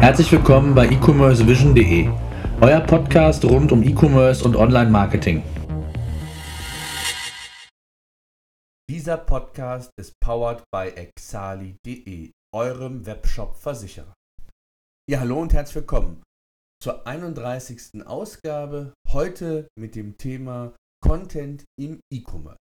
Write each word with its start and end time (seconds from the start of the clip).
Herzlich 0.00 0.32
willkommen 0.32 0.74
bei 0.74 0.88
e-commercevision.de, 0.88 2.08
euer 2.62 2.80
Podcast 2.80 3.44
rund 3.44 3.70
um 3.70 3.82
E-Commerce 3.82 4.42
und 4.42 4.56
Online-Marketing. 4.56 5.42
Dieser 8.88 9.18
Podcast 9.18 9.90
ist 10.00 10.14
powered 10.18 10.64
by 10.72 10.88
exali.de, 10.88 12.30
eurem 12.56 13.04
Webshop-Versicherer. 13.04 14.14
Ja, 15.06 15.20
hallo 15.20 15.38
und 15.38 15.52
herzlich 15.52 15.76
willkommen 15.76 16.22
zur 16.82 17.06
31. 17.06 18.06
Ausgabe, 18.06 18.94
heute 19.10 19.68
mit 19.78 19.96
dem 19.96 20.16
Thema 20.16 20.74
Content 21.04 21.64
im 21.78 22.00
E-Commerce. 22.10 22.56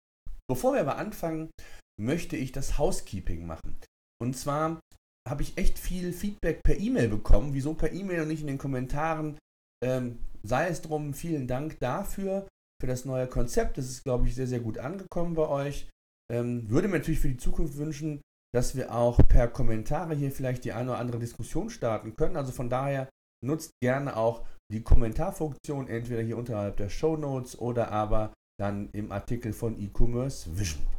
Bevor 0.49 0.73
wir 0.73 0.81
aber 0.81 0.97
anfangen, 0.97 1.51
möchte 1.97 2.35
ich 2.35 2.51
das 2.51 2.77
Housekeeping 2.77 3.47
machen. 3.47 3.79
Und 4.21 4.35
zwar 4.35 4.81
habe 5.27 5.43
ich 5.43 5.57
echt 5.57 5.77
viel 5.77 6.13
Feedback 6.13 6.61
per 6.63 6.77
E-Mail 6.77 7.09
bekommen. 7.09 7.53
Wieso 7.53 7.73
per 7.73 7.91
E-Mail 7.91 8.21
und 8.21 8.27
nicht 8.27 8.41
in 8.41 8.47
den 8.47 8.57
Kommentaren? 8.57 9.37
Ähm, 9.83 10.19
sei 10.43 10.67
es 10.67 10.81
drum, 10.81 11.13
vielen 11.13 11.47
Dank 11.47 11.79
dafür, 11.79 12.47
für 12.81 12.87
das 12.87 13.05
neue 13.05 13.27
Konzept. 13.27 13.77
Das 13.77 13.85
ist, 13.85 14.03
glaube 14.03 14.27
ich, 14.27 14.35
sehr, 14.35 14.47
sehr 14.47 14.59
gut 14.59 14.77
angekommen 14.77 15.35
bei 15.35 15.47
euch. 15.47 15.89
Ähm, 16.31 16.69
würde 16.69 16.87
mir 16.87 16.97
natürlich 16.97 17.19
für 17.19 17.29
die 17.29 17.37
Zukunft 17.37 17.77
wünschen, 17.77 18.21
dass 18.53 18.75
wir 18.75 18.93
auch 18.93 19.19
per 19.27 19.47
Kommentare 19.47 20.15
hier 20.15 20.31
vielleicht 20.31 20.63
die 20.65 20.73
eine 20.73 20.91
oder 20.91 20.99
andere 20.99 21.19
Diskussion 21.19 21.69
starten 21.69 22.15
können. 22.15 22.35
Also 22.35 22.51
von 22.51 22.69
daher 22.69 23.09
nutzt 23.45 23.71
gerne 23.81 24.17
auch 24.17 24.45
die 24.71 24.83
Kommentarfunktion, 24.83 25.87
entweder 25.87 26.21
hier 26.21 26.37
unterhalb 26.37 26.77
der 26.77 26.89
Show 26.89 27.17
Notes 27.17 27.57
oder 27.57 27.91
aber 27.91 28.33
dann 28.59 28.89
im 28.91 29.11
Artikel 29.11 29.53
von 29.53 29.79
E-Commerce 29.79 30.57
Vision. 30.57 30.98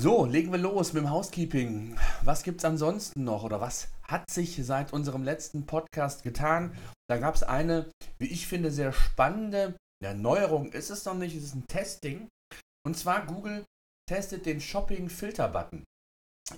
So, 0.00 0.24
legen 0.24 0.50
wir 0.50 0.58
los 0.58 0.94
mit 0.94 1.02
dem 1.02 1.10
Housekeeping. 1.10 1.96
Was 2.24 2.42
gibt 2.42 2.60
es 2.60 2.64
ansonsten 2.64 3.24
noch 3.24 3.44
oder 3.44 3.60
was 3.60 3.88
hat 4.02 4.30
sich 4.30 4.56
seit 4.64 4.92
unserem 4.92 5.22
letzten 5.22 5.66
Podcast 5.66 6.22
getan? 6.22 6.76
Da 7.08 7.18
gab 7.18 7.34
es 7.34 7.42
eine, 7.42 7.90
wie 8.18 8.26
ich 8.26 8.46
finde, 8.46 8.70
sehr 8.70 8.92
spannende 8.92 9.76
ja, 10.02 10.14
Neuerung. 10.14 10.72
Ist 10.72 10.90
es 10.90 11.04
noch 11.04 11.14
nicht, 11.14 11.36
es 11.36 11.44
ist 11.44 11.54
ein 11.54 11.66
Testing. 11.68 12.28
Und 12.84 12.96
zwar 12.96 13.26
Google 13.26 13.64
testet 14.08 14.46
den 14.46 14.60
Shopping-Filter-Button 14.60 15.84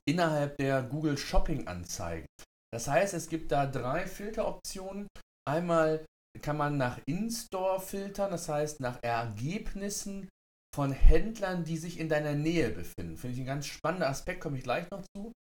innerhalb 0.08 0.56
der 0.58 0.82
Google 0.82 1.18
Shopping-Anzeigen. 1.18 2.26
Das 2.72 2.88
heißt, 2.88 3.14
es 3.14 3.28
gibt 3.28 3.52
da 3.52 3.66
drei 3.66 4.06
Filteroptionen. 4.06 5.08
Einmal 5.46 6.04
kann 6.40 6.56
man 6.56 6.76
nach 6.76 6.98
In-Store 7.06 7.80
filtern, 7.80 8.30
das 8.30 8.48
heißt 8.48 8.80
nach 8.80 9.02
Ergebnissen 9.02 10.28
von 10.74 10.90
Händlern, 10.90 11.64
die 11.64 11.76
sich 11.76 12.00
in 12.00 12.08
deiner 12.08 12.34
Nähe 12.34 12.70
befinden. 12.70 13.16
Finde 13.16 13.34
ich 13.34 13.40
ein 13.40 13.46
ganz 13.46 13.66
spannender 13.66 14.08
Aspekt, 14.08 14.40
komme 14.40 14.58
ich 14.58 14.64
gleich 14.64 14.90
noch 14.90 15.04
zu. 15.16 15.32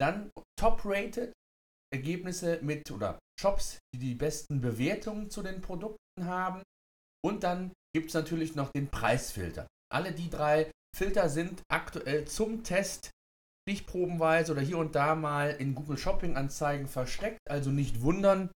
Dann 0.00 0.30
Top-Rated, 0.58 1.32
Ergebnisse 1.92 2.60
mit 2.62 2.90
oder 2.92 3.18
Shops, 3.40 3.78
die 3.92 3.98
die 3.98 4.14
besten 4.14 4.60
Bewertungen 4.60 5.28
zu 5.28 5.42
den 5.42 5.60
Produkten 5.60 6.24
haben. 6.24 6.62
Und 7.24 7.42
dann 7.42 7.72
gibt 7.94 8.08
es 8.08 8.14
natürlich 8.14 8.54
noch 8.54 8.70
den 8.70 8.88
Preisfilter. 8.88 9.66
Alle 9.92 10.12
die 10.12 10.30
drei 10.30 10.70
Filter 10.96 11.28
sind 11.28 11.62
aktuell 11.68 12.26
zum 12.26 12.62
Test 12.62 13.10
stichprobenweise 13.68 14.52
oder 14.52 14.62
hier 14.62 14.78
und 14.78 14.94
da 14.94 15.16
mal 15.16 15.50
in 15.50 15.74
Google 15.74 15.98
Shopping 15.98 16.36
Anzeigen 16.36 16.86
versteckt. 16.86 17.40
Also 17.50 17.70
nicht 17.70 18.02
wundern, 18.02 18.50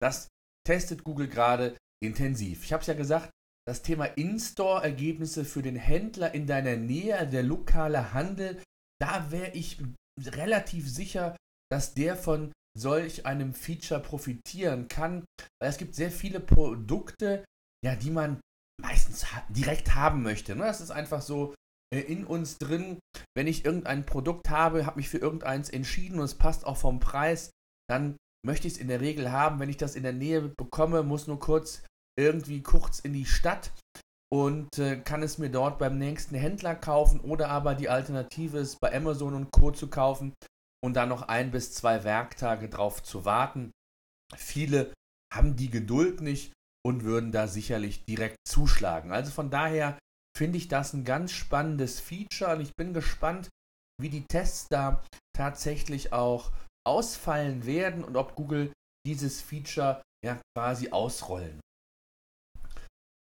das 0.00 0.28
testet 0.66 1.04
Google 1.04 1.28
gerade 1.28 1.76
intensiv. 2.02 2.64
Ich 2.64 2.72
habe 2.72 2.80
es 2.80 2.86
ja 2.86 2.94
gesagt, 2.94 3.30
das 3.68 3.82
Thema 3.82 4.06
In-Store-Ergebnisse 4.06 5.44
für 5.44 5.60
den 5.60 5.76
Händler 5.76 6.32
in 6.32 6.46
deiner 6.46 6.76
Nähe, 6.76 7.26
der 7.26 7.42
lokale 7.42 8.14
Handel, 8.14 8.62
da 8.98 9.30
wäre 9.30 9.52
ich 9.52 9.82
relativ 10.18 10.88
sicher, 10.88 11.36
dass 11.70 11.92
der 11.92 12.16
von 12.16 12.50
solch 12.78 13.26
einem 13.26 13.52
Feature 13.52 14.00
profitieren 14.00 14.88
kann, 14.88 15.26
weil 15.60 15.68
es 15.68 15.76
gibt 15.76 15.94
sehr 15.94 16.10
viele 16.10 16.40
Produkte, 16.40 17.44
ja, 17.84 17.94
die 17.94 18.10
man 18.10 18.40
meistens 18.80 19.26
direkt 19.50 19.94
haben 19.94 20.22
möchte. 20.22 20.56
Ne? 20.56 20.64
Das 20.64 20.80
ist 20.80 20.90
einfach 20.90 21.20
so 21.20 21.54
äh, 21.92 22.00
in 22.00 22.24
uns 22.24 22.56
drin. 22.56 22.98
Wenn 23.36 23.46
ich 23.46 23.66
irgendein 23.66 24.06
Produkt 24.06 24.48
habe, 24.48 24.86
habe 24.86 24.96
mich 24.96 25.10
für 25.10 25.18
irgendeins 25.18 25.68
entschieden 25.68 26.20
und 26.20 26.24
es 26.24 26.36
passt 26.36 26.64
auch 26.64 26.78
vom 26.78 27.00
Preis, 27.00 27.50
dann 27.90 28.16
möchte 28.46 28.66
ich 28.66 28.74
es 28.74 28.80
in 28.80 28.88
der 28.88 29.02
Regel 29.02 29.30
haben. 29.30 29.60
Wenn 29.60 29.68
ich 29.68 29.76
das 29.76 29.94
in 29.94 30.04
der 30.04 30.14
Nähe 30.14 30.54
bekomme, 30.56 31.02
muss 31.02 31.26
nur 31.26 31.38
kurz 31.38 31.82
irgendwie 32.18 32.62
kurz 32.62 32.98
in 32.98 33.12
die 33.12 33.26
Stadt 33.26 33.72
und 34.30 34.78
äh, 34.78 34.96
kann 34.96 35.22
es 35.22 35.38
mir 35.38 35.50
dort 35.50 35.78
beim 35.78 35.98
nächsten 35.98 36.34
Händler 36.34 36.74
kaufen 36.74 37.20
oder 37.20 37.48
aber 37.48 37.74
die 37.74 37.88
Alternative 37.88 38.58
ist 38.58 38.80
bei 38.80 38.94
Amazon 38.94 39.34
und 39.34 39.50
Co. 39.52 39.70
zu 39.70 39.88
kaufen 39.88 40.34
und 40.84 40.94
dann 40.94 41.08
noch 41.08 41.22
ein 41.22 41.50
bis 41.50 41.72
zwei 41.72 42.04
Werktage 42.04 42.68
drauf 42.68 43.02
zu 43.02 43.24
warten. 43.24 43.70
Viele 44.36 44.92
haben 45.32 45.56
die 45.56 45.70
Geduld 45.70 46.20
nicht 46.20 46.52
und 46.84 47.04
würden 47.04 47.32
da 47.32 47.48
sicherlich 47.48 48.04
direkt 48.04 48.36
zuschlagen. 48.46 49.12
Also 49.12 49.30
von 49.30 49.50
daher 49.50 49.98
finde 50.36 50.58
ich 50.58 50.68
das 50.68 50.92
ein 50.92 51.04
ganz 51.04 51.32
spannendes 51.32 52.00
Feature 52.00 52.54
und 52.56 52.60
ich 52.60 52.72
bin 52.76 52.92
gespannt, 52.92 53.48
wie 54.00 54.08
die 54.08 54.24
Tests 54.24 54.68
da 54.68 55.02
tatsächlich 55.36 56.12
auch 56.12 56.52
ausfallen 56.86 57.64
werden 57.66 58.04
und 58.04 58.16
ob 58.16 58.34
Google 58.34 58.72
dieses 59.06 59.40
Feature 59.40 60.02
ja 60.24 60.40
quasi 60.56 60.90
ausrollen 60.90 61.60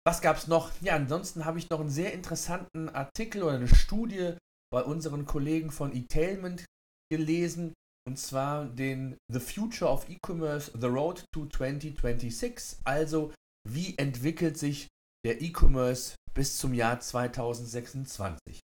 was 0.06 0.20
gab 0.20 0.36
es 0.36 0.46
noch? 0.46 0.70
Ja, 0.82 0.94
ansonsten 0.94 1.44
habe 1.44 1.58
ich 1.58 1.70
noch 1.70 1.80
einen 1.80 1.90
sehr 1.90 2.12
interessanten 2.12 2.88
Artikel 2.90 3.42
oder 3.42 3.54
eine 3.54 3.68
Studie 3.68 4.34
bei 4.70 4.82
unseren 4.82 5.24
Kollegen 5.24 5.70
von 5.70 5.94
eTailment 5.94 6.64
gelesen. 7.10 7.72
Und 8.06 8.18
zwar 8.18 8.66
den 8.66 9.16
The 9.32 9.40
Future 9.40 9.90
of 9.90 10.08
E-Commerce, 10.10 10.70
The 10.78 10.86
Road 10.88 11.24
to 11.32 11.46
2026. 11.46 12.80
Also, 12.84 13.32
wie 13.66 13.96
entwickelt 13.96 14.58
sich 14.58 14.88
der 15.24 15.40
E-Commerce 15.40 16.16
bis 16.34 16.58
zum 16.58 16.74
Jahr 16.74 17.00
2026? 17.00 18.60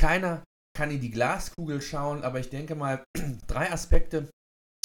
Keiner 0.00 0.42
kann 0.74 0.90
in 0.90 1.02
die 1.02 1.10
Glaskugel 1.10 1.82
schauen, 1.82 2.22
aber 2.22 2.40
ich 2.40 2.48
denke 2.48 2.76
mal, 2.76 3.04
drei 3.46 3.70
Aspekte 3.70 4.30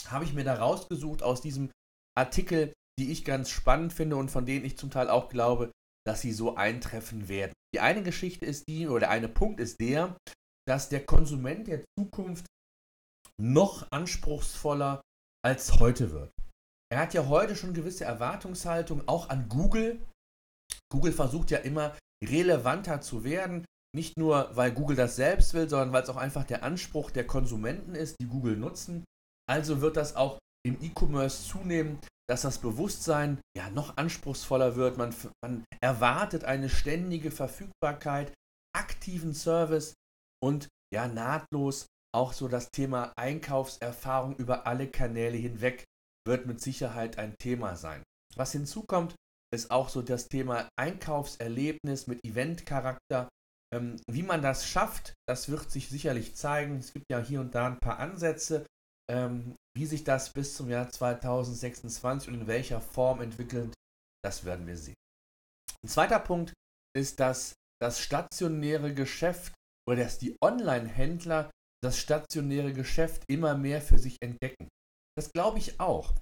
habe 0.08 0.26
ich 0.26 0.34
mir 0.34 0.44
da 0.44 0.56
rausgesucht 0.56 1.24
aus 1.24 1.40
diesem 1.40 1.72
Artikel, 2.18 2.74
die 3.00 3.12
ich 3.12 3.24
ganz 3.24 3.50
spannend 3.50 3.94
finde 3.94 4.18
und 4.18 4.32
von 4.32 4.46
denen 4.46 4.66
ich 4.66 4.78
zum 4.78 4.92
Teil 4.92 5.10
auch 5.10 5.30
glaube, 5.30 5.72
dass 6.06 6.22
sie 6.22 6.34
so 6.34 6.56
eintreffen 6.56 7.28
werden. 7.28 7.54
Die 7.74 7.80
eine 7.80 8.04
Geschichte 8.04 8.46
ist 8.46 8.68
die, 8.68 8.88
oder 8.88 9.02
der 9.02 9.10
eine 9.10 9.30
Punkt 9.30 9.60
ist 9.60 9.80
der, 9.80 10.18
dass 10.68 10.90
der 10.90 11.06
Konsument 11.06 11.68
der 11.68 11.84
Zukunft 11.98 12.46
noch 13.42 13.88
anspruchsvoller 13.92 15.02
als 15.44 15.80
heute 15.80 16.12
wird. 16.12 16.32
Er 16.92 17.00
hat 17.00 17.14
ja 17.14 17.28
heute 17.28 17.56
schon 17.56 17.74
gewisse 17.74 18.06
Erwartungshaltung, 18.06 19.08
auch 19.08 19.30
an 19.30 19.50
Google. 19.50 20.06
Google 20.92 21.12
versucht 21.12 21.52
ja 21.52 21.58
immer 21.60 21.98
relevanter 22.24 23.02
zu 23.02 23.24
werden, 23.24 23.66
nicht 23.96 24.18
nur 24.18 24.56
weil 24.56 24.72
Google 24.72 24.96
das 24.96 25.16
selbst 25.16 25.54
will, 25.54 25.68
sondern 25.68 25.92
weil 25.92 26.04
es 26.04 26.10
auch 26.10 26.18
einfach 26.18 26.44
der 26.44 26.64
Anspruch 26.64 27.12
der 27.12 27.26
Konsumenten 27.26 27.96
ist, 27.96 28.16
die 28.22 28.28
Google 28.28 28.58
nutzen. 28.58 29.04
Also 29.50 29.82
wird 29.82 29.98
das 29.98 30.16
auch 30.16 30.40
im 30.66 30.82
E-Commerce 30.82 31.48
zunehmen, 31.48 32.00
dass 32.34 32.42
das 32.42 32.58
Bewusstsein 32.58 33.40
ja 33.56 33.70
noch 33.70 33.96
anspruchsvoller 33.96 34.76
wird. 34.76 34.98
Man, 34.98 35.14
man 35.44 35.64
erwartet 35.82 36.46
eine 36.46 36.68
ständige 36.68 37.30
Verfügbarkeit, 37.30 38.34
aktiven 38.76 39.36
Service 39.36 39.94
und 40.44 40.68
ja 40.92 41.08
nahtlos 41.08 41.86
auch 42.12 42.34
so 42.34 42.48
das 42.48 42.72
Thema 42.72 43.14
Einkaufserfahrung 43.18 44.36
über 44.38 44.66
alle 44.66 44.88
Kanäle 44.88 45.38
hinweg 45.38 45.84
wird 46.26 46.48
mit 46.48 46.60
Sicherheit 46.60 47.20
ein 47.20 47.36
Thema 47.38 47.76
sein. 47.76 48.02
Was 48.36 48.52
hinzukommt, 48.52 49.14
ist 49.54 49.70
auch 49.70 49.90
so 49.90 50.02
das 50.02 50.28
Thema 50.28 50.68
Einkaufserlebnis 50.76 52.08
mit 52.08 52.26
Eventcharakter. 52.26 53.30
Ähm, 53.72 53.98
wie 54.10 54.24
man 54.24 54.42
das 54.42 54.66
schafft, 54.68 55.14
das 55.30 55.50
wird 55.50 55.70
sich 55.70 55.88
sicherlich 55.88 56.36
zeigen. 56.36 56.80
Es 56.80 56.94
gibt 56.94 57.06
ja 57.12 57.20
hier 57.20 57.42
und 57.42 57.54
da 57.54 57.68
ein 57.68 57.80
paar 57.80 58.00
Ansätze, 58.00 58.66
ähm, 59.08 59.54
wie 59.76 59.86
sich 59.86 60.04
das 60.04 60.32
bis 60.32 60.56
zum 60.56 60.70
Jahr 60.70 60.90
2026 60.90 62.30
und 62.30 62.42
in 62.42 62.48
welcher 62.48 62.82
Form 62.82 63.22
entwickelt, 63.22 63.74
das 64.24 64.46
werden 64.46 64.68
wir 64.68 64.78
sehen. 64.78 64.96
Ein 65.84 65.90
zweiter 65.90 66.20
Punkt 66.20 66.54
ist, 66.96 67.20
dass 67.20 67.54
das 67.82 68.00
stationäre 68.00 68.94
Geschäft 68.94 69.54
oder 69.88 70.04
dass 70.04 70.20
die 70.20 70.38
Online-Händler 70.42 71.52
das 71.84 71.98
stationäre 71.98 72.72
Geschäft 72.72 73.24
immer 73.28 73.56
mehr 73.56 73.82
für 73.82 74.00
sich 74.00 74.18
entdecken. 74.22 74.70
Das 75.18 75.32
glaube 75.32 75.58
ich 75.58 75.80
auch. 75.80 76.14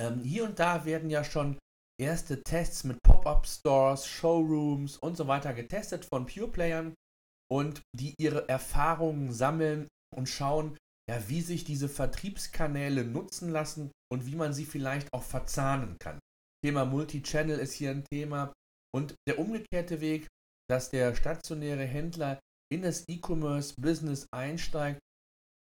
Ähm, 0.00 0.22
hier 0.24 0.44
und 0.44 0.58
da 0.58 0.84
werden 0.84 1.10
ja 1.10 1.22
schon 1.22 1.58
erste 2.00 2.42
Tests 2.42 2.82
mit 2.82 2.98
Pop-up-Stores, 3.02 4.06
Showrooms 4.06 4.96
und 4.96 5.16
so 5.16 5.28
weiter 5.28 5.54
getestet 5.54 6.04
von 6.04 6.26
Pure-Playern 6.26 6.94
und 7.48 7.82
die 7.94 8.14
ihre 8.18 8.48
Erfahrungen 8.48 9.32
sammeln 9.32 9.86
und 10.14 10.28
schauen, 10.28 10.76
ja, 11.10 11.28
wie 11.28 11.40
sich 11.40 11.64
diese 11.64 11.88
Vertriebskanäle 11.88 13.04
nutzen 13.04 13.50
lassen 13.50 13.90
und 14.12 14.26
wie 14.26 14.36
man 14.36 14.52
sie 14.52 14.64
vielleicht 14.64 15.12
auch 15.12 15.22
verzahnen 15.22 15.96
kann. 15.98 16.18
Thema 16.64 16.84
Multichannel 16.84 17.58
ist 17.58 17.74
hier 17.74 17.90
ein 17.90 18.04
Thema 18.04 18.52
und 18.94 19.14
der 19.28 19.38
umgekehrte 19.38 20.00
Weg, 20.00 20.26
dass 20.70 20.90
der 20.90 21.14
stationäre 21.14 21.84
Händler 21.84 22.40
in 22.72 22.82
das 22.82 23.04
E-Commerce-Business 23.08 24.26
einsteigt 24.34 25.00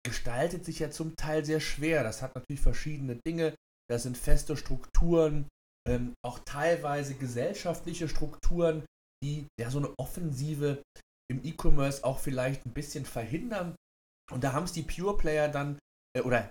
gestaltet 0.03 0.65
sich 0.65 0.79
ja 0.79 0.89
zum 0.89 1.15
Teil 1.15 1.45
sehr 1.45 1.59
schwer. 1.59 2.03
Das 2.03 2.21
hat 2.21 2.35
natürlich 2.35 2.61
verschiedene 2.61 3.15
Dinge. 3.15 3.55
Das 3.89 4.03
sind 4.03 4.17
feste 4.17 4.57
Strukturen, 4.57 5.47
ähm, 5.87 6.13
auch 6.23 6.39
teilweise 6.39 7.15
gesellschaftliche 7.15 8.07
Strukturen, 8.07 8.85
die 9.23 9.47
ja 9.59 9.69
so 9.69 9.79
eine 9.79 9.93
Offensive 9.99 10.81
im 11.29 11.43
E-Commerce 11.43 12.03
auch 12.03 12.19
vielleicht 12.19 12.65
ein 12.65 12.73
bisschen 12.73 13.05
verhindern. 13.05 13.75
Und 14.31 14.43
da 14.43 14.53
haben 14.53 14.63
es 14.63 14.73
die 14.73 14.83
Pure 14.83 15.17
Player 15.17 15.47
dann 15.47 15.79
äh, 16.17 16.21
oder 16.21 16.49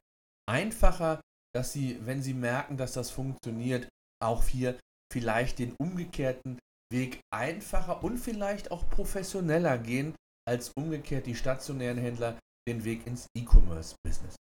einfacher, 0.49 1.21
dass 1.55 1.73
sie, 1.73 1.99
wenn 2.07 2.23
sie 2.23 2.35
merken, 2.35 2.77
dass 2.77 2.93
das 2.93 3.11
funktioniert, 3.11 3.89
auch 4.23 4.45
hier 4.45 4.79
vielleicht 5.13 5.59
den 5.59 5.75
umgekehrten 5.77 6.59
Weg 6.93 7.21
einfacher 7.33 8.05
und 8.05 8.19
vielleicht 8.19 8.71
auch 8.71 8.89
professioneller 8.91 9.79
gehen, 9.79 10.15
als 10.49 10.71
umgekehrt 10.77 11.27
die 11.27 11.35
stationären 11.35 11.99
Händler 11.99 12.39
den 12.69 12.85
Weg 12.85 13.07
ins 13.07 13.27
E-Commerce-Business. 13.37 14.37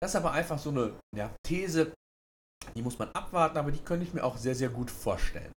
Das 0.00 0.12
ist 0.12 0.16
aber 0.16 0.32
einfach 0.32 0.58
so 0.58 0.70
eine 0.70 0.98
ja, 1.14 1.34
These, 1.46 1.94
die 2.74 2.82
muss 2.82 2.98
man 2.98 3.10
abwarten, 3.12 3.58
aber 3.58 3.70
die 3.70 3.78
könnte 3.78 4.04
ich 4.04 4.14
mir 4.14 4.24
auch 4.24 4.36
sehr, 4.36 4.54
sehr 4.54 4.70
gut 4.70 4.90
vorstellen. 4.90 5.52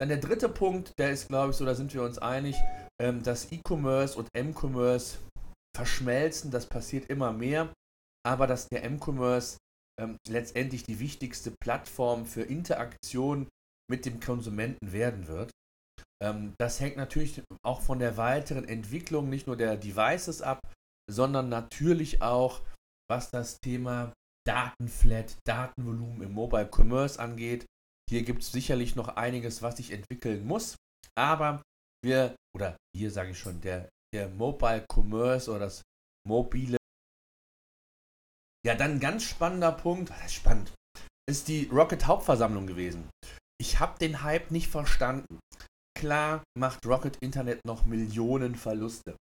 Dann 0.00 0.08
der 0.08 0.18
dritte 0.18 0.48
Punkt, 0.48 0.92
der 0.98 1.10
ist, 1.10 1.28
glaube 1.28 1.50
ich, 1.50 1.56
so, 1.56 1.64
da 1.64 1.74
sind 1.74 1.92
wir 1.92 2.02
uns 2.02 2.18
einig, 2.18 2.56
ähm, 3.00 3.22
dass 3.22 3.50
E-Commerce 3.50 4.16
und 4.16 4.28
M-Commerce 4.32 5.18
verschmelzen, 5.76 6.50
das 6.50 6.66
passiert 6.66 7.08
immer 7.10 7.32
mehr, 7.32 7.72
aber 8.26 8.46
dass 8.46 8.68
der 8.68 8.84
M-Commerce 8.84 9.58
ähm, 10.00 10.16
letztendlich 10.28 10.84
die 10.84 11.00
wichtigste 11.00 11.52
Plattform 11.62 12.26
für 12.26 12.42
Interaktion 12.42 13.48
mit 13.90 14.06
dem 14.06 14.20
Konsumenten 14.20 14.92
werden 14.92 15.26
wird. 15.26 15.50
Ähm, 16.22 16.54
das 16.58 16.80
hängt 16.80 16.96
natürlich 16.96 17.42
auch 17.64 17.80
von 17.80 17.98
der 17.98 18.16
weiteren 18.16 18.66
Entwicklung 18.66 19.28
nicht 19.28 19.46
nur 19.46 19.56
der 19.56 19.76
Devices 19.76 20.42
ab, 20.42 20.60
sondern 21.10 21.48
natürlich 21.48 22.22
auch, 22.22 22.62
was 23.10 23.30
das 23.30 23.58
Thema 23.60 24.12
Datenflat, 24.46 25.36
Datenvolumen 25.46 26.22
im 26.22 26.32
Mobile 26.32 26.68
Commerce 26.70 27.18
angeht. 27.18 27.66
Hier 28.10 28.22
gibt 28.22 28.42
es 28.42 28.52
sicherlich 28.52 28.96
noch 28.96 29.08
einiges, 29.08 29.62
was 29.62 29.76
sich 29.76 29.90
entwickeln 29.90 30.46
muss, 30.46 30.76
aber 31.16 31.62
wir, 32.02 32.36
oder 32.56 32.76
hier 32.96 33.10
sage 33.10 33.30
ich 33.30 33.38
schon, 33.38 33.60
der, 33.60 33.88
der 34.14 34.28
Mobile 34.28 34.84
Commerce 34.92 35.50
oder 35.50 35.60
das 35.60 35.82
mobile. 36.26 36.76
Ja, 38.66 38.74
dann 38.74 38.92
ein 38.92 39.00
ganz 39.00 39.24
spannender 39.24 39.72
Punkt, 39.72 40.10
das 40.10 40.26
ist 40.26 40.34
spannend, 40.34 40.72
ist 41.28 41.48
die 41.48 41.68
Rocket 41.68 42.06
Hauptversammlung 42.06 42.66
gewesen. 42.66 43.08
Ich 43.60 43.80
habe 43.80 43.98
den 43.98 44.22
Hype 44.22 44.50
nicht 44.50 44.68
verstanden. 44.68 45.40
Klar 45.98 46.44
macht 46.56 46.86
Rocket 46.86 47.16
Internet 47.16 47.64
noch 47.64 47.84
Millionen 47.84 48.54
Verluste. 48.54 49.16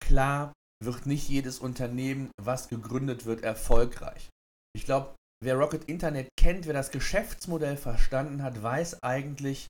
Klar 0.00 0.52
wird 0.82 1.06
nicht 1.06 1.28
jedes 1.28 1.58
Unternehmen, 1.58 2.30
was 2.40 2.68
gegründet 2.68 3.24
wird, 3.24 3.42
erfolgreich. 3.42 4.28
Ich 4.76 4.84
glaube, 4.84 5.14
wer 5.42 5.56
Rocket 5.56 5.84
Internet 5.84 6.28
kennt, 6.38 6.66
wer 6.66 6.74
das 6.74 6.90
Geschäftsmodell 6.90 7.76
verstanden 7.76 8.42
hat, 8.42 8.62
weiß 8.62 9.02
eigentlich, 9.02 9.66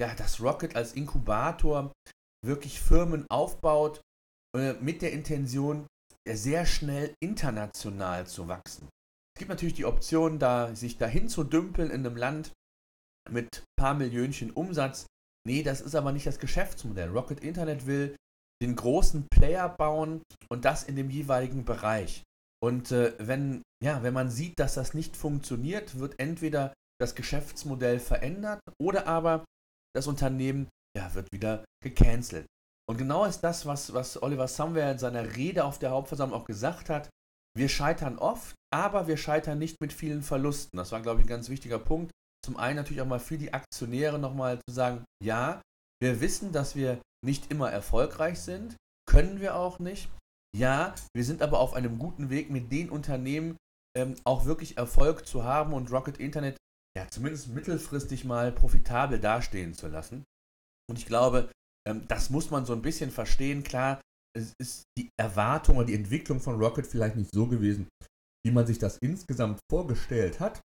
ja, 0.00 0.14
dass 0.14 0.40
Rocket 0.40 0.76
als 0.76 0.92
Inkubator 0.92 1.92
wirklich 2.44 2.80
Firmen 2.80 3.26
aufbaut 3.30 4.00
äh, 4.56 4.74
mit 4.74 5.02
der 5.02 5.12
Intention, 5.12 5.86
sehr 6.28 6.66
schnell 6.66 7.14
international 7.20 8.26
zu 8.26 8.48
wachsen. 8.48 8.88
Es 9.34 9.40
gibt 9.40 9.50
natürlich 9.50 9.74
die 9.74 9.84
Option, 9.84 10.38
da 10.38 10.74
sich 10.74 10.98
dahin 10.98 11.28
zu 11.28 11.44
dümpeln 11.44 11.90
in 11.90 12.04
einem 12.04 12.16
Land 12.16 12.52
mit 13.30 13.58
ein 13.58 13.64
paar 13.76 13.94
Millionchen 13.94 14.50
Umsatz. 14.50 15.06
Nee, 15.46 15.62
das 15.62 15.80
ist 15.80 15.94
aber 15.94 16.12
nicht 16.12 16.26
das 16.26 16.38
Geschäftsmodell. 16.38 17.08
Rocket 17.10 17.40
Internet 17.40 17.86
will 17.86 18.16
den 18.60 18.74
großen 18.74 19.28
Player 19.30 19.68
bauen 19.68 20.22
und 20.50 20.64
das 20.64 20.84
in 20.84 20.96
dem 20.96 21.10
jeweiligen 21.10 21.64
Bereich. 21.64 22.22
Und 22.60 22.90
äh, 22.90 23.14
wenn, 23.18 23.62
ja, 23.82 24.02
wenn 24.02 24.14
man 24.14 24.30
sieht, 24.30 24.58
dass 24.58 24.74
das 24.74 24.94
nicht 24.94 25.16
funktioniert, 25.16 25.98
wird 25.98 26.18
entweder 26.18 26.74
das 27.00 27.14
Geschäftsmodell 27.14 28.00
verändert 28.00 28.60
oder 28.80 29.06
aber 29.06 29.44
das 29.94 30.08
Unternehmen 30.08 30.68
ja, 30.98 31.14
wird 31.14 31.32
wieder 31.32 31.64
gecancelt. 31.82 32.46
Und 32.88 32.98
genau 32.98 33.24
ist 33.24 33.40
das, 33.40 33.66
was, 33.66 33.92
was 33.94 34.20
Oliver 34.20 34.48
Somewhere 34.48 34.90
in 34.90 34.98
seiner 34.98 35.36
Rede 35.36 35.64
auf 35.64 35.78
der 35.78 35.90
Hauptversammlung 35.90 36.40
auch 36.40 36.46
gesagt 36.46 36.90
hat. 36.90 37.08
Wir 37.56 37.68
scheitern 37.68 38.18
oft, 38.18 38.54
aber 38.74 39.06
wir 39.06 39.16
scheitern 39.16 39.58
nicht 39.58 39.80
mit 39.80 39.92
vielen 39.92 40.22
Verlusten. 40.22 40.76
Das 40.76 40.92
war, 40.92 41.00
glaube 41.00 41.20
ich, 41.20 41.26
ein 41.26 41.28
ganz 41.28 41.48
wichtiger 41.48 41.78
Punkt. 41.78 42.10
Zum 42.44 42.56
einen 42.56 42.76
natürlich 42.76 43.02
auch 43.02 43.06
mal 43.06 43.20
für 43.20 43.38
die 43.38 43.52
Aktionäre 43.52 44.18
nochmal 44.18 44.58
zu 44.68 44.74
sagen, 44.74 45.04
ja, 45.22 45.60
wir 46.00 46.20
wissen, 46.20 46.52
dass 46.52 46.76
wir 46.76 47.00
nicht 47.24 47.50
immer 47.50 47.70
erfolgreich 47.70 48.40
sind, 48.40 48.76
können 49.08 49.40
wir 49.40 49.56
auch 49.56 49.78
nicht. 49.78 50.08
Ja, 50.56 50.94
wir 51.14 51.24
sind 51.24 51.42
aber 51.42 51.60
auf 51.60 51.74
einem 51.74 51.98
guten 51.98 52.30
Weg, 52.30 52.50
mit 52.50 52.72
den 52.72 52.90
Unternehmen 52.90 53.56
ähm, 53.96 54.14
auch 54.24 54.46
wirklich 54.46 54.78
Erfolg 54.78 55.26
zu 55.26 55.44
haben 55.44 55.72
und 55.72 55.92
Rocket 55.92 56.18
Internet 56.18 56.56
ja 56.96 57.06
zumindest 57.10 57.48
mittelfristig 57.48 58.24
mal 58.24 58.50
profitabel 58.50 59.20
dastehen 59.20 59.74
zu 59.74 59.88
lassen. 59.88 60.24
Und 60.88 60.98
ich 60.98 61.06
glaube, 61.06 61.50
ähm, 61.86 62.06
das 62.08 62.30
muss 62.30 62.50
man 62.50 62.64
so 62.64 62.72
ein 62.72 62.82
bisschen 62.82 63.10
verstehen. 63.10 63.62
Klar, 63.62 64.00
es 64.36 64.52
ist 64.60 64.82
die 64.98 65.10
Erwartung 65.20 65.76
oder 65.76 65.86
die 65.86 65.94
Entwicklung 65.94 66.40
von 66.40 66.56
Rocket 66.56 66.86
vielleicht 66.86 67.16
nicht 67.16 67.32
so 67.32 67.46
gewesen, 67.46 67.88
wie 68.44 68.52
man 68.52 68.66
sich 68.66 68.78
das 68.78 68.98
insgesamt 68.98 69.60
vorgestellt 69.70 70.40
hat. 70.40 70.60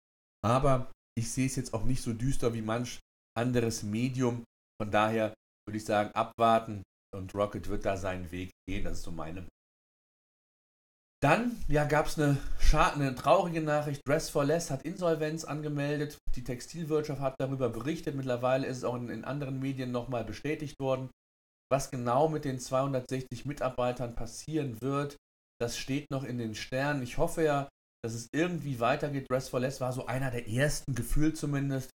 Aber 0.43 0.91
ich 1.17 1.31
sehe 1.31 1.45
es 1.45 1.55
jetzt 1.55 1.73
auch 1.73 1.83
nicht 1.83 2.01
so 2.01 2.13
düster 2.13 2.53
wie 2.53 2.61
manch 2.61 2.99
anderes 3.37 3.83
Medium. 3.83 4.43
Von 4.81 4.91
daher 4.91 5.33
würde 5.67 5.77
ich 5.77 5.85
sagen, 5.85 6.11
abwarten 6.13 6.83
und 7.15 7.33
Rocket 7.35 7.67
wird 7.67 7.85
da 7.85 7.97
seinen 7.97 8.31
Weg 8.31 8.51
gehen. 8.67 8.83
Das 8.83 8.99
ist 8.99 9.03
so 9.03 9.11
meine. 9.11 9.47
Dann 11.21 11.61
ja, 11.67 11.83
gab 11.83 12.07
es 12.07 12.17
eine, 12.17 12.37
eine 12.71 13.13
traurige 13.13 13.61
Nachricht. 13.61 14.01
Dress 14.07 14.29
for 14.29 14.45
Less 14.45 14.71
hat 14.71 14.83
Insolvenz 14.83 15.43
angemeldet. 15.43 16.17
Die 16.35 16.43
Textilwirtschaft 16.43 17.19
hat 17.19 17.35
darüber 17.39 17.69
berichtet. 17.69 18.15
Mittlerweile 18.15 18.67
ist 18.67 18.77
es 18.77 18.83
auch 18.85 18.95
in, 18.95 19.09
in 19.09 19.25
anderen 19.25 19.59
Medien 19.59 19.91
nochmal 19.91 20.23
bestätigt 20.23 20.79
worden. 20.79 21.09
Was 21.69 21.91
genau 21.91 22.29
mit 22.29 22.45
den 22.45 22.59
260 22.59 23.45
Mitarbeitern 23.45 24.15
passieren 24.15 24.81
wird, 24.81 25.17
das 25.61 25.77
steht 25.77 26.09
noch 26.09 26.23
in 26.23 26.37
den 26.37 26.55
Sternen. 26.55 27.03
Ich 27.03 27.17
hoffe 27.17 27.43
ja, 27.43 27.69
dass 28.01 28.13
es 28.13 28.29
irgendwie 28.31 28.79
weitergeht. 28.79 29.29
Dress 29.29 29.49
for 29.49 29.59
Less 29.59 29.81
war 29.81 29.91
so 29.91 30.05
einer 30.05 30.31
der 30.31 30.47
ersten, 30.47 30.95
gefühlt 30.95 31.37
zumindest. 31.37 31.89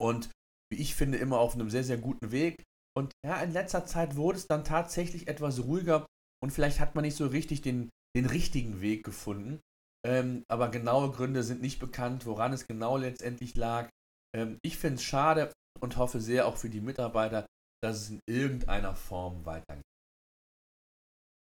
Und 0.00 0.30
wie 0.72 0.80
ich 0.80 0.94
finde, 0.94 1.18
immer 1.18 1.38
auf 1.38 1.54
einem 1.54 1.70
sehr, 1.70 1.84
sehr 1.84 1.98
guten 1.98 2.30
Weg. 2.30 2.62
Und 2.96 3.12
ja, 3.26 3.42
in 3.42 3.52
letzter 3.52 3.84
Zeit 3.84 4.14
wurde 4.14 4.38
es 4.38 4.46
dann 4.46 4.64
tatsächlich 4.64 5.26
etwas 5.26 5.64
ruhiger 5.64 6.06
und 6.42 6.50
vielleicht 6.50 6.78
hat 6.78 6.94
man 6.94 7.02
nicht 7.02 7.16
so 7.16 7.26
richtig 7.26 7.62
den, 7.62 7.90
den 8.16 8.26
richtigen 8.26 8.80
Weg 8.80 9.04
gefunden. 9.04 9.60
Ähm, 10.06 10.44
aber 10.48 10.70
genaue 10.70 11.10
Gründe 11.10 11.42
sind 11.42 11.62
nicht 11.62 11.78
bekannt, 11.78 12.26
woran 12.26 12.52
es 12.52 12.66
genau 12.66 12.96
letztendlich 12.96 13.56
lag. 13.56 13.88
Ähm, 14.36 14.58
ich 14.62 14.76
finde 14.76 14.96
es 14.96 15.04
schade 15.04 15.52
und 15.80 15.96
hoffe 15.96 16.20
sehr 16.20 16.46
auch 16.46 16.56
für 16.56 16.68
die 16.68 16.80
Mitarbeiter, 16.80 17.46
dass 17.82 18.02
es 18.02 18.10
in 18.10 18.20
irgendeiner 18.28 18.94
Form 18.94 19.44
weitergeht. 19.46 19.82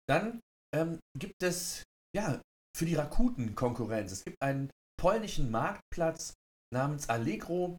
Dann 0.08 0.40
ähm, 0.74 1.00
gibt 1.18 1.42
es 1.44 1.84
ja 2.16 2.42
für 2.76 2.86
die 2.86 2.96
Rakuten 2.96 3.56
Konkurrenz. 3.56 4.12
Es 4.12 4.24
gibt 4.24 4.42
einen 4.42 4.70
polnischen 5.00 5.52
Marktplatz 5.52 6.34
namens 6.74 7.10
Allegro, 7.10 7.78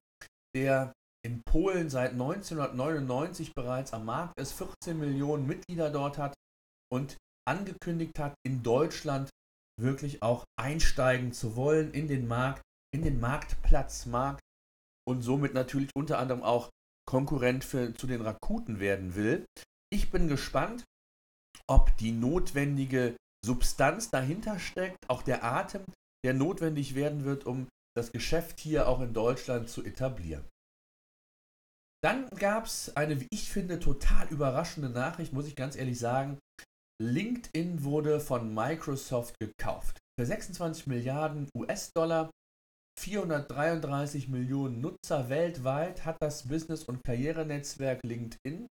der 0.55 0.93
in 1.25 1.43
Polen 1.43 1.91
seit 1.91 2.13
1999 2.13 3.53
bereits 3.55 3.93
am 3.93 4.05
Markt 4.05 4.39
ist, 4.39 4.53
14 4.53 4.99
Millionen 4.99 5.47
Mitglieder 5.47 5.91
dort 5.91 6.19
hat 6.19 6.35
und 6.93 7.17
angekündigt 7.47 8.19
hat, 8.19 8.35
in 8.45 8.63
Deutschland 8.63 9.31
wirklich 9.81 10.23
auch 10.23 10.45
einsteigen 10.59 11.33
zu 11.33 11.57
wollen 11.57 11.93
in 11.93 12.09
den 12.09 12.27
Markt, 12.27 12.63
in 12.95 13.03
den 13.03 13.21
Marktplatzmarkt 13.21 14.41
und 15.07 15.23
somit 15.23 15.55
natürlich 15.55 15.91
unter 15.95 16.19
anderem 16.19 16.43
auch 16.43 16.71
Konkurrent 17.09 17.65
für, 17.65 17.95
zu 17.95 18.07
den 18.07 18.23
Rakuten 18.23 18.81
werden 18.81 19.15
will. 19.15 19.47
Ich 19.93 20.11
bin 20.11 20.29
gespannt, 20.29 20.85
ob 21.69 21.97
die 21.99 22.13
notwendige 22.13 23.17
Substanz 23.45 24.11
dahinter 24.11 24.59
steckt, 24.59 25.09
auch 25.09 25.23
der 25.23 25.45
Atem, 25.45 25.85
der 26.25 26.35
notwendig 26.35 26.95
werden 26.95 27.25
wird, 27.25 27.47
um 27.47 27.69
das 27.97 28.13
Geschäft 28.13 28.59
hier 28.59 28.89
auch 28.89 29.01
in 29.01 29.15
Deutschland 29.15 29.69
zu 29.69 29.85
etablieren. 29.85 30.45
Dann 32.03 32.29
gab 32.31 32.67
es 32.67 32.97
eine, 32.97 33.21
wie 33.21 33.29
ich 33.31 33.49
finde, 33.49 33.79
total 33.79 34.29
überraschende 34.29 34.91
Nachricht, 34.91 35.33
muss 35.33 35.47
ich 35.47 35.57
ganz 35.57 35.77
ehrlich 35.77 35.99
sagen. 35.99 36.39
LinkedIn 37.03 37.85
wurde 37.85 38.21
von 38.21 38.55
Microsoft 38.55 39.39
gekauft. 39.39 39.99
Für 40.19 40.27
26 40.27 40.87
Milliarden 40.87 41.49
US-Dollar, 41.55 42.31
433 42.99 44.29
Millionen 44.29 44.81
Nutzer 44.81 45.29
weltweit 45.29 46.05
hat 46.05 46.17
das 46.21 46.49
Business- 46.49 46.85
und 46.85 47.05
Karrierenetzwerk 47.05 48.03
LinkedIn. 48.03 48.67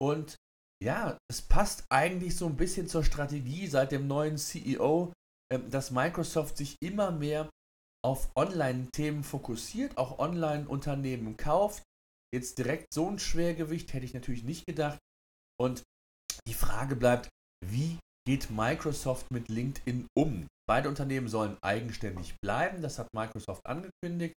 Und 0.00 0.36
ja, 0.82 1.18
es 1.30 1.42
passt 1.42 1.84
eigentlich 1.90 2.36
so 2.36 2.46
ein 2.46 2.56
bisschen 2.56 2.86
zur 2.86 3.04
Strategie 3.04 3.66
seit 3.66 3.92
dem 3.92 4.06
neuen 4.06 4.38
CEO, 4.38 5.12
ähm, 5.52 5.68
dass 5.70 5.90
Microsoft 5.90 6.56
sich 6.56 6.76
immer 6.80 7.10
mehr 7.10 7.50
auf 8.04 8.30
Online-Themen 8.36 9.24
fokussiert, 9.24 9.96
auch 9.96 10.18
Online-Unternehmen 10.18 11.36
kauft 11.36 11.82
Jetzt 12.34 12.58
direkt 12.58 12.94
so 12.94 13.08
ein 13.08 13.18
Schwergewicht 13.18 13.92
hätte 13.92 14.06
ich 14.06 14.14
natürlich 14.14 14.42
nicht 14.42 14.66
gedacht. 14.66 14.98
Und 15.60 15.82
die 16.48 16.54
Frage 16.54 16.96
bleibt, 16.96 17.28
wie 17.64 17.98
geht 18.26 18.50
Microsoft 18.50 19.30
mit 19.30 19.48
LinkedIn 19.48 20.06
um? 20.16 20.46
Beide 20.68 20.88
Unternehmen 20.88 21.28
sollen 21.28 21.58
eigenständig 21.62 22.34
bleiben, 22.42 22.82
das 22.82 22.98
hat 22.98 23.08
Microsoft 23.14 23.66
angekündigt. 23.66 24.34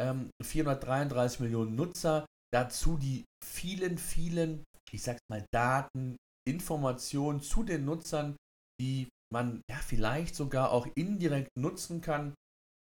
Ähm, 0.00 0.30
433 0.42 1.40
Millionen 1.40 1.76
Nutzer, 1.76 2.26
dazu 2.52 2.96
die 2.96 3.24
vielen, 3.44 3.98
vielen, 3.98 4.64
ich 4.90 5.02
sag's 5.02 5.20
mal, 5.30 5.44
Daten, 5.52 6.16
Informationen 6.48 7.40
zu 7.40 7.62
den 7.62 7.84
Nutzern, 7.84 8.36
die 8.80 9.08
man 9.32 9.62
ja 9.70 9.76
vielleicht 9.76 10.34
sogar 10.34 10.72
auch 10.72 10.86
indirekt 10.94 11.50
nutzen 11.56 12.00
kann. 12.00 12.34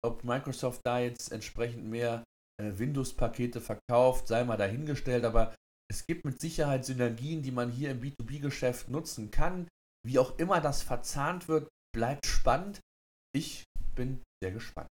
Ob 0.06 0.24
Microsoft 0.24 0.82
da 0.86 1.00
jetzt 1.00 1.32
entsprechend 1.32 1.86
mehr 1.86 2.24
äh, 2.62 2.78
Windows-Pakete 2.78 3.60
verkauft, 3.60 4.28
sei 4.28 4.44
mal 4.44 4.58
dahingestellt, 4.58 5.26
aber 5.26 5.56
es 5.92 6.06
gibt 6.06 6.24
mit 6.26 6.40
Sicherheit 6.40 6.86
Synergien, 6.86 7.42
die 7.42 7.52
man 7.52 7.72
hier 7.72 7.92
im 7.92 8.02
B2B-Geschäft 8.02 8.90
nutzen 8.90 9.32
kann. 9.32 9.68
Wie 10.06 10.20
auch 10.20 10.38
immer 10.38 10.62
das 10.62 10.82
verzahnt 10.84 11.48
wird, 11.48 11.68
bleibt 11.94 12.26
spannend. 12.26 12.80
Ich 13.36 13.64
bin 13.96 14.22
sehr 14.42 14.52
gespannt. 14.52 14.88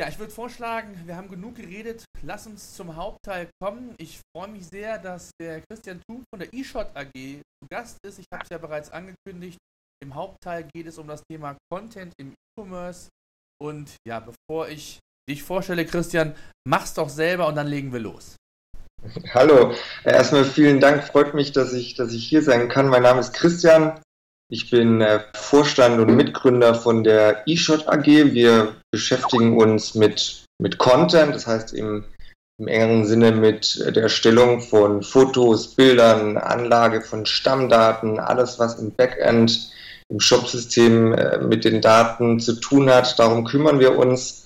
Ja, 0.00 0.08
ich 0.08 0.18
würde 0.18 0.32
vorschlagen, 0.32 1.06
wir 1.06 1.16
haben 1.16 1.28
genug 1.28 1.54
geredet. 1.54 2.04
Lass 2.22 2.46
uns 2.46 2.74
zum 2.74 2.96
Hauptteil 2.96 3.48
kommen. 3.62 3.94
Ich 3.98 4.20
freue 4.34 4.48
mich 4.48 4.66
sehr, 4.66 4.98
dass 4.98 5.30
der 5.40 5.60
Christian 5.60 6.00
Thum 6.08 6.24
von 6.32 6.40
der 6.40 6.52
eShot 6.52 6.96
AG 6.96 7.12
zu 7.12 7.68
Gast 7.70 7.98
ist. 8.04 8.18
Ich 8.18 8.26
habe 8.32 8.42
es 8.42 8.50
ja 8.50 8.58
bereits 8.58 8.90
angekündigt. 8.90 9.58
Im 10.02 10.14
Hauptteil 10.14 10.68
geht 10.74 10.86
es 10.86 10.98
um 10.98 11.06
das 11.06 11.22
Thema 11.30 11.56
Content 11.70 12.12
im 12.18 12.32
E-Commerce. 12.32 13.08
Und 13.62 13.94
ja, 14.06 14.18
bevor 14.18 14.68
ich 14.68 14.98
dich 15.30 15.42
vorstelle, 15.42 15.86
Christian, 15.86 16.34
mach's 16.66 16.94
doch 16.94 17.08
selber 17.08 17.46
und 17.46 17.54
dann 17.54 17.68
legen 17.68 17.92
wir 17.92 18.00
los. 18.00 18.36
Hallo, 19.34 19.72
erstmal 20.04 20.44
vielen 20.44 20.80
Dank. 20.80 21.04
Freut 21.04 21.34
mich, 21.34 21.52
dass 21.52 21.72
ich, 21.72 21.94
dass 21.94 22.12
ich 22.12 22.26
hier 22.26 22.42
sein 22.42 22.68
kann. 22.68 22.88
Mein 22.88 23.02
Name 23.02 23.20
ist 23.20 23.34
Christian. 23.34 24.00
Ich 24.50 24.70
bin 24.70 25.00
äh, 25.00 25.20
Vorstand 25.34 26.00
und 26.00 26.16
Mitgründer 26.16 26.74
von 26.74 27.04
der 27.04 27.46
eShot 27.46 27.86
AG. 27.88 28.06
Wir 28.06 28.76
beschäftigen 28.90 29.58
uns 29.58 29.94
mit, 29.94 30.44
mit 30.60 30.78
Content, 30.78 31.34
das 31.34 31.46
heißt 31.46 31.74
im, 31.74 32.04
im 32.58 32.68
engeren 32.68 33.04
Sinne 33.04 33.32
mit 33.32 33.78
der 33.78 34.04
Erstellung 34.04 34.60
von 34.60 35.02
Fotos, 35.02 35.74
Bildern, 35.74 36.38
Anlage 36.38 37.02
von 37.02 37.26
Stammdaten, 37.26 38.20
alles 38.20 38.58
was 38.58 38.78
im 38.78 38.94
Backend, 38.94 39.70
im 40.08 40.20
Shopsystem 40.20 41.12
äh, 41.12 41.38
mit 41.38 41.64
den 41.64 41.80
Daten 41.80 42.40
zu 42.40 42.54
tun 42.54 42.88
hat. 42.88 43.18
Darum 43.18 43.44
kümmern 43.44 43.80
wir 43.80 43.98
uns 43.98 44.44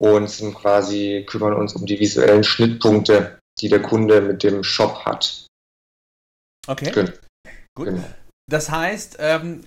und 0.00 0.30
sind 0.30 0.54
quasi 0.54 1.26
kümmern 1.28 1.54
uns 1.54 1.74
um 1.74 1.86
die 1.86 2.00
visuellen 2.00 2.42
Schnittpunkte, 2.42 3.39
die 3.60 3.68
der 3.68 3.82
Kunde 3.82 4.20
mit 4.20 4.42
dem 4.42 4.62
Shop 4.64 5.04
hat. 5.04 5.46
Okay. 6.66 6.92
Gut. 6.92 7.20
Gut. 7.74 8.00
Das 8.50 8.70
heißt, 8.70 9.16
ähm, 9.20 9.64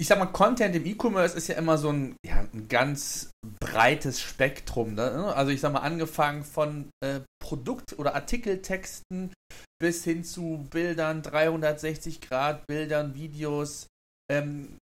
ich 0.00 0.08
sag 0.08 0.18
mal, 0.18 0.26
Content 0.26 0.74
im 0.74 0.84
E-Commerce 0.84 1.36
ist 1.36 1.48
ja 1.48 1.56
immer 1.56 1.78
so 1.78 1.90
ein, 1.90 2.16
ja, 2.26 2.46
ein 2.52 2.66
ganz 2.68 3.30
breites 3.60 4.20
Spektrum. 4.20 4.94
Ne? 4.94 5.32
Also 5.34 5.52
ich 5.52 5.60
sag 5.60 5.72
mal, 5.72 5.80
angefangen 5.80 6.44
von 6.44 6.90
äh, 7.04 7.20
Produkt- 7.40 7.98
oder 7.98 8.14
Artikeltexten 8.14 9.32
bis 9.80 10.04
hin 10.04 10.24
zu 10.24 10.66
Bildern, 10.70 11.22
360 11.22 12.20
Grad 12.20 12.66
Bildern, 12.66 13.14
Videos. 13.14 13.86
Ähm, 14.30 14.76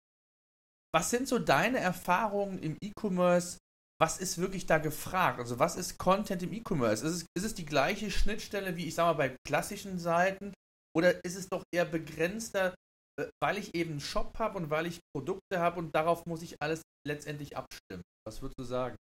was 0.93 1.09
sind 1.09 1.27
so 1.27 1.39
deine 1.39 1.79
Erfahrungen 1.79 2.59
im 2.59 2.77
E-Commerce? 2.81 3.57
Was 4.01 4.17
ist 4.17 4.37
wirklich 4.37 4.65
da 4.65 4.77
gefragt? 4.77 5.39
Also 5.39 5.59
was 5.59 5.75
ist 5.75 5.97
Content 5.97 6.41
im 6.43 6.53
E-Commerce? 6.53 7.05
Ist 7.05 7.13
es, 7.13 7.25
ist 7.35 7.45
es 7.45 7.55
die 7.55 7.65
gleiche 7.65 8.09
Schnittstelle 8.11 8.77
wie 8.77 8.85
ich 8.85 8.95
sag 8.95 9.05
mal 9.05 9.13
bei 9.13 9.35
klassischen 9.45 9.99
Seiten? 9.99 10.53
Oder 10.95 11.23
ist 11.23 11.35
es 11.35 11.49
doch 11.49 11.63
eher 11.73 11.85
begrenzter 11.85 12.73
äh, 13.19 13.27
weil 13.41 13.57
ich 13.57 13.75
eben 13.75 13.91
einen 13.91 13.99
Shop 13.99 14.37
habe 14.39 14.57
und 14.57 14.69
weil 14.69 14.85
ich 14.85 14.99
Produkte 15.13 15.59
habe 15.59 15.79
und 15.79 15.93
darauf 15.95 16.25
muss 16.25 16.41
ich 16.41 16.55
alles 16.61 16.81
letztendlich 17.07 17.57
abstimmen. 17.57 18.03
Was 18.25 18.41
würdest 18.41 18.59
du 18.59 18.63
sagen? 18.63 18.95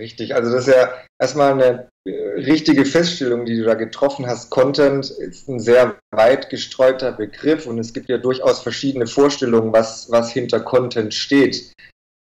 Richtig, 0.00 0.34
also 0.34 0.50
das 0.50 0.66
ist 0.66 0.74
ja 0.74 0.92
erstmal 1.20 1.52
eine 1.52 1.88
äh, 2.04 2.10
richtige 2.40 2.84
Feststellung, 2.84 3.44
die 3.44 3.56
du 3.56 3.64
da 3.64 3.74
getroffen 3.74 4.26
hast. 4.26 4.50
Content 4.50 5.08
ist 5.10 5.48
ein 5.48 5.60
sehr 5.60 5.98
weit 6.10 6.50
gestreuter 6.50 7.12
Begriff 7.12 7.66
und 7.66 7.78
es 7.78 7.92
gibt 7.92 8.08
ja 8.08 8.18
durchaus 8.18 8.60
verschiedene 8.60 9.06
Vorstellungen, 9.06 9.72
was, 9.72 10.10
was 10.10 10.32
hinter 10.32 10.58
Content 10.58 11.14
steht. 11.14 11.72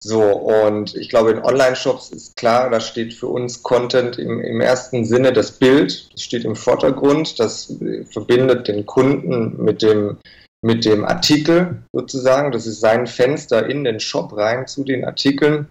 So, 0.00 0.22
und 0.22 0.94
ich 0.94 1.08
glaube, 1.08 1.32
in 1.32 1.42
Online-Shops 1.42 2.10
ist 2.10 2.36
klar, 2.36 2.70
da 2.70 2.78
steht 2.78 3.14
für 3.14 3.26
uns 3.26 3.64
Content 3.64 4.16
im, 4.16 4.40
im 4.40 4.60
ersten 4.60 5.04
Sinne 5.04 5.32
das 5.32 5.52
Bild, 5.52 6.12
das 6.12 6.22
steht 6.22 6.44
im 6.44 6.54
Vordergrund, 6.54 7.40
das 7.40 7.70
äh, 7.80 8.04
verbindet 8.04 8.68
den 8.68 8.86
Kunden 8.86 9.60
mit 9.62 9.82
dem, 9.82 10.18
mit 10.62 10.84
dem 10.84 11.04
Artikel 11.04 11.82
sozusagen. 11.92 12.52
Das 12.52 12.66
ist 12.66 12.80
sein 12.80 13.08
Fenster 13.08 13.68
in 13.68 13.82
den 13.82 13.98
Shop 13.98 14.36
rein 14.36 14.68
zu 14.68 14.84
den 14.84 15.04
Artikeln. 15.04 15.68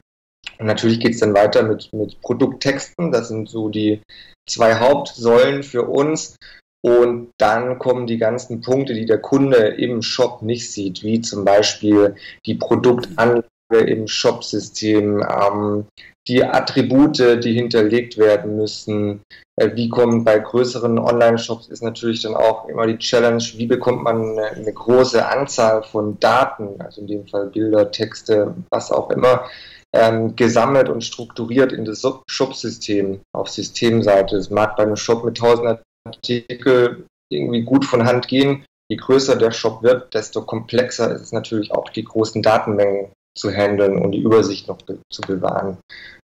Und 0.59 0.65
natürlich 0.65 0.99
geht 0.99 1.13
es 1.13 1.19
dann 1.19 1.33
weiter 1.33 1.63
mit, 1.63 1.91
mit 1.93 2.19
Produkttexten. 2.21 3.11
Das 3.11 3.29
sind 3.29 3.49
so 3.49 3.69
die 3.69 4.01
zwei 4.49 4.75
Hauptsäulen 4.75 5.63
für 5.63 5.83
uns. 5.83 6.35
Und 6.81 7.31
dann 7.37 7.79
kommen 7.79 8.07
die 8.07 8.17
ganzen 8.17 8.61
Punkte, 8.61 8.93
die 8.93 9.05
der 9.05 9.19
Kunde 9.19 9.57
im 9.57 10.01
Shop 10.01 10.41
nicht 10.41 10.71
sieht, 10.71 11.03
wie 11.03 11.21
zum 11.21 11.43
Beispiel 11.43 12.15
die 12.45 12.55
Produktanlage 12.55 13.45
im 13.69 14.07
Shopsystem, 14.07 15.21
ähm, 15.21 15.85
die 16.27 16.43
Attribute, 16.43 17.43
die 17.43 17.53
hinterlegt 17.53 18.17
werden 18.17 18.57
müssen. 18.57 19.21
Äh, 19.55 19.71
wie 19.75 19.89
kommt 19.89 20.25
bei 20.25 20.39
größeren 20.39 20.99
Online-Shops 20.99 21.67
ist 21.67 21.83
natürlich 21.83 22.21
dann 22.21 22.35
auch 22.35 22.67
immer 22.67 22.85
die 22.85 22.97
Challenge, 22.97 23.43
wie 23.55 23.65
bekommt 23.65 24.03
man 24.03 24.31
eine, 24.31 24.47
eine, 24.51 24.73
große 24.73 25.25
Anzahl 25.25 25.83
von 25.83 26.19
Daten, 26.19 26.79
also 26.81 27.01
in 27.01 27.07
dem 27.07 27.27
Fall 27.27 27.47
Bilder, 27.47 27.91
Texte, 27.91 28.53
was 28.69 28.91
auch 28.91 29.09
immer, 29.09 29.45
ähm, 29.93 30.35
gesammelt 30.35 30.89
und 30.89 31.03
strukturiert 31.03 31.71
in 31.71 31.85
das 31.85 32.05
Shop-System 32.27 33.21
auf 33.33 33.49
Systemseite. 33.49 34.35
Es 34.35 34.49
mag 34.49 34.75
bei 34.75 34.83
einem 34.83 34.97
Shop 34.97 35.23
mit 35.23 35.41
1000 35.41 35.79
Artikel 36.05 37.05
irgendwie 37.29 37.63
gut 37.63 37.85
von 37.85 38.05
Hand 38.05 38.27
gehen. 38.27 38.65
Je 38.89 38.97
größer 38.97 39.35
der 39.35 39.51
Shop 39.51 39.83
wird, 39.83 40.13
desto 40.13 40.43
komplexer 40.43 41.13
ist 41.13 41.21
es 41.21 41.31
natürlich 41.33 41.71
auch, 41.71 41.89
die 41.89 42.03
großen 42.03 42.41
Datenmengen 42.41 43.11
zu 43.37 43.51
handeln 43.51 43.97
und 43.97 44.11
die 44.11 44.21
Übersicht 44.21 44.67
noch 44.67 44.79
zu 44.81 45.21
bewahren. 45.21 45.77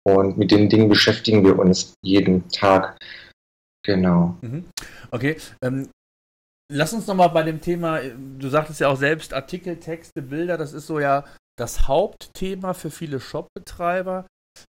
Und 0.06 0.38
mit 0.38 0.52
den 0.52 0.70
Dingen 0.70 0.90
beschäftigen 0.90 1.46
wir 1.46 1.58
uns 1.58 1.94
jeden 2.02 2.50
Tag. 2.50 2.98
Genau. 3.86 4.38
Mhm. 4.42 4.66
Okay. 5.12 5.38
Ähm, 5.62 5.90
lass 6.72 6.94
uns 6.94 7.08
nochmal 7.08 7.30
bei 7.30 7.44
dem 7.44 7.62
Thema, 7.62 8.02
du 8.02 8.50
sagtest 8.50 8.80
ja 8.80 8.90
auch 8.90 8.98
selbst, 8.98 9.34
Artikel, 9.34 9.78
Texte, 9.78 10.22
Bilder, 10.22 10.58
das 10.58 10.74
ist 10.74 10.88
so 10.88 11.00
ja 11.00 11.26
das 11.58 11.88
Hauptthema 11.88 12.74
für 12.74 12.92
viele 12.92 13.20
Shopbetreiber. 13.20 14.26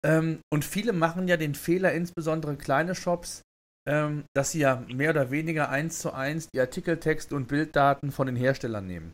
Ähm, 0.06 0.40
und 0.52 0.66
viele 0.66 0.94
machen 0.94 1.28
ja 1.28 1.38
den 1.38 1.56
Fehler, 1.56 1.94
insbesondere 1.94 2.56
kleine 2.56 2.96
Shops, 2.96 3.42
ähm, 3.88 4.26
dass 4.36 4.52
sie 4.52 4.60
ja 4.60 4.84
mehr 4.88 5.12
oder 5.12 5.32
weniger 5.32 5.70
eins 5.70 6.00
zu 6.00 6.14
eins 6.14 6.50
die 6.54 6.60
Artikeltexte 6.60 7.36
und 7.36 7.48
Bilddaten 7.48 8.12
von 8.12 8.28
den 8.28 8.36
Herstellern 8.36 8.86
nehmen. 8.86 9.12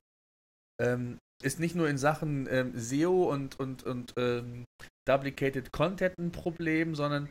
Ähm, 0.82 1.18
ist 1.44 1.60
nicht 1.60 1.76
nur 1.76 1.90
in 1.90 1.98
Sachen 1.98 2.48
ähm, 2.50 2.72
SEO 2.78 3.32
und, 3.32 3.60
und, 3.60 3.84
und 3.84 4.14
ähm, 4.18 4.66
Duplicated 5.08 5.72
Content 5.72 6.18
ein 6.18 6.32
Problem, 6.32 6.96
sondern 6.96 7.30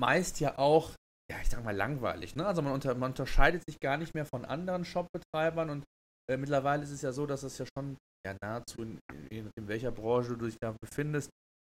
meist 0.00 0.40
ja 0.40 0.58
auch, 0.58 0.92
ja, 1.30 1.38
ich 1.42 1.50
sag 1.50 1.62
mal, 1.64 1.76
langweilig. 1.76 2.36
Ne? 2.36 2.46
Also 2.46 2.62
man, 2.62 2.72
unter, 2.72 2.94
man 2.94 3.12
unterscheidet 3.12 3.62
sich 3.68 3.78
gar 3.80 3.96
nicht 3.96 4.14
mehr 4.14 4.26
von 4.26 4.44
anderen 4.44 4.84
Shopbetreibern 4.84 5.70
und 5.70 5.84
äh, 6.30 6.36
mittlerweile 6.36 6.82
ist 6.82 6.90
es 6.90 7.02
ja 7.02 7.12
so, 7.12 7.26
dass 7.26 7.42
es 7.42 7.58
ja 7.58 7.66
schon 7.76 7.96
ja, 8.26 8.34
nahezu, 8.42 8.82
in, 8.82 8.98
in, 9.30 9.50
in 9.58 9.68
welcher 9.68 9.90
Branche 9.90 10.36
du 10.36 10.46
dich 10.46 10.56
da 10.60 10.74
befindest, 10.80 11.30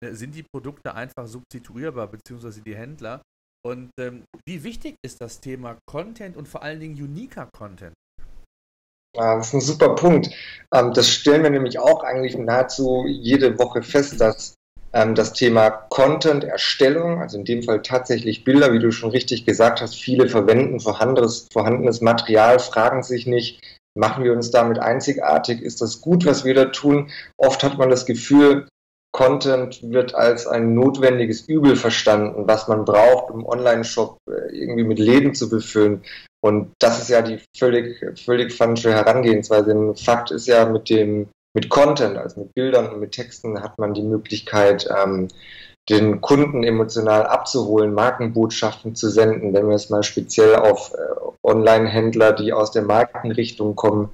äh, 0.04 0.12
sind 0.12 0.34
die 0.34 0.44
Produkte 0.44 0.94
einfach 0.94 1.26
substituierbar, 1.26 2.08
beziehungsweise 2.08 2.62
die 2.62 2.76
Händler. 2.76 3.22
Und 3.64 3.90
ähm, 3.98 4.24
wie 4.46 4.62
wichtig 4.62 4.94
ist 5.04 5.20
das 5.20 5.40
Thema 5.40 5.76
Content 5.90 6.36
und 6.36 6.46
vor 6.46 6.62
allen 6.62 6.78
Dingen 6.78 7.02
uniker 7.02 7.48
Content? 7.52 7.94
Ja, 9.16 9.36
das 9.36 9.48
ist 9.48 9.54
ein 9.54 9.60
super 9.60 9.94
Punkt. 9.94 10.30
Ähm, 10.74 10.92
das 10.92 11.08
stellen 11.08 11.42
wir 11.42 11.50
nämlich 11.50 11.78
auch 11.78 12.04
eigentlich 12.04 12.36
nahezu 12.36 13.06
jede 13.06 13.58
Woche 13.58 13.82
fest, 13.82 14.20
dass 14.20 14.54
ähm, 14.92 15.14
das 15.14 15.32
Thema 15.32 15.70
Content-Erstellung, 15.70 17.20
also 17.20 17.38
in 17.38 17.44
dem 17.44 17.62
Fall 17.62 17.82
tatsächlich 17.82 18.44
Bilder, 18.44 18.72
wie 18.72 18.78
du 18.78 18.92
schon 18.92 19.10
richtig 19.10 19.46
gesagt 19.46 19.80
hast, 19.80 19.94
viele 19.94 20.28
verwenden 20.28 20.80
vorhandenes, 20.80 21.48
vorhandenes 21.52 22.00
Material, 22.00 22.58
fragen 22.58 23.02
sich 23.02 23.26
nicht, 23.26 23.62
machen 23.94 24.24
wir 24.24 24.32
uns 24.32 24.50
damit 24.50 24.78
einzigartig, 24.78 25.62
ist 25.62 25.80
das 25.80 26.00
gut, 26.00 26.26
was 26.26 26.44
wir 26.44 26.54
da 26.54 26.66
tun? 26.66 27.10
Oft 27.38 27.62
hat 27.62 27.78
man 27.78 27.88
das 27.88 28.04
Gefühl, 28.04 28.68
Content 29.12 29.80
wird 29.82 30.14
als 30.14 30.46
ein 30.46 30.74
notwendiges 30.74 31.48
Übel 31.48 31.76
verstanden, 31.76 32.46
was 32.46 32.68
man 32.68 32.84
braucht, 32.84 33.30
um 33.30 33.46
Online-Shop 33.46 34.18
äh, 34.28 34.54
irgendwie 34.54 34.84
mit 34.84 34.98
Leben 34.98 35.34
zu 35.34 35.48
befüllen. 35.48 36.02
Und 36.46 36.72
das 36.78 37.02
ist 37.02 37.08
ja 37.08 37.22
die 37.22 37.40
völlig, 37.58 38.04
völlig 38.24 38.52
falsche 38.52 38.92
Herangehensweise. 38.92 39.66
Denn 39.66 39.96
Fakt 39.96 40.30
ist 40.30 40.46
ja, 40.46 40.64
mit 40.64 40.88
dem, 40.88 41.28
mit 41.54 41.68
Content, 41.68 42.16
also 42.16 42.42
mit 42.42 42.54
Bildern 42.54 42.88
und 42.88 43.00
mit 43.00 43.12
Texten, 43.12 43.60
hat 43.60 43.78
man 43.80 43.94
die 43.94 44.02
Möglichkeit, 44.02 44.88
ähm, 44.96 45.26
den 45.88 46.20
Kunden 46.20 46.62
emotional 46.62 47.26
abzuholen, 47.26 47.94
Markenbotschaften 47.94 48.94
zu 48.94 49.10
senden. 49.10 49.54
Wenn 49.54 49.68
wir 49.68 49.74
es 49.74 49.90
mal 49.90 50.04
speziell 50.04 50.54
auf 50.54 50.92
äh, 50.94 50.98
Online-Händler, 51.42 52.32
die 52.32 52.52
aus 52.52 52.70
der 52.70 52.82
Markenrichtung 52.82 53.74
kommen, 53.74 54.10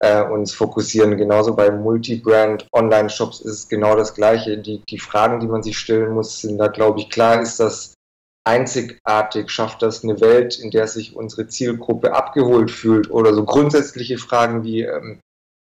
äh, 0.00 0.22
uns 0.22 0.52
fokussieren. 0.52 1.16
Genauso 1.16 1.54
bei 1.54 1.70
Multibrand 1.70 2.66
Online-Shops 2.72 3.40
ist 3.40 3.52
es 3.52 3.68
genau 3.68 3.94
das 3.94 4.14
Gleiche. 4.14 4.58
Die, 4.58 4.82
die 4.88 4.98
Fragen, 4.98 5.38
die 5.38 5.46
man 5.46 5.62
sich 5.62 5.78
stellen 5.78 6.12
muss, 6.12 6.40
sind 6.40 6.58
da, 6.58 6.66
glaube 6.66 6.98
ich, 6.98 7.08
klar, 7.08 7.40
ist 7.40 7.60
das 7.60 7.94
einzigartig? 8.48 9.50
Schafft 9.50 9.82
das 9.82 10.02
eine 10.02 10.20
Welt, 10.20 10.58
in 10.58 10.70
der 10.70 10.88
sich 10.88 11.14
unsere 11.14 11.46
Zielgruppe 11.46 12.14
abgeholt 12.14 12.70
fühlt? 12.70 13.10
Oder 13.10 13.34
so 13.34 13.44
grundsätzliche 13.44 14.18
Fragen 14.18 14.64
wie, 14.64 14.82
ähm, 14.82 15.20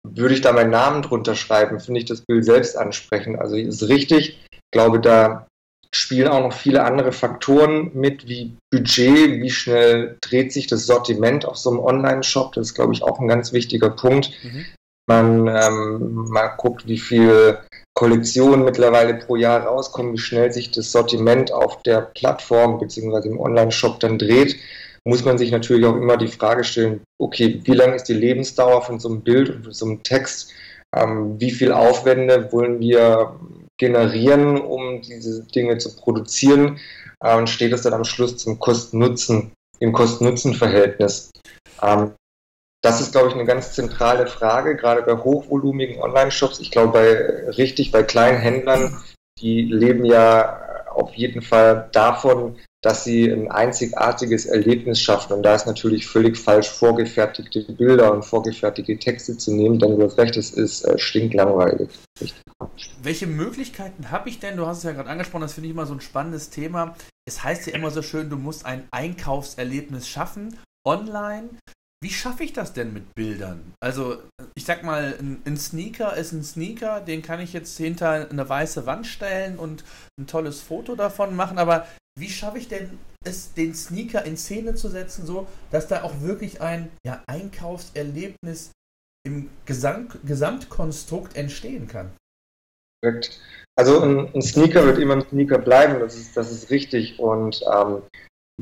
würde 0.09 0.35
ich 0.35 0.41
da 0.41 0.53
meinen 0.53 0.71
Namen 0.71 1.03
drunter 1.03 1.35
schreiben? 1.35 1.81
Finde 1.81 2.01
ich 2.01 2.07
das 2.07 2.23
Bild 2.23 2.45
selbst 2.45 2.77
ansprechend? 2.77 3.39
Also 3.39 3.57
ist 3.57 3.89
richtig. 3.89 4.41
Ich 4.53 4.61
glaube, 4.73 5.01
da 5.01 5.47
spielen 5.93 6.29
auch 6.29 6.41
noch 6.41 6.53
viele 6.53 6.85
andere 6.85 7.11
Faktoren 7.11 7.91
mit, 7.95 8.29
wie 8.29 8.57
Budget, 8.71 9.43
wie 9.43 9.51
schnell 9.51 10.17
dreht 10.21 10.53
sich 10.53 10.69
das 10.69 10.87
Sortiment 10.87 11.45
auf 11.45 11.57
so 11.57 11.71
einem 11.71 11.81
Online-Shop. 11.81 12.53
Das 12.53 12.69
ist, 12.69 12.75
glaube 12.75 12.93
ich, 12.93 13.03
auch 13.03 13.19
ein 13.19 13.29
ganz 13.29 13.53
wichtiger 13.53 13.91
Punkt. 13.91 14.31
Mhm. 14.45 14.65
Man 15.09 15.49
ähm, 15.49 16.29
mal 16.31 16.49
guckt, 16.57 16.87
wie 16.87 16.99
viel 16.99 17.59
Kollektionen 18.01 18.65
mittlerweile 18.65 19.13
pro 19.13 19.37
Jahr 19.37 19.67
rauskommen, 19.67 20.15
wie 20.15 20.19
schnell 20.19 20.51
sich 20.51 20.71
das 20.71 20.91
Sortiment 20.91 21.53
auf 21.53 21.83
der 21.83 22.01
Plattform 22.01 22.79
bzw. 22.79 23.29
im 23.29 23.39
Online-Shop 23.39 24.01
dann 24.01 24.19
dreht, 24.19 24.57
muss 25.05 25.27
man 25.27 25.37
sich 25.37 25.51
natürlich 25.51 25.85
auch 25.85 25.97
immer 25.97 26.17
die 26.17 26.29
Frage 26.29 26.65
stellen, 26.65 27.03
okay, 27.21 27.61
wie 27.63 27.75
lang 27.75 27.93
ist 27.93 28.05
die 28.05 28.15
Lebensdauer 28.15 28.81
von 28.81 28.99
so 29.01 29.11
einem 29.11 29.21
Bild 29.21 29.51
und 29.51 29.65
von 29.65 29.73
so 29.75 29.85
einem 29.85 30.03
Text? 30.03 30.51
Ähm, 30.97 31.39
wie 31.39 31.51
viel 31.51 31.73
Aufwände 31.73 32.51
wollen 32.53 32.81
wir 32.81 33.39
generieren, 33.77 34.59
um 34.59 35.03
diese 35.03 35.45
Dinge 35.45 35.77
zu 35.77 35.95
produzieren 35.95 36.79
äh, 37.23 37.37
und 37.37 37.51
steht 37.51 37.75
es 37.75 37.83
dann 37.83 37.93
am 37.93 38.05
Schluss 38.05 38.39
zum 38.39 38.59
Kosten-Nutzen, 38.59 39.53
im 39.79 39.93
Kosten-Nutzen-Verhältnis. 39.93 41.33
Ähm, 41.83 42.13
das 42.83 43.01
ist, 43.01 43.13
glaube 43.13 43.29
ich, 43.29 43.35
eine 43.35 43.45
ganz 43.45 43.73
zentrale 43.73 44.27
Frage, 44.27 44.77
gerade 44.77 45.03
bei 45.03 45.17
hochvolumigen 45.17 46.01
Online-Shops. 46.01 46.61
Ich 46.61 46.71
glaube, 46.71 46.93
bei 46.93 47.51
richtig, 47.51 47.93
bei 47.93 48.03
kleinen 48.03 48.39
Händlern, 48.39 49.03
die 49.39 49.63
leben 49.63 50.05
ja 50.05 50.87
auf 50.91 51.15
jeden 51.15 51.43
Fall 51.43 51.89
davon, 51.93 52.57
dass 52.83 53.05
sie 53.05 53.31
ein 53.31 53.51
einzigartiges 53.51 54.47
Erlebnis 54.47 55.01
schaffen. 55.01 55.35
Und 55.35 55.43
da 55.43 55.55
ist 55.55 55.67
natürlich 55.67 56.07
völlig 56.07 56.39
falsch, 56.39 56.69
vorgefertigte 56.71 57.61
Bilder 57.73 58.13
und 58.13 58.25
vorgefertigte 58.25 58.97
Texte 58.99 59.37
zu 59.37 59.55
nehmen, 59.55 59.79
denn 59.79 59.99
du 59.99 60.05
hast 60.05 60.19
recht, 60.19 60.37
es 60.37 60.51
ist 60.51 60.85
äh, 60.85 60.99
stinklangweilig. 60.99 61.91
Welche 63.03 63.27
Möglichkeiten 63.27 64.11
habe 64.11 64.31
ich 64.31 64.41
denn? 64.41 64.57
Du 64.57 64.67
hast 64.67 64.79
es 64.79 64.85
ja 64.85 64.93
gerade 64.93 65.11
angesprochen, 65.11 65.43
das 65.43 65.53
finde 65.53 65.69
ich 65.69 65.75
immer 65.75 65.87
so 65.87 65.95
ein 65.95 66.01
spannendes 66.01 66.49
Thema. 66.49 66.97
Es 67.27 67.45
heißt 67.45 67.67
ja 67.67 67.75
immer 67.75 67.91
so 67.91 68.01
schön, 68.01 68.31
du 68.31 68.37
musst 68.37 68.65
ein 68.65 68.89
Einkaufserlebnis 68.91 70.09
schaffen 70.09 70.59
online. 70.87 71.51
Wie 72.03 72.11
schaffe 72.11 72.45
ich 72.45 72.55
das 72.55 72.73
denn 72.73 72.95
mit 72.95 73.15
Bildern? 73.15 73.75
Also, 73.83 74.23
ich 74.55 74.65
sag 74.65 74.83
mal, 74.83 75.15
ein, 75.19 75.43
ein, 75.45 75.59
Sneaker 75.59 76.17
ist 76.17 76.33
ein 76.33 76.43
Sneaker, 76.43 77.01
den 77.01 77.21
kann 77.21 77.41
ich 77.41 77.53
jetzt 77.53 77.77
hinter 77.77 78.31
eine 78.31 78.49
weiße 78.49 78.87
Wand 78.87 79.07
stellen 79.07 79.59
und 79.59 79.85
ein 80.19 80.27
tolles 80.27 80.61
Foto 80.61 80.97
davon 80.97 81.37
machen, 81.37 81.59
aber 81.59 81.87
wie 82.19 82.31
schaffe 82.31 82.57
ich 82.57 82.69
denn 82.69 82.99
es, 83.25 83.53
den 83.53 83.75
Sneaker 83.75 84.25
in 84.25 84.39
Szene 84.39 84.75
zu 84.75 84.89
setzen, 84.89 85.27
so 85.27 85.47
dass 85.71 85.89
da 85.89 86.03
auch 86.03 86.23
wirklich 86.23 86.63
ein 86.63 86.91
ja, 87.05 87.23
Einkaufserlebnis 87.27 88.73
im 89.27 89.51
Gesamt, 89.67 90.19
Gesamtkonstrukt 90.25 91.37
entstehen 91.37 91.87
kann? 91.87 92.13
Also 93.77 94.01
ein, 94.01 94.35
ein, 94.35 94.43
Sneaker 94.43 94.85
wird 94.85 94.99
immer 94.99 95.17
ein 95.17 95.29
Sneaker 95.29 95.59
bleiben, 95.59 96.01
das 96.01 96.17
ist, 96.17 96.37
das 96.37 96.51
ist 96.51 96.71
richtig. 96.71 97.19
Und 97.19 97.63
ähm, 97.71 98.03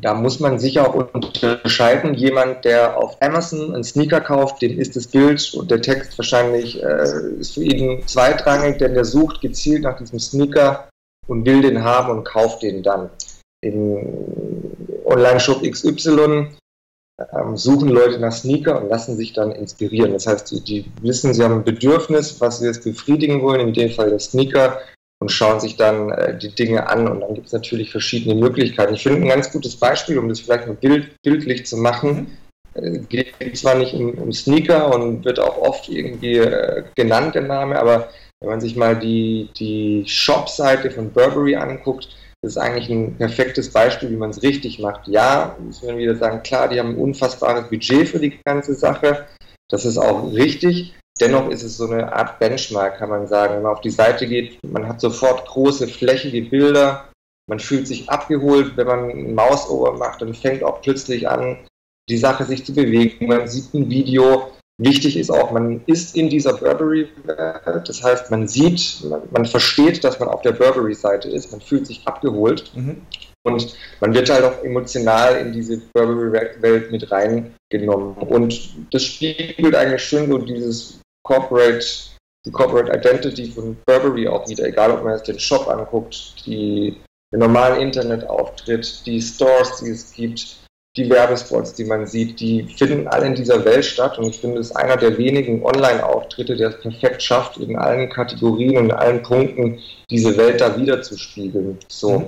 da 0.01 0.15
muss 0.15 0.41
man 0.41 0.59
sicher 0.59 0.89
auch 0.89 0.95
unterscheiden. 0.95 2.15
Jemand, 2.15 2.65
der 2.65 2.97
auf 2.97 3.17
Amazon 3.21 3.75
einen 3.75 3.85
Sneaker 3.85 4.21
kauft, 4.21 4.63
dem 4.63 4.79
ist 4.79 4.97
das 4.97 5.07
Bild 5.07 5.55
und 5.55 5.71
der 5.71 5.83
Text 5.83 6.17
wahrscheinlich 6.19 6.83
äh, 6.83 7.31
ist 7.39 7.55
für 7.55 7.65
ihn 7.65 8.07
zweitrangig, 8.07 8.79
denn 8.79 8.95
der 8.95 9.05
sucht 9.05 9.41
gezielt 9.41 9.83
nach 9.83 9.99
diesem 9.99 10.19
Sneaker 10.19 10.89
und 11.27 11.45
will 11.45 11.63
den 11.63 11.83
haben 11.83 12.11
und 12.11 12.25
kauft 12.25 12.63
den 12.63 12.83
dann 12.83 13.11
im 13.61 13.99
Online-Shop 15.05 15.63
XY 15.63 16.49
ähm, 17.33 17.57
suchen 17.57 17.89
Leute 17.89 18.19
nach 18.21 18.33
Sneaker 18.33 18.81
und 18.81 18.89
lassen 18.89 19.17
sich 19.17 19.33
dann 19.33 19.53
inspirieren. 19.53 20.13
Das 20.13 20.27
heißt, 20.27 20.51
die, 20.51 20.61
die, 20.61 20.85
wissen, 21.03 21.35
sie 21.35 21.43
haben 21.43 21.55
ein 21.55 21.65
Bedürfnis, 21.65 22.41
was 22.41 22.59
sie 22.59 22.67
jetzt 22.67 22.85
befriedigen 22.85 23.43
wollen, 23.43 23.61
in 23.61 23.75
dem 23.75 23.91
Fall 23.91 24.11
der 24.11 24.21
Sneaker, 24.21 24.81
und 25.21 25.31
schauen 25.31 25.61
sich 25.61 25.77
dann 25.77 26.11
äh, 26.11 26.39
die 26.39 26.55
Dinge 26.55 26.89
an. 26.89 27.09
Und 27.09 27.21
dann 27.21 27.35
gibt 27.35 27.49
es 27.49 27.53
natürlich 27.53 27.91
verschiedene 27.91 28.35
Möglichkeiten. 28.35 28.95
Ich 28.95 29.03
finde 29.03 29.23
ein 29.23 29.29
ganz 29.29 29.51
gutes 29.51 29.77
Beispiel, 29.77 30.19
um 30.19 30.29
das 30.29 30.41
vielleicht 30.41 30.67
mal 30.67 30.77
bild, 30.77 31.11
bildlich 31.23 31.67
zu 31.67 31.77
machen. 31.77 32.39
Äh, 32.75 33.01
geht 33.09 33.35
zwar 33.57 33.75
nicht 33.75 33.95
um, 33.95 34.11
um, 34.15 34.33
Sneaker 34.33 34.95
und 34.95 35.25
wird 35.25 35.41
auch 35.41 35.59
oft 35.59 35.89
irgendwie 35.89 36.37
äh, 36.37 36.85
genannt, 36.95 37.35
der 37.35 37.43
Name, 37.43 37.79
aber 37.79 38.09
wenn 38.41 38.51
man 38.51 38.61
sich 38.61 38.77
mal 38.77 38.97
die, 38.97 39.51
die 39.59 40.05
Shop-Seite 40.07 40.91
von 40.91 41.11
Burberry 41.11 41.57
anguckt, 41.57 42.09
das 42.41 42.53
ist 42.53 42.59
eigentlich 42.59 42.89
ein 42.89 43.17
perfektes 43.17 43.73
Beispiel, 43.73 44.11
wie 44.11 44.17
man 44.17 44.31
es 44.31 44.45
richtig 44.45 44.79
macht. 44.79 45.09
Ja, 45.09 45.57
muss 45.59 45.83
man 45.83 45.99
wieder 45.99 46.15
sagen, 46.15 46.45
klar, 46.45 46.69
die 46.69 46.79
haben 46.79 46.91
ein 46.91 46.99
unfassbares 46.99 47.69
Budget 47.69 48.09
für 48.09 48.21
die 48.21 48.39
ganze 48.45 48.75
Sache. 48.75 49.27
Das 49.69 49.85
ist 49.85 49.99
auch 49.99 50.33
richtig. 50.33 50.95
Dennoch 51.21 51.51
ist 51.51 51.63
es 51.63 51.77
so 51.77 51.89
eine 51.91 52.13
Art 52.13 52.39
Benchmark, 52.39 52.99
kann 52.99 53.11
man 53.11 53.27
sagen. 53.27 53.55
Wenn 53.55 53.63
man 53.63 53.73
auf 53.73 53.81
die 53.81 53.91
Seite 53.91 54.27
geht, 54.27 54.63
man 54.65 54.87
hat 54.87 55.01
sofort 55.01 55.47
große, 55.47 55.89
flächige 55.89 56.43
Bilder. 56.43 57.09
Man 57.49 57.59
fühlt 57.59 57.89
sich 57.89 58.09
abgeholt, 58.09 58.77
wenn 58.77 58.87
man 58.87 59.11
ein 59.11 59.35
Mausover 59.35 59.97
macht, 59.97 60.21
dann 60.21 60.35
fängt 60.35 60.63
auch 60.63 60.83
plötzlich 60.83 61.29
an, 61.29 61.59
die 62.09 62.19
Sache 62.19 62.45
sich 62.45 62.65
zu 62.65 62.75
bewegen. 62.75 63.27
Man 63.27 63.49
sieht 63.49 63.73
ein 63.73 63.89
Video, 63.89 64.51
Wichtig 64.81 65.17
ist 65.17 65.31
auch, 65.31 65.51
man 65.51 65.83
ist 65.87 66.15
in 66.15 66.31
dieser 66.31 66.53
Burberry-Welt, 66.53 67.89
das 67.89 68.01
heißt, 68.05 68.31
man 68.31 68.47
sieht, 68.47 69.03
man, 69.11 69.23
man, 69.33 69.45
versteht, 69.45 70.05
dass 70.05 70.21
man 70.21 70.29
auf 70.29 70.43
der 70.43 70.53
Burberry-Seite 70.53 71.29
ist, 71.29 71.51
man 71.51 71.61
fühlt 71.61 71.85
sich 71.89 72.07
abgeholt 72.07 72.71
mhm. 72.77 73.03
und 73.43 73.75
man 74.01 74.15
wird 74.15 74.31
halt 74.31 74.45
auch 74.45 74.63
emotional 74.63 75.37
in 75.39 75.53
diese 75.53 75.79
Burberry-Welt 75.93 76.93
mit 76.93 77.11
reingenommen. 77.11 78.15
Und 78.19 78.71
das 78.93 79.03
spiegelt 79.03 79.75
eigentlich 79.75 80.05
schön 80.05 80.31
so 80.31 80.39
dieses 80.39 80.98
Corporate, 81.29 81.85
die 82.47 82.51
Corporate 82.51 82.91
Identity 82.91 83.51
von 83.51 83.77
Burberry 83.85 84.27
auch 84.27 84.49
wieder, 84.49 84.65
egal 84.65 84.93
ob 84.93 85.05
man 85.05 85.15
jetzt 85.15 85.29
den 85.29 85.39
Shop 85.39 85.69
anguckt, 85.69 86.35
die, 86.47 86.97
den 87.31 87.41
normalen 87.41 87.83
Internetauftritt, 87.83 89.05
die 89.05 89.21
Stores, 89.21 89.77
die 89.77 89.91
es 89.91 90.13
gibt, 90.13 90.57
die 90.97 91.11
Werbespots, 91.11 91.75
die 91.75 91.85
man 91.85 92.07
sieht, 92.07 92.41
die 92.41 92.63
finden 92.63 93.07
alle 93.09 93.27
in 93.27 93.35
dieser 93.35 93.63
Welt 93.67 93.85
statt 93.85 94.19
und 94.19 94.25
ich 94.25 94.39
finde, 94.39 94.59
es 94.59 94.71
ist 94.71 94.77
einer 94.77 94.97
der 94.97 95.19
wenigen 95.19 95.63
Online-Auftritte, 95.63 96.57
der 96.57 96.71
es 96.71 96.81
perfekt 96.81 97.23
schafft, 97.23 97.59
in 97.59 97.77
allen 97.77 98.09
Kategorien 98.09 98.79
und 98.79 98.85
in 98.87 98.93
allen 98.93 99.23
Punkten 99.23 99.81
diese 100.09 100.35
Welt 100.39 100.63
da 100.63 100.81
wiederzuspiegeln. 100.81 101.79
So. 101.89 102.21
Mhm. 102.21 102.27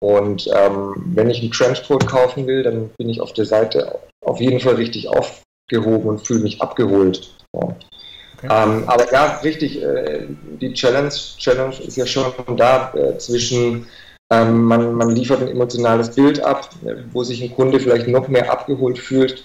Und 0.00 0.50
ähm, 0.54 0.94
wenn 1.14 1.30
ich 1.30 1.40
einen 1.40 1.50
Trenchcoat 1.50 2.06
kaufen 2.06 2.46
will, 2.46 2.62
dann 2.62 2.90
bin 2.98 3.08
ich 3.08 3.22
auf 3.22 3.32
der 3.32 3.46
Seite 3.46 4.00
auf 4.20 4.38
jeden 4.38 4.60
Fall 4.60 4.74
richtig 4.74 5.08
aufgehoben 5.08 6.08
und 6.10 6.26
fühle 6.26 6.40
mich 6.40 6.60
abgeholt. 6.60 7.34
So. 7.54 7.74
Okay. 8.44 8.62
Ähm, 8.62 8.84
aber 8.86 9.10
ja, 9.12 9.40
richtig, 9.42 9.82
äh, 9.82 10.26
die 10.60 10.72
Challenge, 10.74 11.08
Challenge 11.08 11.74
ist 11.86 11.96
ja 11.96 12.06
schon 12.06 12.32
da 12.56 12.92
äh, 12.94 13.16
zwischen 13.18 13.86
ähm, 14.30 14.64
man, 14.64 14.94
man, 14.94 15.10
liefert 15.10 15.42
ein 15.42 15.48
emotionales 15.48 16.14
Bild 16.14 16.42
ab, 16.42 16.70
wo 17.12 17.24
sich 17.24 17.42
ein 17.42 17.54
Kunde 17.54 17.80
vielleicht 17.80 18.08
noch 18.08 18.28
mehr 18.28 18.50
abgeholt 18.50 18.98
fühlt. 18.98 19.44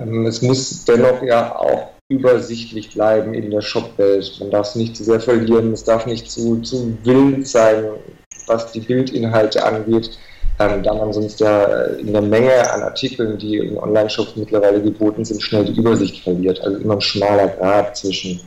Ähm, 0.00 0.26
es 0.26 0.42
muss 0.42 0.84
dennoch 0.84 1.22
ja 1.22 1.54
auch 1.56 1.90
übersichtlich 2.08 2.92
bleiben 2.92 3.34
in 3.34 3.50
der 3.50 3.60
Shopwelt. 3.60 4.36
Man 4.40 4.50
darf 4.50 4.68
es 4.68 4.74
nicht 4.74 4.96
zu 4.96 5.04
sehr 5.04 5.20
verlieren, 5.20 5.72
es 5.72 5.84
darf 5.84 6.06
nicht 6.06 6.30
zu, 6.30 6.60
zu 6.60 6.98
wild 7.02 7.46
sein, 7.46 7.84
was 8.46 8.72
die 8.72 8.80
Bildinhalte 8.80 9.64
angeht, 9.64 10.18
ähm, 10.58 10.82
da 10.82 10.94
man 10.94 11.12
sonst 11.12 11.40
ja 11.40 11.64
äh, 11.64 12.00
in 12.00 12.12
der 12.12 12.22
Menge 12.22 12.70
an 12.72 12.82
Artikeln, 12.82 13.38
die 13.38 13.58
in 13.58 13.76
Online-Shops 13.76 14.36
mittlerweile 14.36 14.80
geboten 14.82 15.24
sind, 15.24 15.42
schnell 15.42 15.64
die 15.64 15.78
Übersicht 15.78 16.22
verliert. 16.22 16.60
Also 16.60 16.78
immer 16.78 16.94
ein 16.94 17.00
schmaler 17.00 17.48
Grad 17.48 17.96
zwischen 17.96 18.40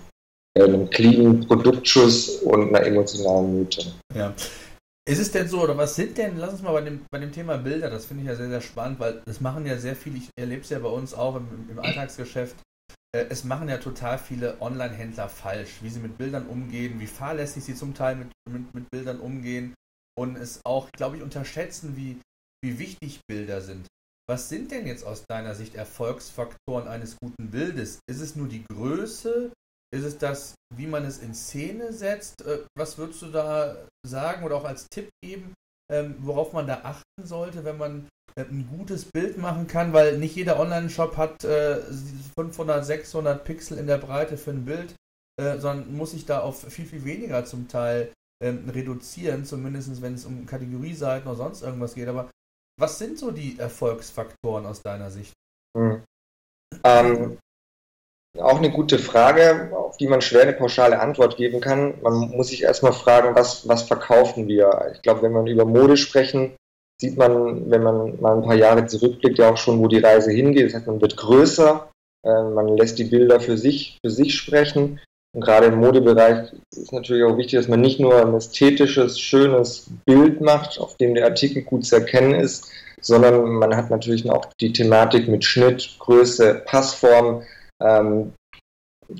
äh, 0.53 0.63
einem 0.63 0.89
cleanen 0.89 1.45
Produktschuss 1.45 2.41
und 2.43 2.69
einer 2.69 2.85
emotionalen 2.85 3.59
Mythe. 3.59 3.91
Ja. 4.15 4.33
Ist 5.09 5.19
es 5.19 5.31
denn 5.31 5.47
so, 5.47 5.61
oder 5.61 5.77
was 5.77 5.95
sind 5.95 6.17
denn, 6.17 6.37
lass 6.37 6.51
uns 6.51 6.61
mal 6.61 6.73
bei 6.73 6.81
dem, 6.81 7.05
bei 7.09 7.19
dem 7.19 7.31
Thema 7.31 7.57
Bilder, 7.57 7.89
das 7.89 8.05
finde 8.05 8.23
ich 8.23 8.29
ja 8.29 8.35
sehr, 8.35 8.49
sehr 8.49 8.61
spannend, 8.61 8.99
weil 8.99 9.21
das 9.25 9.39
machen 9.39 9.65
ja 9.65 9.77
sehr 9.77 9.95
viele, 9.95 10.17
ich 10.17 10.29
erlebe 10.37 10.61
es 10.61 10.69
ja 10.69 10.79
bei 10.79 10.89
uns 10.89 11.13
auch 11.13 11.37
im, 11.37 11.47
im 11.69 11.79
Alltagsgeschäft, 11.79 12.57
äh, 13.15 13.23
es 13.29 13.45
machen 13.45 13.69
ja 13.69 13.77
total 13.77 14.17
viele 14.17 14.57
Online-Händler 14.59 15.29
falsch, 15.29 15.79
wie 15.81 15.89
sie 15.89 16.01
mit 16.01 16.17
Bildern 16.17 16.45
umgehen, 16.47 16.99
wie 16.99 17.07
fahrlässig 17.07 17.63
sie 17.63 17.75
zum 17.75 17.93
Teil 17.93 18.17
mit, 18.17 18.27
mit, 18.49 18.73
mit 18.73 18.91
Bildern 18.91 19.21
umgehen 19.21 19.73
und 20.17 20.35
es 20.35 20.61
auch, 20.65 20.89
glaube 20.91 21.17
ich, 21.17 21.23
unterschätzen, 21.23 21.95
wie, 21.95 22.19
wie 22.63 22.79
wichtig 22.79 23.21
Bilder 23.27 23.61
sind. 23.61 23.87
Was 24.29 24.49
sind 24.49 24.71
denn 24.71 24.85
jetzt 24.87 25.05
aus 25.05 25.23
deiner 25.29 25.55
Sicht 25.55 25.75
Erfolgsfaktoren 25.75 26.87
eines 26.87 27.15
guten 27.17 27.49
Bildes? 27.49 27.99
Ist 28.09 28.19
es 28.19 28.35
nur 28.35 28.47
die 28.47 28.65
Größe? 28.65 29.51
Ist 29.95 30.03
es 30.03 30.17
das, 30.17 30.55
wie 30.75 30.87
man 30.87 31.05
es 31.05 31.19
in 31.19 31.33
Szene 31.33 31.93
setzt? 31.93 32.41
Äh, 32.41 32.65
was 32.77 32.97
würdest 32.97 33.21
du 33.21 33.27
da 33.27 33.87
sagen 34.05 34.43
oder 34.43 34.57
auch 34.57 34.65
als 34.65 34.87
Tipp 34.89 35.09
geben, 35.23 35.53
ähm, 35.89 36.15
worauf 36.19 36.51
man 36.51 36.67
da 36.67 36.81
achten 36.83 37.25
sollte, 37.25 37.63
wenn 37.63 37.77
man 37.77 38.09
äh, 38.35 38.41
ein 38.41 38.67
gutes 38.69 39.05
Bild 39.05 39.37
machen 39.37 39.67
kann, 39.67 39.93
weil 39.93 40.17
nicht 40.17 40.35
jeder 40.35 40.59
Online-Shop 40.59 41.15
hat 41.15 41.45
äh, 41.45 41.81
500, 42.37 42.85
600 42.85 43.45
Pixel 43.45 43.77
in 43.77 43.87
der 43.87 43.97
Breite 43.97 44.37
für 44.37 44.51
ein 44.51 44.65
Bild, 44.65 44.93
äh, 45.39 45.57
sondern 45.57 45.95
muss 45.95 46.11
sich 46.11 46.25
da 46.25 46.41
auf 46.41 46.63
viel, 46.63 46.85
viel 46.85 47.05
weniger 47.05 47.45
zum 47.45 47.69
Teil 47.69 48.11
ähm, 48.41 48.69
reduzieren, 48.69 49.45
zumindest 49.45 50.01
wenn 50.01 50.13
es 50.13 50.25
um 50.25 50.45
Kategorieseiten 50.45 51.27
oder 51.27 51.37
sonst 51.37 51.61
irgendwas 51.61 51.95
geht. 51.95 52.07
Aber 52.07 52.29
was 52.79 52.99
sind 52.99 53.17
so 53.17 53.31
die 53.31 53.57
Erfolgsfaktoren 53.57 54.65
aus 54.65 54.81
deiner 54.81 55.09
Sicht? 55.09 55.33
Hm. 55.75 56.03
Ähm, 56.83 57.37
auch 58.39 58.57
eine 58.57 58.71
gute 58.71 58.99
Frage, 58.99 59.71
auf 59.73 59.97
die 59.97 60.07
man 60.07 60.21
schwer 60.21 60.43
eine 60.43 60.53
pauschale 60.53 60.99
Antwort 60.99 61.37
geben 61.37 61.59
kann. 61.59 61.95
Man 62.01 62.29
muss 62.29 62.49
sich 62.49 62.63
erstmal 62.63 62.93
fragen, 62.93 63.35
was, 63.35 63.67
was 63.67 63.83
verkaufen 63.83 64.47
wir? 64.47 64.91
Ich 64.93 65.01
glaube, 65.01 65.23
wenn 65.23 65.31
man 65.31 65.47
über 65.47 65.65
Mode 65.65 65.97
sprechen, 65.97 66.55
sieht 66.99 67.17
man, 67.17 67.69
wenn 67.69 67.83
man 67.83 68.19
mal 68.21 68.35
ein 68.35 68.43
paar 68.43 68.55
Jahre 68.55 68.85
zurückblickt, 68.85 69.37
ja 69.39 69.51
auch 69.51 69.57
schon, 69.57 69.79
wo 69.79 69.87
die 69.87 69.99
Reise 69.99 70.31
hingeht. 70.31 70.67
Das 70.67 70.73
heißt, 70.75 70.87
man 70.87 71.01
wird 71.01 71.17
größer, 71.17 71.89
äh, 72.25 72.43
man 72.43 72.77
lässt 72.77 72.99
die 72.99 73.05
Bilder 73.05 73.39
für 73.39 73.57
sich, 73.57 73.97
für 74.03 74.11
sich 74.11 74.35
sprechen. 74.35 74.99
Und 75.37 75.43
gerade 75.43 75.67
im 75.67 75.75
Modebereich 75.75 76.51
ist 76.75 76.91
natürlich 76.91 77.23
auch 77.23 77.37
wichtig, 77.37 77.59
dass 77.59 77.67
man 77.67 77.79
nicht 77.79 77.99
nur 77.99 78.19
ein 78.19 78.33
ästhetisches, 78.33 79.19
schönes 79.19 79.85
Bild 80.03 80.41
macht, 80.41 80.79
auf 80.79 80.97
dem 80.97 81.13
der 81.13 81.25
Artikel 81.25 81.61
gut 81.61 81.85
zu 81.85 81.97
erkennen 81.97 82.33
ist, 82.33 82.67
sondern 83.01 83.43
man 83.43 83.75
hat 83.77 83.91
natürlich 83.91 84.27
auch 84.31 84.45
die 84.59 84.73
Thematik 84.73 85.27
mit 85.27 85.45
Schnitt, 85.45 85.95
Größe, 85.99 86.63
Passform, 86.65 87.43
ähm, 87.79 88.33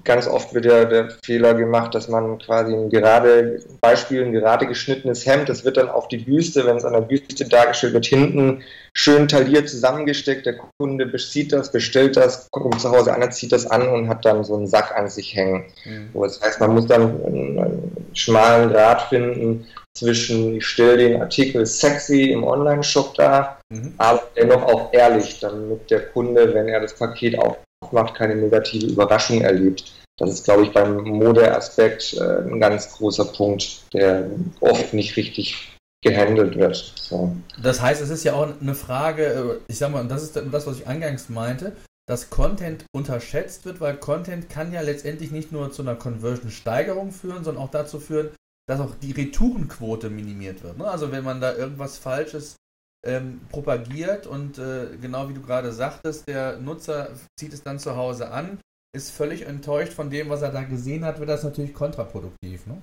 ganz 0.03 0.27
oft 0.27 0.53
wird 0.53 0.65
ja 0.65 0.85
der 0.85 1.11
Fehler 1.23 1.53
gemacht, 1.53 1.95
dass 1.95 2.07
man 2.09 2.37
quasi 2.39 2.73
ein 2.73 2.89
gerade 2.89 3.61
Beispiel, 3.81 4.23
ein 4.23 4.33
gerade 4.33 4.67
geschnittenes 4.67 5.25
Hemd, 5.25 5.47
das 5.47 5.63
wird 5.63 5.77
dann 5.77 5.89
auf 5.89 6.07
die 6.07 6.17
Büste, 6.17 6.65
wenn 6.65 6.77
es 6.77 6.85
an 6.85 6.93
der 6.93 7.01
Büste 7.01 7.47
dargestellt 7.47 7.93
wird, 7.93 8.05
hinten 8.05 8.63
schön 8.93 9.27
tailliert 9.27 9.69
zusammengesteckt. 9.69 10.45
Der 10.45 10.57
Kunde 10.77 11.09
sieht 11.17 11.53
das, 11.53 11.71
bestellt 11.71 12.17
das, 12.17 12.47
kommt 12.51 12.81
zu 12.81 12.91
Hause 12.91 13.13
an, 13.13 13.31
zieht 13.31 13.51
das 13.51 13.65
an 13.65 13.87
und 13.87 14.09
hat 14.09 14.25
dann 14.25 14.43
so 14.43 14.55
einen 14.55 14.67
Sack 14.67 14.93
an 14.95 15.09
sich 15.09 15.35
hängen. 15.35 15.65
Mhm. 15.85 16.09
Das 16.13 16.41
heißt, 16.41 16.59
man 16.59 16.73
muss 16.73 16.87
dann 16.87 17.23
einen, 17.25 17.59
einen 17.59 18.07
schmalen 18.13 18.69
Grad 18.69 19.03
finden 19.03 19.65
zwischen, 19.97 20.57
ich 20.57 20.65
stelle 20.65 20.97
den 20.97 21.21
Artikel 21.21 21.65
sexy 21.65 22.31
im 22.31 22.43
Online-Shop 22.43 23.15
dar, 23.15 23.59
mhm. 23.69 23.93
aber 23.97 24.23
dennoch 24.35 24.63
auch 24.63 24.93
ehrlich, 24.93 25.39
damit 25.39 25.89
der 25.89 26.07
Kunde, 26.07 26.53
wenn 26.53 26.67
er 26.67 26.81
das 26.81 26.93
Paket 26.93 27.39
auf 27.39 27.57
macht, 27.91 28.15
keine 28.15 28.35
negative 28.35 28.87
Überraschung 28.87 29.41
erlebt. 29.41 29.91
Das 30.17 30.31
ist, 30.31 30.45
glaube 30.45 30.63
ich, 30.63 30.71
beim 30.71 31.03
Modeaspekt 31.03 32.15
äh, 32.15 32.41
ein 32.41 32.59
ganz 32.59 32.91
großer 32.93 33.25
Punkt, 33.25 33.81
der 33.93 34.29
oft 34.61 34.93
nicht 34.93 35.15
richtig 35.15 35.77
gehandelt 36.03 36.57
wird. 36.57 36.93
So. 36.95 37.35
Das 37.61 37.81
heißt, 37.81 38.01
es 38.01 38.09
ist 38.09 38.23
ja 38.23 38.33
auch 38.33 38.47
eine 38.59 38.75
Frage, 38.75 39.25
äh, 39.25 39.71
ich 39.71 39.77
sag 39.77 39.91
mal, 39.91 40.07
das 40.07 40.23
ist 40.23 40.35
das, 40.35 40.65
was 40.65 40.79
ich 40.79 40.87
eingangs 40.87 41.29
meinte, 41.29 41.73
dass 42.07 42.29
Content 42.29 42.85
unterschätzt 42.95 43.65
wird, 43.65 43.81
weil 43.81 43.97
Content 43.97 44.49
kann 44.49 44.71
ja 44.71 44.81
letztendlich 44.81 45.31
nicht 45.31 45.51
nur 45.51 45.71
zu 45.71 45.81
einer 45.81 45.95
Conversion-Steigerung 45.95 47.11
führen, 47.11 47.43
sondern 47.43 47.63
auch 47.63 47.71
dazu 47.71 47.99
führen, 47.99 48.29
dass 48.67 48.79
auch 48.79 48.95
die 49.01 49.11
Retourenquote 49.11 50.09
minimiert 50.09 50.63
wird. 50.63 50.77
Ne? 50.77 50.89
Also 50.89 51.11
wenn 51.11 51.23
man 51.23 51.41
da 51.41 51.55
irgendwas 51.55 51.97
Falsches 51.97 52.55
ähm, 53.05 53.41
propagiert 53.49 54.27
und 54.27 54.57
äh, 54.57 54.97
genau 54.97 55.29
wie 55.29 55.33
du 55.33 55.41
gerade 55.41 55.71
sagtest, 55.71 56.27
der 56.27 56.57
Nutzer 56.57 57.15
zieht 57.39 57.53
es 57.53 57.63
dann 57.63 57.79
zu 57.79 57.95
Hause 57.95 58.31
an, 58.31 58.59
ist 58.95 59.11
völlig 59.11 59.43
enttäuscht 59.43 59.93
von 59.93 60.09
dem, 60.09 60.29
was 60.29 60.41
er 60.41 60.51
da 60.51 60.63
gesehen 60.63 61.05
hat, 61.05 61.19
wird 61.19 61.29
das 61.29 61.43
natürlich 61.43 61.73
kontraproduktiv. 61.73 62.65
Ne? 62.65 62.81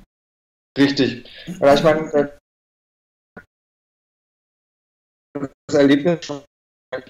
Richtig. 0.79 1.29
Ich 1.46 1.59
meine, 1.59 2.38
das 5.66 5.74
Erlebnis 5.74 6.24
schon 6.24 6.42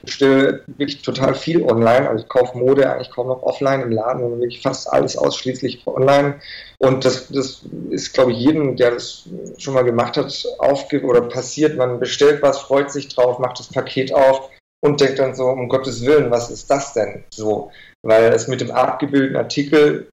bestelle 0.03 0.62
wirklich 0.66 1.03
total 1.03 1.35
viel 1.35 1.62
online. 1.62 2.09
Also 2.09 2.25
ich 2.25 2.29
kaufe 2.29 2.57
Mode 2.59 2.90
eigentlich 2.90 3.11
kaum 3.11 3.29
noch 3.29 3.42
offline 3.42 3.81
im 3.83 3.92
Laden, 3.92 4.20
sondern 4.20 4.40
wirklich 4.40 4.62
fast 4.62 4.92
alles 4.92 5.16
ausschließlich 5.16 5.87
online. 5.87 6.40
Und 6.79 7.05
das, 7.05 7.29
das 7.29 7.62
ist, 7.90 8.12
glaube 8.12 8.33
ich, 8.33 8.38
jedem, 8.38 8.77
der 8.77 8.92
das 8.92 9.29
schon 9.59 9.75
mal 9.75 9.85
gemacht 9.85 10.16
hat, 10.16 10.47
aufge 10.59 11.03
oder 11.03 11.23
passiert. 11.23 11.77
Man 11.77 12.01
bestellt 12.01 12.42
was, 12.42 12.59
freut 12.59 12.90
sich 12.90 13.09
drauf, 13.09 13.38
macht 13.38 13.59
das 13.59 13.68
Paket 13.68 14.14
auf 14.14 14.51
und 14.81 15.01
denkt 15.01 15.18
dann 15.18 15.35
so, 15.35 15.47
um 15.47 15.68
Gottes 15.68 16.05
Willen, 16.05 16.31
was 16.31 16.51
ist 16.51 16.70
das 16.70 16.92
denn? 16.92 17.25
So, 17.31 17.70
weil 18.03 18.25
es 18.33 18.49
mit 18.49 18.61
dem 18.61 18.70
abgebildeten 18.70 19.37
Artikel 19.37 20.09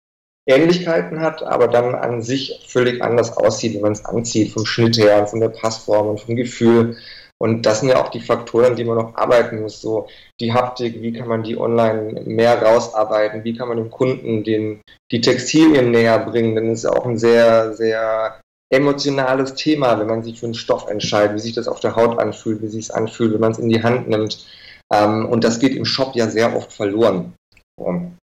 Ähnlichkeiten 0.48 1.22
hat, 1.22 1.44
aber 1.44 1.68
dann 1.68 1.94
an 1.94 2.22
sich 2.22 2.66
völlig 2.68 3.02
anders 3.04 3.38
aussieht, 3.38 3.76
wenn 3.76 3.82
man 3.82 3.92
es 3.92 4.06
anzieht, 4.06 4.52
vom 4.52 4.66
Schnitt 4.66 4.98
her 4.98 5.28
von 5.28 5.40
der 5.40 5.50
Passform 5.50 6.08
und 6.08 6.20
vom 6.20 6.36
Gefühl. 6.36 6.98
Und 7.42 7.66
das 7.66 7.80
sind 7.80 7.90
ja 7.90 8.00
auch 8.00 8.10
die 8.10 8.20
Faktoren, 8.20 8.76
die 8.76 8.84
man 8.84 8.98
noch 8.98 9.16
arbeiten 9.16 9.64
muss. 9.64 9.82
So 9.82 10.08
die 10.40 10.54
Haptik, 10.54 11.02
wie 11.02 11.12
kann 11.12 11.28
man 11.28 11.42
die 11.42 11.58
online 11.58 12.22
mehr 12.28 12.62
rausarbeiten? 12.62 13.44
Wie 13.44 13.56
kann 13.56 13.68
man 13.68 13.78
dem 13.78 13.90
Kunden 13.90 14.44
den, 14.44 14.80
die 15.12 15.22
Textilien 15.22 15.90
näher 15.90 16.20
bringen? 16.20 16.54
Denn 16.54 16.70
es 16.70 16.84
ist 16.84 16.86
auch 16.86 17.04
ein 17.04 17.18
sehr, 17.18 17.74
sehr 17.74 18.40
emotionales 18.72 19.56
Thema, 19.56 20.00
wenn 20.00 20.06
man 20.06 20.22
sich 20.22 20.40
für 20.40 20.46
einen 20.46 20.54
Stoff 20.54 20.88
entscheidet, 20.88 21.36
wie 21.36 21.40
sich 21.40 21.56
das 21.56 21.68
auf 21.68 21.80
der 21.80 21.96
Haut 21.96 22.20
anfühlt, 22.20 22.62
wie 22.62 22.68
sich 22.68 22.86
es 22.86 22.92
anfühlt, 22.92 23.34
wenn 23.34 23.42
man 23.42 23.54
es 23.54 23.60
in 23.60 23.70
die 23.70 23.82
Hand 23.82 24.08
nimmt. 24.08 24.46
Ähm, 24.94 25.26
und 25.26 25.44
das 25.44 25.58
geht 25.58 25.76
im 25.76 25.86
Shop 25.86 26.14
ja 26.14 26.28
sehr 26.28 26.56
oft 26.56 26.72
verloren. 26.72 27.34
Und 27.76 28.20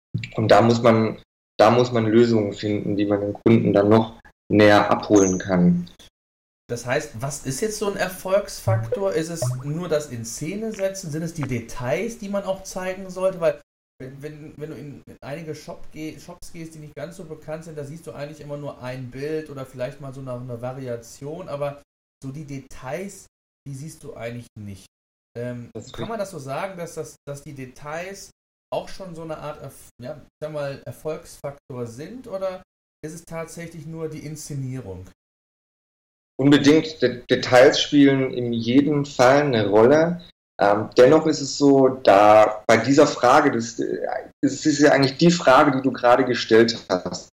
da 0.48 0.62
muss 0.62 0.84
man, 0.84 1.18
da 1.58 1.72
muss 1.72 1.92
man 1.92 2.06
Lösungen 2.06 2.54
finden, 2.54 2.96
die 2.96 3.08
man 3.08 3.22
den 3.22 3.34
Kunden 3.34 3.74
dann 3.74 3.90
noch 3.90 4.20
näher 4.48 4.92
abholen 4.92 5.40
kann. 5.40 5.90
Das 6.70 6.86
heißt, 6.86 7.22
was 7.22 7.46
ist 7.46 7.62
jetzt 7.62 7.80
so 7.80 7.90
ein 7.90 7.96
Erfolgsfaktor? 7.96 9.14
Ist 9.14 9.30
es 9.30 9.42
nur 9.64 9.88
das 9.88 10.08
in 10.08 10.26
Szene 10.26 10.74
setzen? 10.74 11.12
Sind 11.12 11.24
es 11.24 11.34
die 11.34 11.48
Details, 11.48 12.18
die 12.18 12.28
man 12.28 12.44
auch 12.44 12.64
zeigen 12.64 13.10
sollte? 13.10 13.40
Weil 13.40 13.62
wenn, 14.00 14.54
wenn 14.58 14.70
du 14.70 14.76
in 14.76 15.04
einige 15.22 15.56
Shop 15.56 15.88
geh, 15.92 16.20
Shops 16.20 16.52
gehst, 16.52 16.76
die 16.76 16.80
nicht 16.80 16.96
ganz 16.96 17.16
so 17.16 17.24
bekannt 17.24 17.64
sind, 17.64 17.78
da 17.78 17.86
siehst 17.86 18.06
du 18.06 18.12
eigentlich 18.12 18.42
immer 18.42 18.58
nur 18.58 18.82
ein 18.82 19.10
Bild 19.10 19.50
oder 19.50 19.66
vielleicht 19.66 20.02
mal 20.02 20.14
so 20.14 20.22
eine, 20.22 20.34
eine 20.34 20.62
Variation, 20.62 21.48
aber 21.48 21.82
so 22.22 22.32
die 22.32 22.46
Details, 22.46 23.28
die 23.68 23.74
siehst 23.74 24.04
du 24.04 24.16
eigentlich 24.16 24.48
nicht. 24.60 24.86
Ähm, 25.38 25.72
kann 25.94 26.10
man 26.10 26.20
das 26.20 26.32
so 26.32 26.40
sagen, 26.40 26.78
dass, 26.78 26.96
das, 26.96 27.16
dass 27.26 27.44
die 27.44 27.54
Details 27.54 28.30
auch 28.74 28.90
schon 28.90 29.16
so 29.16 29.22
eine 29.22 29.38
Art 29.38 29.62
ja, 30.02 30.22
sag 30.42 30.52
mal, 30.52 30.82
Erfolgsfaktor 30.86 31.88
sind 31.88 32.28
oder 32.28 32.62
ist 33.06 33.14
es 33.14 33.24
tatsächlich 33.24 33.86
nur 33.86 34.10
die 34.10 34.26
Inszenierung? 34.26 35.08
Unbedingt, 36.40 37.02
De 37.02 37.22
Details 37.30 37.82
spielen 37.82 38.32
in 38.32 38.54
jedem 38.54 39.06
Fall 39.06 39.42
eine 39.42 39.68
Rolle. 39.68 40.22
Ähm, 40.60 40.90
dennoch 40.98 41.28
ist 41.28 41.42
es 41.42 41.58
so, 41.58 41.88
da 41.88 42.64
bei 42.68 42.78
dieser 42.78 43.06
Frage, 43.06 43.52
das, 43.52 43.82
das 44.42 44.66
ist 44.66 44.80
ja 44.80 44.92
eigentlich 44.92 45.18
die 45.18 45.32
Frage, 45.32 45.72
die 45.72 45.82
du 45.82 45.92
gerade 45.92 46.26
gestellt 46.26 46.78
hast. 46.90 47.30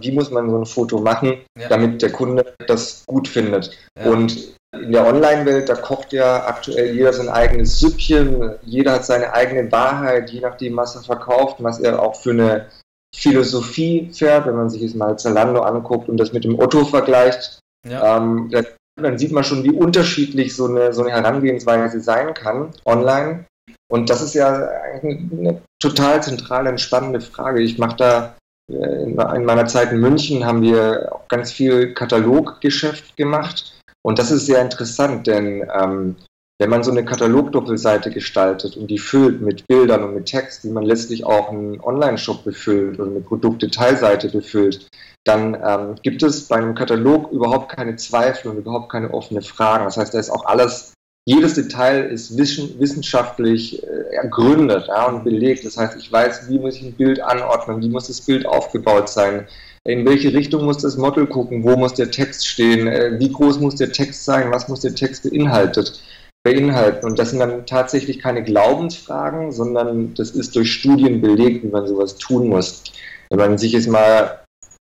Wie 0.00 0.12
muss 0.12 0.30
man 0.30 0.48
so 0.48 0.58
ein 0.58 0.66
Foto 0.66 1.00
machen, 1.00 1.40
ja. 1.58 1.68
damit 1.68 2.02
der 2.02 2.12
Kunde 2.12 2.54
das 2.66 3.04
gut 3.06 3.26
findet? 3.26 3.76
Ja. 3.98 4.10
Und 4.10 4.56
in 4.72 4.92
der 4.92 5.06
Online-Welt, 5.06 5.68
da 5.68 5.74
kocht 5.74 6.12
ja 6.12 6.46
aktuell 6.46 6.94
jeder 6.94 7.12
sein 7.12 7.28
eigenes 7.28 7.80
Süppchen, 7.80 8.54
jeder 8.62 8.92
hat 8.92 9.06
seine 9.06 9.32
eigene 9.32 9.70
Wahrheit, 9.72 10.30
je 10.30 10.40
nachdem, 10.40 10.76
was 10.76 10.94
er 10.94 11.02
verkauft, 11.02 11.56
was 11.60 11.80
er 11.80 12.00
auch 12.00 12.16
für 12.16 12.30
eine 12.30 12.66
Philosophie 13.14 14.10
fährt, 14.12 14.46
wenn 14.46 14.56
man 14.56 14.68
sich 14.70 14.82
jetzt 14.82 14.94
mal 14.94 15.18
Zalando 15.18 15.62
anguckt 15.62 16.08
und 16.08 16.18
das 16.18 16.32
mit 16.32 16.44
dem 16.44 16.58
Otto 16.58 16.84
vergleicht, 16.84 17.60
ja. 17.90 18.16
Ähm, 18.16 18.50
dann 18.96 19.18
sieht 19.18 19.32
man 19.32 19.44
schon, 19.44 19.64
wie 19.64 19.70
unterschiedlich 19.70 20.54
so 20.54 20.66
eine, 20.66 20.92
so 20.92 21.02
eine 21.02 21.12
Herangehensweise 21.12 22.00
sein 22.00 22.34
kann 22.34 22.70
online. 22.84 23.44
Und 23.90 24.10
das 24.10 24.22
ist 24.22 24.34
ja 24.34 24.68
eigentlich 24.92 25.20
eine 25.32 25.62
total 25.80 26.22
zentrale 26.22 26.70
und 26.70 26.80
spannende 26.80 27.20
Frage. 27.20 27.62
Ich 27.62 27.78
mache 27.78 27.96
da 27.96 28.36
äh, 28.70 29.04
in 29.04 29.14
meiner 29.44 29.66
Zeit 29.66 29.92
in 29.92 30.00
München 30.00 30.44
haben 30.44 30.62
wir 30.62 31.12
auch 31.12 31.28
ganz 31.28 31.52
viel 31.52 31.94
Kataloggeschäft 31.94 33.16
gemacht. 33.16 33.80
Und 34.02 34.18
das 34.18 34.30
ist 34.30 34.46
sehr 34.46 34.62
interessant, 34.62 35.26
denn 35.26 35.68
ähm, 35.72 36.16
wenn 36.60 36.70
man 36.70 36.82
so 36.82 36.90
eine 36.90 37.04
Katalogdoppelseite 37.04 38.10
gestaltet 38.10 38.76
und 38.76 38.88
die 38.88 38.98
füllt 38.98 39.40
mit 39.40 39.66
Bildern 39.68 40.02
und 40.02 40.14
mit 40.14 40.26
Text, 40.26 40.64
wie 40.64 40.70
man 40.70 40.84
letztlich 40.84 41.24
auch 41.24 41.50
einen 41.50 41.80
Online-Shop 41.80 42.42
befüllt 42.42 42.98
oder 42.98 43.10
eine 43.10 43.20
Produktdetailseite 43.20 44.28
befüllt, 44.28 44.88
dann 45.24 45.54
ähm, 45.54 45.94
gibt 46.02 46.22
es 46.22 46.48
bei 46.48 46.56
einem 46.56 46.74
Katalog 46.74 47.30
überhaupt 47.30 47.70
keine 47.76 47.94
Zweifel 47.96 48.50
und 48.50 48.58
überhaupt 48.58 48.90
keine 48.90 49.14
offene 49.14 49.42
Fragen. 49.42 49.84
Das 49.84 49.96
heißt, 49.96 50.14
da 50.14 50.18
ist 50.18 50.30
auch 50.30 50.46
alles, 50.46 50.94
jedes 51.26 51.54
Detail 51.54 52.06
ist 52.06 52.36
wissenschaftlich 52.36 53.82
äh, 53.84 54.16
ergründet 54.16 54.86
ja, 54.88 55.06
und 55.06 55.22
belegt. 55.22 55.64
Das 55.64 55.76
heißt, 55.76 55.96
ich 55.96 56.10
weiß, 56.10 56.48
wie 56.48 56.58
muss 56.58 56.76
ich 56.76 56.82
ein 56.82 56.94
Bild 56.94 57.20
anordnen, 57.20 57.80
wie 57.82 57.88
muss 57.88 58.08
das 58.08 58.20
Bild 58.20 58.46
aufgebaut 58.46 59.08
sein, 59.08 59.46
in 59.84 60.04
welche 60.06 60.32
Richtung 60.32 60.64
muss 60.64 60.78
das 60.78 60.96
Model 60.96 61.26
gucken, 61.26 61.62
wo 61.62 61.76
muss 61.76 61.94
der 61.94 62.10
Text 62.10 62.48
stehen, 62.48 62.88
äh, 62.88 63.20
wie 63.20 63.30
groß 63.30 63.60
muss 63.60 63.76
der 63.76 63.92
Text 63.92 64.24
sein, 64.24 64.50
was 64.50 64.66
muss 64.66 64.80
der 64.80 64.94
Text 64.94 65.22
beinhaltet 65.22 66.02
beinhalten. 66.44 67.06
Und 67.06 67.18
das 67.18 67.30
sind 67.30 67.40
dann 67.40 67.66
tatsächlich 67.66 68.20
keine 68.20 68.42
Glaubensfragen, 68.42 69.52
sondern 69.52 70.14
das 70.14 70.30
ist 70.30 70.56
durch 70.56 70.72
Studien 70.72 71.20
belegt, 71.20 71.64
wie 71.64 71.68
man 71.68 71.86
sowas 71.86 72.16
tun 72.16 72.48
muss. 72.48 72.84
Wenn 73.30 73.38
man 73.38 73.58
sich 73.58 73.72
jetzt 73.72 73.88
mal 73.88 74.44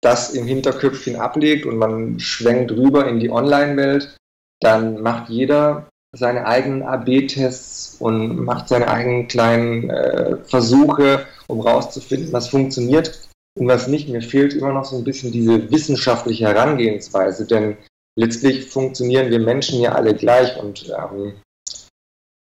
das 0.03 0.31
im 0.31 0.47
Hinterköpfchen 0.47 1.17
ablegt 1.17 1.67
und 1.67 1.77
man 1.77 2.19
schwenkt 2.21 2.73
rüber 2.73 3.07
in 3.07 3.21
die 3.21 3.31
Online-Welt, 3.31 4.17
dann 4.61 5.03
macht 5.03 5.29
jeder 5.29 5.89
seine 6.17 6.47
eigenen 6.47 6.83
AB-Tests 6.83 7.97
und 8.01 8.45
macht 8.45 8.69
seine 8.69 8.89
eigenen 8.89 9.29
kleinen 9.29 9.91
äh, 9.91 10.37
Versuche, 10.45 11.27
um 11.47 11.61
rauszufinden, 11.61 12.33
was 12.33 12.49
funktioniert 12.49 13.29
und 13.59 13.69
was 13.69 13.87
nicht. 13.87 14.09
Mir 14.09 14.23
fehlt 14.23 14.55
immer 14.55 14.73
noch 14.73 14.85
so 14.85 14.97
ein 14.97 15.05
bisschen 15.05 15.33
diese 15.33 15.71
wissenschaftliche 15.71 16.47
Herangehensweise, 16.47 17.47
denn 17.47 17.77
letztlich 18.21 18.67
funktionieren 18.67 19.31
wir 19.31 19.41
Menschen 19.41 19.81
ja 19.81 19.93
alle 19.93 20.15
gleich 20.15 20.57
und 20.59 20.89
ähm, 20.91 21.41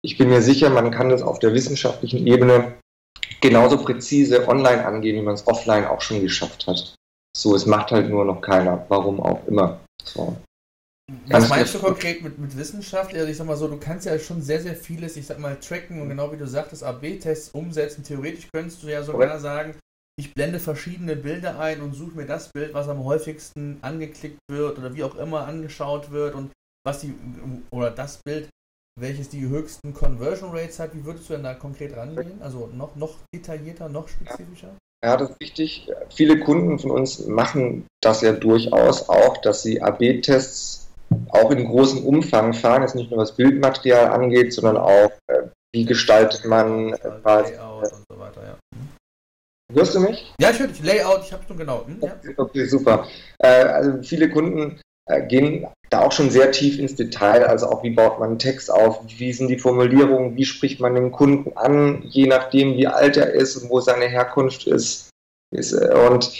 ich 0.03 0.17
bin 0.17 0.29
mir 0.29 0.43
sicher, 0.43 0.69
man 0.69 0.91
kann 0.91 1.09
das 1.09 1.23
auf 1.23 1.39
der 1.39 1.53
wissenschaftlichen 1.53 2.27
Ebene 2.27 2.77
genauso 3.41 3.77
präzise 3.77 4.47
online 4.47 4.85
angehen, 4.85 5.15
wie 5.15 5.23
man 5.23 5.33
es 5.33 5.47
offline 5.47 5.85
auch 5.85 6.01
schon 6.01 6.21
geschafft 6.21 6.67
hat. 6.67 6.93
So, 7.35 7.55
es 7.55 7.65
macht 7.65 7.91
halt 7.91 8.09
nur 8.09 8.23
noch 8.23 8.41
keiner, 8.41 8.85
warum 8.89 9.19
auch 9.19 9.45
immer. 9.47 9.79
So. 10.03 10.37
Was 11.27 11.49
meinst 11.49 11.73
du 11.73 11.79
konkret 11.79 12.21
mit, 12.21 12.37
mit 12.37 12.55
Wissenschaft? 12.57 13.13
Also 13.13 13.27
ich 13.27 13.37
sag 13.37 13.47
mal 13.47 13.57
so, 13.57 13.67
du 13.67 13.77
kannst 13.77 14.05
ja 14.05 14.17
schon 14.19 14.41
sehr, 14.41 14.61
sehr 14.61 14.75
vieles, 14.75 15.17
ich 15.17 15.25
sag 15.25 15.39
mal, 15.39 15.59
tracken 15.59 16.01
und 16.01 16.09
genau 16.09 16.31
wie 16.31 16.37
du 16.37 16.47
sagtest, 16.47 16.83
AB-Tests 16.83 17.49
umsetzen. 17.49 18.03
Theoretisch 18.03 18.47
könntest 18.53 18.83
du 18.83 18.87
ja 18.87 19.03
sogar 19.03 19.31
okay. 19.31 19.39
sagen, 19.39 19.75
ich 20.17 20.33
blende 20.33 20.59
verschiedene 20.59 21.15
Bilder 21.15 21.59
ein 21.59 21.81
und 21.81 21.93
suche 21.93 22.15
mir 22.15 22.25
das 22.25 22.49
Bild, 22.53 22.73
was 22.73 22.87
am 22.87 23.03
häufigsten 23.03 23.79
angeklickt 23.81 24.39
wird 24.49 24.77
oder 24.77 24.93
wie 24.95 25.03
auch 25.03 25.15
immer 25.15 25.45
angeschaut 25.45 26.11
wird 26.11 26.35
und 26.35 26.51
was 26.85 26.99
die, 26.99 27.13
oder 27.71 27.91
das 27.91 28.19
Bild, 28.23 28.49
welches 28.97 29.29
die 29.29 29.47
höchsten 29.47 29.93
Conversion 29.93 30.51
Rates 30.51 30.79
hat. 30.79 30.95
Wie 30.95 31.03
würdest 31.03 31.29
du 31.29 31.33
denn 31.33 31.43
da 31.43 31.53
konkret 31.53 31.97
rangehen? 31.97 32.41
Also 32.41 32.69
noch, 32.73 32.95
noch 32.95 33.15
detaillierter, 33.33 33.89
noch 33.89 34.07
spezifischer? 34.07 34.75
Ja, 35.03 35.17
das 35.17 35.31
ist 35.31 35.39
wichtig. 35.39 35.91
Viele 36.09 36.39
Kunden 36.39 36.79
von 36.79 36.91
uns 36.91 37.25
machen 37.27 37.85
das 38.01 38.21
ja 38.21 38.31
durchaus 38.31 39.09
auch, 39.09 39.37
dass 39.37 39.63
sie 39.63 39.81
AB-Tests 39.81 40.87
auch 41.29 41.51
in 41.51 41.67
großem 41.67 42.05
Umfang 42.05 42.53
fahren, 42.53 42.81
jetzt 42.81 42.95
nicht 42.95 43.11
nur 43.11 43.19
was 43.19 43.35
Bildmaterial 43.35 44.07
angeht, 44.07 44.53
sondern 44.53 44.77
auch, 44.77 45.11
äh, 45.27 45.43
wie 45.73 45.85
gestaltet 45.85 46.45
man 46.45 46.93
äh, 46.93 47.09
Layout 47.23 47.91
und 47.91 48.05
so 48.09 48.19
weiter, 48.19 48.41
ja. 48.43 48.57
Hörst 49.73 49.95
du 49.95 49.99
mich? 49.99 50.33
Ja, 50.39 50.51
ich 50.51 50.59
höre 50.59 50.67
dich. 50.67 50.83
Layout, 50.83 51.23
ich 51.25 51.33
habe 51.33 51.43
schon 51.47 51.57
genau. 51.57 51.85
Hm, 51.87 51.99
ja. 52.01 52.15
Okay, 52.37 52.65
super. 52.65 53.07
Äh, 53.39 53.47
also 53.47 54.03
viele 54.03 54.29
Kunden 54.29 54.79
äh, 55.07 55.25
gehen 55.25 55.67
da 55.89 56.01
auch 56.01 56.11
schon 56.11 56.29
sehr 56.29 56.51
tief 56.51 56.79
ins 56.79 56.95
Detail, 56.95 57.45
also 57.45 57.67
auch 57.67 57.83
wie 57.83 57.91
baut 57.91 58.19
man 58.19 58.29
einen 58.29 58.39
Text 58.39 58.71
auf, 58.71 59.01
wie 59.07 59.33
sind 59.33 59.47
die 59.47 59.59
Formulierungen, 59.59 60.35
wie 60.35 60.45
spricht 60.45 60.79
man 60.79 60.95
den 60.95 61.11
Kunden 61.11 61.55
an, 61.55 62.03
je 62.03 62.27
nachdem 62.27 62.75
wie 62.77 62.87
alt 62.87 63.17
er 63.17 63.31
ist 63.31 63.55
und 63.55 63.69
wo 63.69 63.79
seine 63.81 64.07
Herkunft 64.07 64.67
ist. 64.67 65.09
ist 65.51 65.73
äh, 65.73 65.93
und 66.09 66.31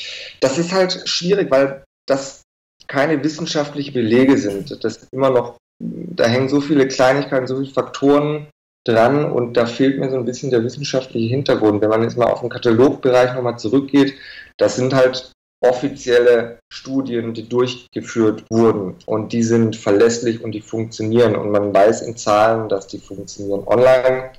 das 0.41 0.57
ist 0.57 0.71
halt 0.71 1.07
schwierig, 1.07 1.51
weil 1.51 1.83
das 2.07 2.41
keine 2.87 3.23
wissenschaftlichen 3.23 3.93
Belege 3.93 4.37
sind. 4.37 4.83
Das 4.83 4.97
ist 4.97 5.13
immer 5.13 5.31
noch, 5.31 5.57
da 5.79 6.25
hängen 6.25 6.49
so 6.49 6.61
viele 6.61 6.87
Kleinigkeiten, 6.87 7.47
so 7.47 7.57
viele 7.57 7.73
Faktoren 7.73 8.47
dran 8.85 9.31
und 9.31 9.53
da 9.57 9.65
fehlt 9.65 9.99
mir 9.99 10.09
so 10.09 10.15
ein 10.15 10.25
bisschen 10.25 10.51
der 10.51 10.63
wissenschaftliche 10.63 11.27
Hintergrund. 11.27 11.81
Wenn 11.81 11.89
man 11.89 12.03
jetzt 12.03 12.17
mal 12.17 12.31
auf 12.31 12.41
den 12.41 12.49
Katalogbereich 12.49 13.33
nochmal 13.33 13.57
zurückgeht, 13.57 14.13
das 14.57 14.75
sind 14.75 14.93
halt 14.93 15.31
offizielle 15.61 16.59
Studien, 16.71 17.33
die 17.33 17.49
durchgeführt 17.49 18.45
wurden 18.49 18.95
und 19.05 19.33
die 19.33 19.43
sind 19.43 19.75
verlässlich 19.75 20.43
und 20.43 20.51
die 20.51 20.61
funktionieren 20.61 21.35
und 21.35 21.51
man 21.51 21.73
weiß 21.73 22.03
in 22.03 22.15
Zahlen, 22.15 22.69
dass 22.69 22.87
die 22.87 22.99
funktionieren. 22.99 23.67
Online 23.67 24.31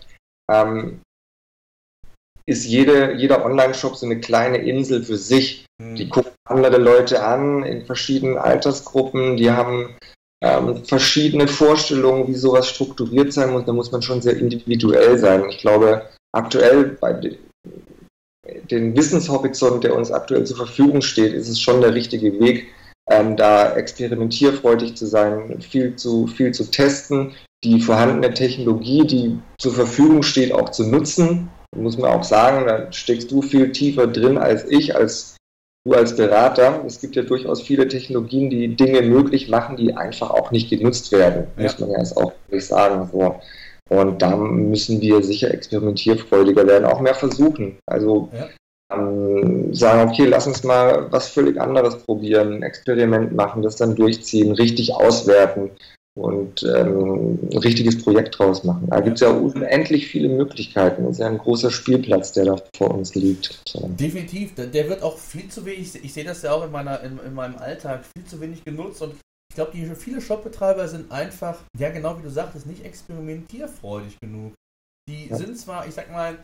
ähm, 0.50 1.00
ist 2.46 2.64
jede, 2.64 3.14
jeder 3.14 3.44
Online-Shop 3.44 3.96
so 3.96 4.06
eine 4.06 4.20
kleine 4.20 4.58
Insel 4.58 5.02
für 5.02 5.16
sich. 5.16 5.66
Die 5.80 6.04
hm. 6.04 6.10
gucken 6.10 6.32
andere 6.48 6.78
Leute 6.78 7.24
an 7.24 7.64
in 7.64 7.84
verschiedenen 7.84 8.38
Altersgruppen, 8.38 9.36
die 9.36 9.50
haben 9.50 9.96
ähm, 10.46 10.84
verschiedene 10.84 11.48
Vorstellungen, 11.48 12.28
wie 12.28 12.34
sowas 12.34 12.68
strukturiert 12.68 13.32
sein 13.32 13.52
muss. 13.52 13.64
Da 13.64 13.72
muss 13.72 13.92
man 13.92 14.02
schon 14.02 14.22
sehr 14.22 14.36
individuell 14.36 15.18
sein. 15.18 15.44
Ich 15.50 15.58
glaube, 15.58 16.02
aktuell 16.32 16.96
bei 17.00 17.12
den 18.70 18.96
Wissenshorizont, 18.96 19.84
der 19.84 19.96
uns 19.96 20.12
aktuell 20.12 20.44
zur 20.44 20.56
Verfügung 20.56 21.02
steht, 21.02 21.32
ist 21.32 21.48
es 21.48 21.60
schon 21.60 21.80
der 21.80 21.94
richtige 21.94 22.38
Weg, 22.38 22.66
ähm, 23.10 23.36
da 23.36 23.74
experimentierfreudig 23.74 24.96
zu 24.96 25.06
sein, 25.06 25.60
viel 25.60 25.96
zu, 25.96 26.26
viel 26.26 26.52
zu 26.52 26.70
testen, 26.70 27.32
die 27.64 27.80
vorhandene 27.80 28.34
Technologie, 28.34 29.06
die 29.06 29.38
zur 29.58 29.72
Verfügung 29.72 30.22
steht, 30.22 30.52
auch 30.52 30.70
zu 30.70 30.84
nutzen 30.84 31.50
muss 31.76 31.98
man 31.98 32.10
auch 32.10 32.24
sagen, 32.24 32.66
da 32.66 32.90
steckst 32.92 33.30
du 33.30 33.42
viel 33.42 33.72
tiefer 33.72 34.06
drin 34.06 34.38
als 34.38 34.64
ich, 34.68 34.96
als 34.96 35.35
du 35.86 35.94
als 35.94 36.16
Berater. 36.16 36.82
Es 36.86 37.00
gibt 37.00 37.16
ja 37.16 37.22
durchaus 37.22 37.62
viele 37.62 37.86
Technologien, 37.86 38.50
die 38.50 38.74
Dinge 38.74 39.02
möglich 39.02 39.48
machen, 39.48 39.76
die 39.76 39.94
einfach 39.94 40.30
auch 40.30 40.50
nicht 40.50 40.68
genutzt 40.68 41.12
werden, 41.12 41.46
ja. 41.56 41.62
muss 41.62 41.78
man 41.78 41.90
ja 41.90 41.98
jetzt 41.98 42.16
auch 42.16 42.32
wirklich 42.48 42.66
sagen. 42.66 43.08
So. 43.12 43.36
Und 43.88 44.20
da 44.20 44.36
müssen 44.36 45.00
wir 45.00 45.22
sicher 45.22 45.52
experimentierfreudiger 45.52 46.66
werden, 46.66 46.86
auch 46.86 47.00
mehr 47.00 47.14
versuchen. 47.14 47.78
Also 47.86 48.30
ja. 48.32 48.48
ähm, 48.92 49.72
sagen, 49.72 50.10
okay, 50.10 50.26
lass 50.26 50.48
uns 50.48 50.64
mal 50.64 51.06
was 51.12 51.28
völlig 51.28 51.60
anderes 51.60 51.98
probieren, 51.98 52.54
ein 52.54 52.62
Experiment 52.64 53.32
machen, 53.32 53.62
das 53.62 53.76
dann 53.76 53.94
durchziehen, 53.94 54.52
richtig 54.52 54.92
auswerten 54.92 55.70
und 56.16 56.62
ähm, 56.62 57.38
ein 57.52 57.58
richtiges 57.58 58.02
Projekt 58.02 58.38
draus 58.38 58.64
machen. 58.64 58.88
Da 58.88 59.00
gibt 59.00 59.16
es 59.16 59.20
ja 59.20 59.30
unendlich 59.30 60.06
viele 60.08 60.30
Möglichkeiten. 60.30 61.04
Das 61.04 61.12
ist 61.12 61.18
ja 61.18 61.26
ein 61.26 61.38
großer 61.38 61.70
Spielplatz, 61.70 62.32
der 62.32 62.46
da 62.46 62.56
vor 62.74 62.92
uns 62.92 63.14
liegt. 63.14 63.60
So. 63.68 63.86
Definitiv. 63.88 64.54
Der 64.54 64.88
wird 64.88 65.02
auch 65.02 65.18
viel 65.18 65.48
zu 65.48 65.66
wenig, 65.66 65.94
ich 66.02 66.12
sehe 66.14 66.24
das 66.24 66.42
ja 66.42 66.52
auch 66.52 66.64
in, 66.64 66.72
meiner, 66.72 67.02
in, 67.02 67.18
in 67.18 67.34
meinem 67.34 67.56
Alltag, 67.56 68.04
viel 68.16 68.24
zu 68.24 68.40
wenig 68.40 68.64
genutzt 68.64 69.02
und 69.02 69.14
ich 69.50 69.54
glaube, 69.54 69.72
die 69.72 69.86
viele 69.94 70.20
Shopbetreiber 70.20 70.88
sind 70.88 71.12
einfach, 71.12 71.58
ja 71.78 71.90
genau 71.90 72.18
wie 72.18 72.22
du 72.22 72.30
sagtest, 72.30 72.66
nicht 72.66 72.84
experimentierfreudig 72.84 74.18
genug. 74.20 74.54
Die 75.08 75.28
ja. 75.28 75.36
sind 75.36 75.58
zwar, 75.58 75.86
ich 75.86 75.94
sag 75.94 76.10
mal, 76.10 76.38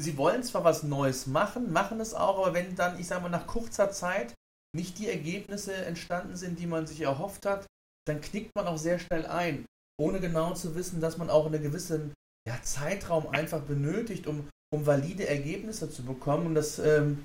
sie 0.00 0.16
wollen 0.16 0.42
zwar 0.42 0.64
was 0.64 0.84
Neues 0.84 1.26
machen, 1.26 1.72
machen 1.72 2.00
es 2.00 2.14
auch, 2.14 2.38
aber 2.38 2.54
wenn 2.54 2.74
dann, 2.76 2.98
ich 2.98 3.06
sag 3.06 3.22
mal, 3.22 3.28
nach 3.28 3.46
kurzer 3.46 3.90
Zeit 3.90 4.34
nicht 4.74 4.98
die 4.98 5.08
Ergebnisse 5.08 5.74
entstanden 5.74 6.36
sind, 6.36 6.58
die 6.58 6.66
man 6.66 6.86
sich 6.86 7.00
erhofft 7.00 7.46
hat, 7.46 7.66
dann 8.08 8.20
knickt 8.20 8.50
man 8.54 8.66
auch 8.66 8.78
sehr 8.78 8.98
schnell 8.98 9.26
ein, 9.26 9.66
ohne 10.00 10.20
genau 10.20 10.54
zu 10.54 10.74
wissen, 10.74 11.00
dass 11.00 11.18
man 11.18 11.30
auch 11.30 11.46
einen 11.46 11.62
gewissen 11.62 12.12
ja, 12.48 12.56
Zeitraum 12.62 13.28
einfach 13.30 13.60
benötigt, 13.60 14.26
um, 14.26 14.48
um 14.74 14.86
valide 14.86 15.28
Ergebnisse 15.28 15.90
zu 15.90 16.02
bekommen. 16.02 16.46
Und 16.46 16.54
das, 16.54 16.78
ähm, 16.78 17.24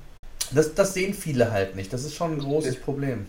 das, 0.52 0.76
das 0.76 0.94
sehen 0.94 1.14
viele 1.14 1.52
halt 1.52 1.76
nicht. 1.76 1.94
Das 1.94 2.04
ist 2.04 2.16
schon 2.16 2.34
ein 2.34 2.40
großes 2.40 2.78
Problem. 2.78 3.28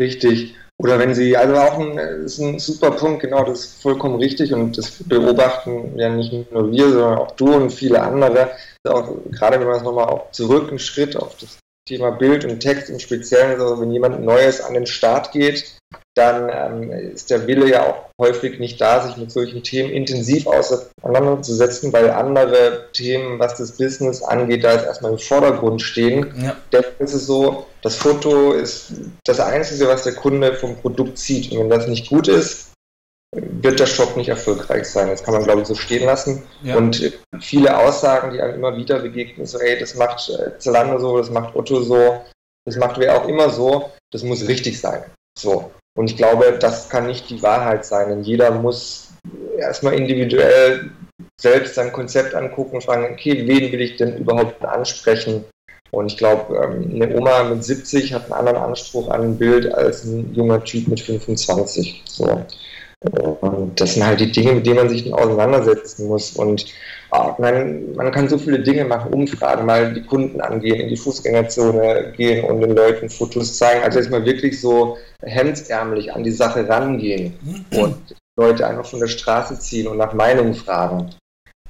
Richtig. 0.00 0.54
Oder 0.78 0.98
wenn 0.98 1.14
Sie, 1.14 1.36
also 1.36 1.56
auch 1.56 1.78
ein, 1.78 1.98
ist 1.98 2.38
ein 2.38 2.58
super 2.58 2.92
Punkt, 2.92 3.20
genau, 3.20 3.44
das 3.44 3.60
ist 3.60 3.82
vollkommen 3.82 4.16
richtig 4.18 4.54
und 4.54 4.78
das 4.78 5.02
beobachten 5.02 5.98
ja 5.98 6.08
nicht 6.08 6.50
nur 6.50 6.72
wir, 6.72 6.90
sondern 6.90 7.18
auch 7.18 7.32
du 7.32 7.52
und 7.52 7.70
viele 7.70 8.00
andere. 8.00 8.52
Auch, 8.88 9.14
gerade 9.30 9.60
wenn 9.60 9.66
man 9.66 9.76
es 9.76 9.82
nochmal 9.82 10.06
auch 10.06 10.30
zurück 10.30 10.70
einen 10.70 10.78
Schritt 10.78 11.16
auf 11.16 11.36
das 11.36 11.58
Thema 11.86 12.12
Bild 12.12 12.46
und 12.46 12.60
Text 12.60 12.88
im 12.88 12.98
Speziellen, 12.98 13.60
also 13.60 13.78
wenn 13.78 13.90
jemand 13.90 14.24
Neues 14.24 14.62
an 14.62 14.72
den 14.72 14.86
Start 14.86 15.32
geht, 15.32 15.76
dann 16.20 16.50
ähm, 16.52 16.92
ist 16.92 17.30
der 17.30 17.46
Wille 17.46 17.68
ja 17.68 17.86
auch 17.86 18.10
häufig 18.20 18.60
nicht 18.60 18.80
da, 18.80 19.06
sich 19.06 19.16
mit 19.16 19.32
solchen 19.32 19.62
Themen 19.62 19.90
intensiv 19.90 20.46
auseinanderzusetzen, 20.46 21.92
weil 21.92 22.10
andere 22.10 22.88
Themen, 22.92 23.38
was 23.38 23.56
das 23.56 23.72
Business 23.72 24.22
angeht, 24.22 24.62
da 24.62 24.74
jetzt 24.74 24.84
erstmal 24.84 25.12
im 25.12 25.18
Vordergrund 25.18 25.80
stehen. 25.80 26.32
Ja. 26.42 26.56
Deswegen 26.70 27.04
ist 27.04 27.14
es 27.14 27.26
so, 27.26 27.66
das 27.80 27.96
Foto 27.96 28.52
ist 28.52 28.92
das 29.24 29.40
Einzige, 29.40 29.88
was 29.88 30.04
der 30.04 30.14
Kunde 30.14 30.54
vom 30.54 30.76
Produkt 30.76 31.16
sieht. 31.16 31.50
Und 31.50 31.58
wenn 31.58 31.70
das 31.70 31.86
nicht 31.86 32.10
gut 32.10 32.28
ist, 32.28 32.72
wird 33.34 33.80
der 33.80 33.86
Shop 33.86 34.16
nicht 34.16 34.28
erfolgreich 34.28 34.86
sein. 34.86 35.08
Das 35.08 35.22
kann 35.22 35.34
man, 35.34 35.44
glaube 35.44 35.62
ich, 35.62 35.68
so 35.68 35.74
stehen 35.74 36.04
lassen. 36.04 36.42
Ja. 36.62 36.76
Und 36.76 37.18
viele 37.40 37.78
Aussagen, 37.78 38.32
die 38.32 38.42
einem 38.42 38.56
immer 38.56 38.76
wieder 38.76 38.98
begegnen, 38.98 39.46
so, 39.46 39.58
ey, 39.58 39.78
das 39.78 39.94
macht 39.94 40.28
äh, 40.28 40.58
Zalando 40.58 40.98
so, 40.98 41.16
das 41.16 41.30
macht 41.30 41.56
Otto 41.56 41.80
so, 41.80 42.22
das 42.66 42.76
macht 42.76 42.98
wer 42.98 43.16
auch 43.16 43.26
immer 43.26 43.48
so, 43.48 43.90
das 44.12 44.22
muss 44.22 44.46
richtig 44.46 44.80
sein. 44.80 45.04
So. 45.38 45.70
Und 45.96 46.10
ich 46.10 46.16
glaube, 46.16 46.56
das 46.58 46.88
kann 46.88 47.06
nicht 47.06 47.28
die 47.30 47.42
Wahrheit 47.42 47.84
sein, 47.84 48.08
denn 48.08 48.22
jeder 48.22 48.50
muss 48.52 49.08
erstmal 49.58 49.94
individuell 49.94 50.90
selbst 51.40 51.74
sein 51.74 51.92
Konzept 51.92 52.34
angucken 52.34 52.76
und 52.76 52.84
fragen, 52.84 53.12
okay, 53.12 53.46
wen 53.46 53.72
will 53.72 53.80
ich 53.80 53.96
denn 53.96 54.16
überhaupt 54.16 54.64
ansprechen? 54.64 55.44
Und 55.90 56.06
ich 56.06 56.16
glaube, 56.16 56.56
ähm, 56.56 56.90
eine 56.94 57.16
Oma 57.16 57.42
mit 57.44 57.64
70 57.64 58.12
hat 58.12 58.24
einen 58.24 58.32
anderen 58.32 58.58
Anspruch 58.58 59.08
an 59.08 59.22
ein 59.22 59.38
Bild 59.38 59.72
als 59.74 60.04
ein 60.04 60.32
junger 60.34 60.62
Typ 60.62 60.86
mit 60.88 61.00
25. 61.00 62.02
So. 62.06 62.44
Und 63.02 63.80
das 63.80 63.94
sind 63.94 64.04
halt 64.04 64.20
die 64.20 64.30
Dinge, 64.30 64.54
mit 64.54 64.66
denen 64.66 64.76
man 64.76 64.88
sich 64.90 65.04
dann 65.04 65.14
auseinandersetzen 65.14 66.06
muss. 66.08 66.32
Und 66.32 66.66
oh, 67.12 67.32
man, 67.38 67.94
man 67.94 68.10
kann 68.12 68.28
so 68.28 68.36
viele 68.36 68.60
Dinge 68.60 68.84
machen, 68.84 69.14
Umfragen, 69.14 69.64
mal 69.64 69.94
die 69.94 70.04
Kunden 70.04 70.40
angehen, 70.40 70.80
in 70.80 70.88
die 70.88 70.98
Fußgängerzone 70.98 72.12
gehen 72.16 72.44
und 72.44 72.60
den 72.60 72.76
Leuten 72.76 73.08
Fotos 73.08 73.56
zeigen. 73.56 73.82
Also 73.82 73.98
jetzt 73.98 74.10
mal 74.10 74.24
wirklich 74.26 74.60
so 74.60 74.98
hemdsärmlich 75.22 76.12
an 76.12 76.24
die 76.24 76.30
Sache 76.30 76.68
rangehen 76.68 77.34
und 77.72 77.96
Leute 78.36 78.66
einfach 78.66 78.86
von 78.86 79.00
der 79.00 79.08
Straße 79.08 79.58
ziehen 79.58 79.88
und 79.88 79.96
nach 79.96 80.12
Meinungen 80.12 80.54
fragen. 80.54 81.10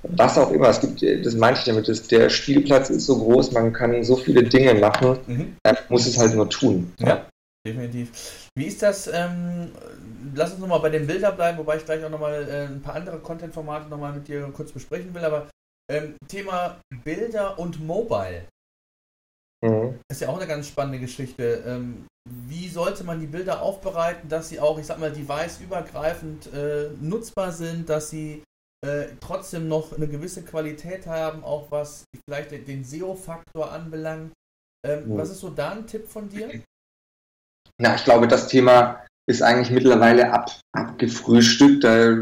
Was 0.02 0.38
auch 0.38 0.50
immer, 0.50 0.68
es 0.68 0.80
gibt, 0.80 1.02
das 1.02 1.34
meinte 1.34 1.60
ich 1.60 1.66
damit, 1.66 1.88
dass 1.88 2.08
der 2.08 2.30
Spielplatz 2.30 2.90
ist 2.90 3.06
so 3.06 3.18
groß, 3.18 3.52
man 3.52 3.72
kann 3.72 4.02
so 4.02 4.16
viele 4.16 4.42
Dinge 4.42 4.74
machen, 4.74 5.18
mhm. 5.26 5.56
muss 5.90 6.06
es 6.06 6.18
halt 6.18 6.34
nur 6.34 6.48
tun. 6.48 6.92
Ja. 7.00 7.26
Definitiv. 7.66 8.48
Wie 8.56 8.66
ist 8.66 8.82
das? 8.82 9.06
Ähm, 9.06 9.72
lass 10.34 10.52
uns 10.52 10.60
nochmal 10.60 10.80
bei 10.80 10.90
den 10.90 11.06
Bildern 11.06 11.36
bleiben, 11.36 11.58
wobei 11.58 11.76
ich 11.76 11.84
gleich 11.84 12.04
auch 12.04 12.10
nochmal 12.10 12.48
äh, 12.48 12.66
ein 12.66 12.82
paar 12.82 12.94
andere 12.94 13.18
Content-Formate 13.18 13.88
nochmal 13.88 14.12
mit 14.12 14.28
dir 14.28 14.50
kurz 14.52 14.72
besprechen 14.72 15.12
will. 15.14 15.24
Aber 15.24 15.48
ähm, 15.90 16.16
Thema 16.28 16.80
Bilder 17.04 17.58
und 17.58 17.84
Mobile. 17.84 18.46
Mhm. 19.62 19.98
Ist 20.10 20.20
ja 20.22 20.28
auch 20.28 20.38
eine 20.38 20.46
ganz 20.46 20.68
spannende 20.68 21.00
Geschichte. 21.00 21.62
Ähm, 21.66 22.06
wie 22.28 22.68
sollte 22.68 23.04
man 23.04 23.20
die 23.20 23.26
Bilder 23.26 23.62
aufbereiten, 23.62 24.28
dass 24.28 24.48
sie 24.48 24.60
auch, 24.60 24.78
ich 24.78 24.86
sag 24.86 24.98
mal, 24.98 25.12
device-übergreifend 25.12 26.52
äh, 26.52 26.90
nutzbar 27.00 27.52
sind, 27.52 27.88
dass 27.88 28.10
sie 28.10 28.42
äh, 28.86 29.08
trotzdem 29.20 29.68
noch 29.68 29.92
eine 29.94 30.08
gewisse 30.08 30.42
Qualität 30.42 31.06
haben, 31.06 31.44
auch 31.44 31.70
was 31.70 32.04
vielleicht 32.24 32.52
den 32.52 32.84
SEO-Faktor 32.84 33.70
anbelangt. 33.70 34.32
Ähm, 34.86 35.08
mhm. 35.08 35.18
Was 35.18 35.30
ist 35.30 35.40
so 35.40 35.50
da 35.50 35.72
ein 35.72 35.86
Tipp 35.86 36.08
von 36.08 36.28
dir? 36.28 36.62
Na, 37.80 37.94
ich 37.94 38.04
glaube, 38.04 38.28
das 38.28 38.46
Thema 38.46 39.00
ist 39.26 39.42
eigentlich 39.42 39.70
mittlerweile 39.70 40.32
ab, 40.32 40.50
abgefrühstückt. 40.72 41.82
Da 41.82 42.14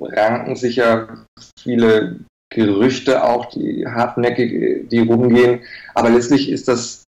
ranken 0.00 0.56
sich 0.56 0.76
ja 0.76 1.24
viele 1.58 2.20
Gerüchte 2.52 3.24
auch, 3.24 3.46
die 3.46 3.86
hartnäckig, 3.86 4.88
die 4.90 4.98
rumgehen. 4.98 5.62
Aber 5.94 6.10
letztlich 6.10 6.50
ist 6.50 6.68
das 6.68 7.04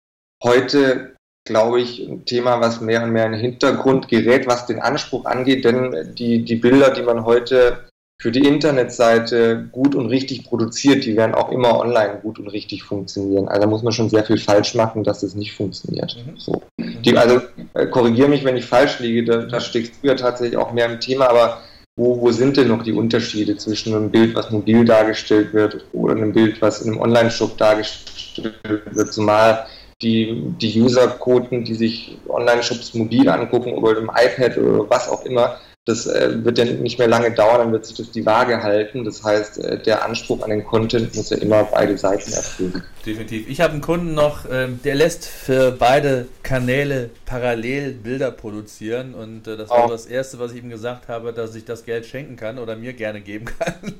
heute, 0.44 1.16
glaube 1.46 1.80
ich, 1.80 2.06
ein 2.06 2.26
Thema, 2.26 2.60
was 2.60 2.82
mehr 2.82 3.02
und 3.02 3.12
mehr 3.12 3.24
in 3.24 3.32
den 3.32 3.40
Hintergrund 3.40 4.08
gerät, 4.08 4.46
was 4.46 4.66
den 4.66 4.80
Anspruch 4.80 5.24
angeht. 5.24 5.64
Denn 5.64 6.14
die, 6.14 6.44
die 6.44 6.56
Bilder, 6.56 6.90
die 6.90 7.02
man 7.02 7.24
heute 7.24 7.87
für 8.20 8.32
die 8.32 8.46
Internetseite 8.46 9.68
gut 9.70 9.94
und 9.94 10.06
richtig 10.06 10.44
produziert, 10.44 11.04
die 11.04 11.16
werden 11.16 11.36
auch 11.36 11.52
immer 11.52 11.78
online 11.78 12.18
gut 12.20 12.40
und 12.40 12.48
richtig 12.48 12.82
funktionieren. 12.82 13.46
Also 13.46 13.60
da 13.60 13.66
muss 13.68 13.84
man 13.84 13.92
schon 13.92 14.10
sehr 14.10 14.24
viel 14.24 14.38
falsch 14.38 14.74
machen, 14.74 15.04
dass 15.04 15.20
das 15.20 15.36
nicht 15.36 15.52
funktioniert. 15.52 16.16
Mhm. 16.26 16.36
So. 16.36 16.62
Die, 16.78 17.16
also 17.16 17.40
äh, 17.74 17.86
korrigiere 17.86 18.28
mich, 18.28 18.44
wenn 18.44 18.56
ich 18.56 18.66
falsch 18.66 18.98
liege, 18.98 19.24
da, 19.24 19.36
da 19.42 19.60
steckst 19.60 20.02
du 20.02 20.08
ja 20.08 20.16
tatsächlich 20.16 20.56
auch 20.56 20.72
mehr 20.72 20.86
im 20.86 20.98
Thema, 20.98 21.30
aber 21.30 21.62
wo, 21.94 22.20
wo 22.20 22.32
sind 22.32 22.56
denn 22.56 22.68
noch 22.68 22.82
die 22.82 22.92
Unterschiede 22.92 23.56
zwischen 23.56 23.94
einem 23.94 24.10
Bild, 24.10 24.34
was 24.34 24.50
mobil 24.50 24.84
dargestellt 24.84 25.52
wird 25.52 25.84
oder 25.92 26.16
einem 26.16 26.32
Bild, 26.32 26.60
was 26.60 26.82
in 26.82 26.92
einem 26.92 27.00
Online-Shop 27.00 27.56
dargestellt 27.56 28.54
wird, 28.64 29.12
zumal 29.12 29.66
die, 30.02 30.42
die 30.60 30.80
User-Quoten, 30.80 31.64
die 31.64 31.74
sich 31.74 32.18
Online-Shops 32.28 32.94
mobil 32.94 33.28
angucken 33.28 33.74
oder 33.74 33.98
im 33.98 34.10
iPad 34.10 34.58
oder 34.58 34.90
was 34.90 35.08
auch 35.08 35.24
immer, 35.24 35.56
das 35.88 36.06
äh, 36.06 36.44
wird 36.44 36.58
ja 36.58 36.66
nicht 36.66 36.98
mehr 36.98 37.08
lange 37.08 37.32
dauern, 37.32 37.58
dann 37.58 37.72
wird 37.72 37.86
sich 37.86 37.96
das 37.96 38.10
die 38.10 38.26
Waage 38.26 38.62
halten. 38.62 39.04
Das 39.04 39.24
heißt, 39.24 39.58
äh, 39.64 39.82
der 39.82 40.04
Anspruch 40.04 40.42
an 40.42 40.50
den 40.50 40.62
Content 40.62 41.14
muss 41.14 41.30
ja 41.30 41.38
immer 41.38 41.64
beide 41.64 41.96
Seiten 41.96 42.30
erfüllen. 42.30 42.82
Definitiv. 43.06 43.48
Ich 43.48 43.62
habe 43.62 43.72
einen 43.72 43.80
Kunden 43.80 44.12
noch, 44.12 44.44
äh, 44.44 44.68
der 44.68 44.94
lässt 44.94 45.26
für 45.26 45.72
beide 45.72 46.28
Kanäle 46.42 47.08
parallel 47.24 47.92
Bilder 47.92 48.30
produzieren 48.30 49.14
und 49.14 49.46
äh, 49.46 49.56
das 49.56 49.70
war 49.70 49.86
oh. 49.86 49.88
das 49.88 50.04
Erste, 50.04 50.38
was 50.38 50.52
ich 50.52 50.62
ihm 50.62 50.68
gesagt 50.68 51.08
habe, 51.08 51.32
dass 51.32 51.54
ich 51.54 51.64
das 51.64 51.86
Geld 51.86 52.04
schenken 52.04 52.36
kann 52.36 52.58
oder 52.58 52.76
mir 52.76 52.92
gerne 52.92 53.20
geben 53.20 53.46
kann. 53.46 53.74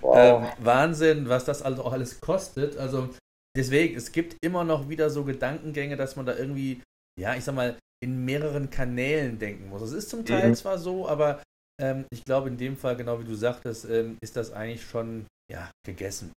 Wow. 0.00 0.42
Ähm, 0.42 0.48
Wahnsinn, 0.64 1.28
was 1.28 1.44
das 1.44 1.62
also 1.62 1.82
auch 1.82 1.92
alles 1.92 2.20
kostet. 2.20 2.78
Also 2.78 3.08
deswegen, 3.56 3.96
es 3.96 4.12
gibt 4.12 4.36
immer 4.40 4.62
noch 4.62 4.88
wieder 4.88 5.10
so 5.10 5.24
Gedankengänge, 5.24 5.96
dass 5.96 6.16
man 6.16 6.24
da 6.24 6.36
irgendwie 6.36 6.80
ja, 7.18 7.34
ich 7.34 7.44
sag 7.44 7.54
mal, 7.54 7.76
in 8.02 8.24
mehreren 8.24 8.70
Kanälen 8.70 9.38
denken 9.38 9.68
muss. 9.68 9.82
Es 9.82 9.92
ist 9.92 10.10
zum 10.10 10.24
Teil 10.24 10.50
mhm. 10.50 10.54
zwar 10.54 10.78
so, 10.78 11.08
aber 11.08 11.42
ähm, 11.80 12.04
ich 12.10 12.24
glaube 12.24 12.48
in 12.48 12.56
dem 12.56 12.76
Fall, 12.76 12.96
genau 12.96 13.20
wie 13.20 13.24
du 13.24 13.34
sagtest, 13.34 13.84
ähm, 13.86 14.18
ist 14.20 14.36
das 14.36 14.52
eigentlich 14.52 14.84
schon 14.84 15.26
ja, 15.50 15.70
gegessen. 15.86 16.32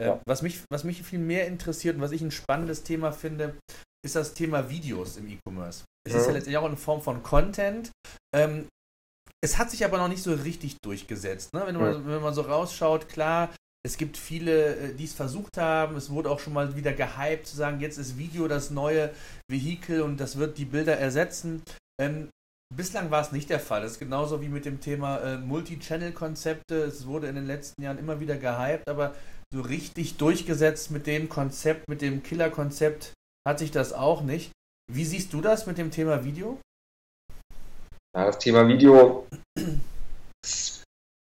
Äh, 0.00 0.06
ja. 0.06 0.20
was, 0.26 0.42
mich, 0.42 0.62
was 0.70 0.84
mich 0.84 1.02
viel 1.02 1.18
mehr 1.18 1.46
interessiert 1.46 1.96
und 1.96 2.02
was 2.02 2.12
ich 2.12 2.22
ein 2.22 2.30
spannendes 2.30 2.82
Thema 2.82 3.12
finde, 3.12 3.56
ist 4.04 4.16
das 4.16 4.34
Thema 4.34 4.68
Videos 4.68 5.16
im 5.16 5.28
E-Commerce. 5.28 5.84
Es 6.06 6.12
mhm. 6.12 6.18
ist 6.18 6.26
ja 6.26 6.32
letztendlich 6.32 6.58
auch 6.58 6.66
eine 6.66 6.76
Form 6.76 7.02
von 7.02 7.22
Content. 7.22 7.90
Ähm, 8.34 8.68
es 9.44 9.58
hat 9.58 9.70
sich 9.70 9.84
aber 9.84 9.98
noch 9.98 10.08
nicht 10.08 10.22
so 10.22 10.32
richtig 10.32 10.76
durchgesetzt. 10.84 11.52
Ne? 11.52 11.62
Wenn, 11.66 11.76
man, 11.76 12.06
wenn 12.06 12.22
man 12.22 12.34
so 12.34 12.42
rausschaut, 12.42 13.08
klar, 13.08 13.52
es 13.84 13.96
gibt 13.96 14.16
viele, 14.16 14.76
äh, 14.76 14.94
die 14.94 15.04
es 15.04 15.12
versucht 15.12 15.58
haben. 15.58 15.96
Es 15.96 16.10
wurde 16.10 16.30
auch 16.30 16.38
schon 16.38 16.52
mal 16.52 16.76
wieder 16.76 16.92
gehypt, 16.92 17.46
zu 17.46 17.56
sagen, 17.56 17.80
jetzt 17.80 17.98
ist 17.98 18.18
Video 18.18 18.48
das 18.48 18.70
neue 18.70 19.10
Vehikel 19.50 20.02
und 20.02 20.18
das 20.18 20.36
wird 20.36 20.58
die 20.58 20.64
Bilder 20.64 20.96
ersetzen. 20.96 21.62
Ähm, 22.00 22.30
bislang 22.74 23.10
war 23.10 23.22
es 23.22 23.32
nicht 23.32 23.50
der 23.50 23.60
Fall. 23.60 23.82
Das 23.82 23.92
ist 23.92 23.98
genauso 23.98 24.40
wie 24.40 24.48
mit 24.48 24.64
dem 24.64 24.80
Thema 24.80 25.18
äh, 25.18 25.38
Multi-Channel-Konzepte. 25.38 26.76
Es 26.84 27.06
wurde 27.06 27.26
in 27.26 27.34
den 27.34 27.46
letzten 27.46 27.82
Jahren 27.82 27.98
immer 27.98 28.20
wieder 28.20 28.36
gehypt, 28.36 28.88
aber 28.88 29.14
so 29.52 29.60
richtig 29.60 30.16
durchgesetzt 30.16 30.90
mit 30.90 31.06
dem 31.06 31.28
Konzept, 31.28 31.88
mit 31.88 32.00
dem 32.00 32.22
Killer-Konzept 32.22 33.12
hat 33.46 33.58
sich 33.58 33.70
das 33.70 33.92
auch 33.92 34.22
nicht. 34.22 34.52
Wie 34.90 35.04
siehst 35.04 35.32
du 35.32 35.40
das 35.40 35.66
mit 35.66 35.78
dem 35.78 35.90
Thema 35.90 36.24
Video? 36.24 36.58
Ja, 38.16 38.26
das 38.26 38.38
Thema 38.38 38.66
Video, 38.68 39.26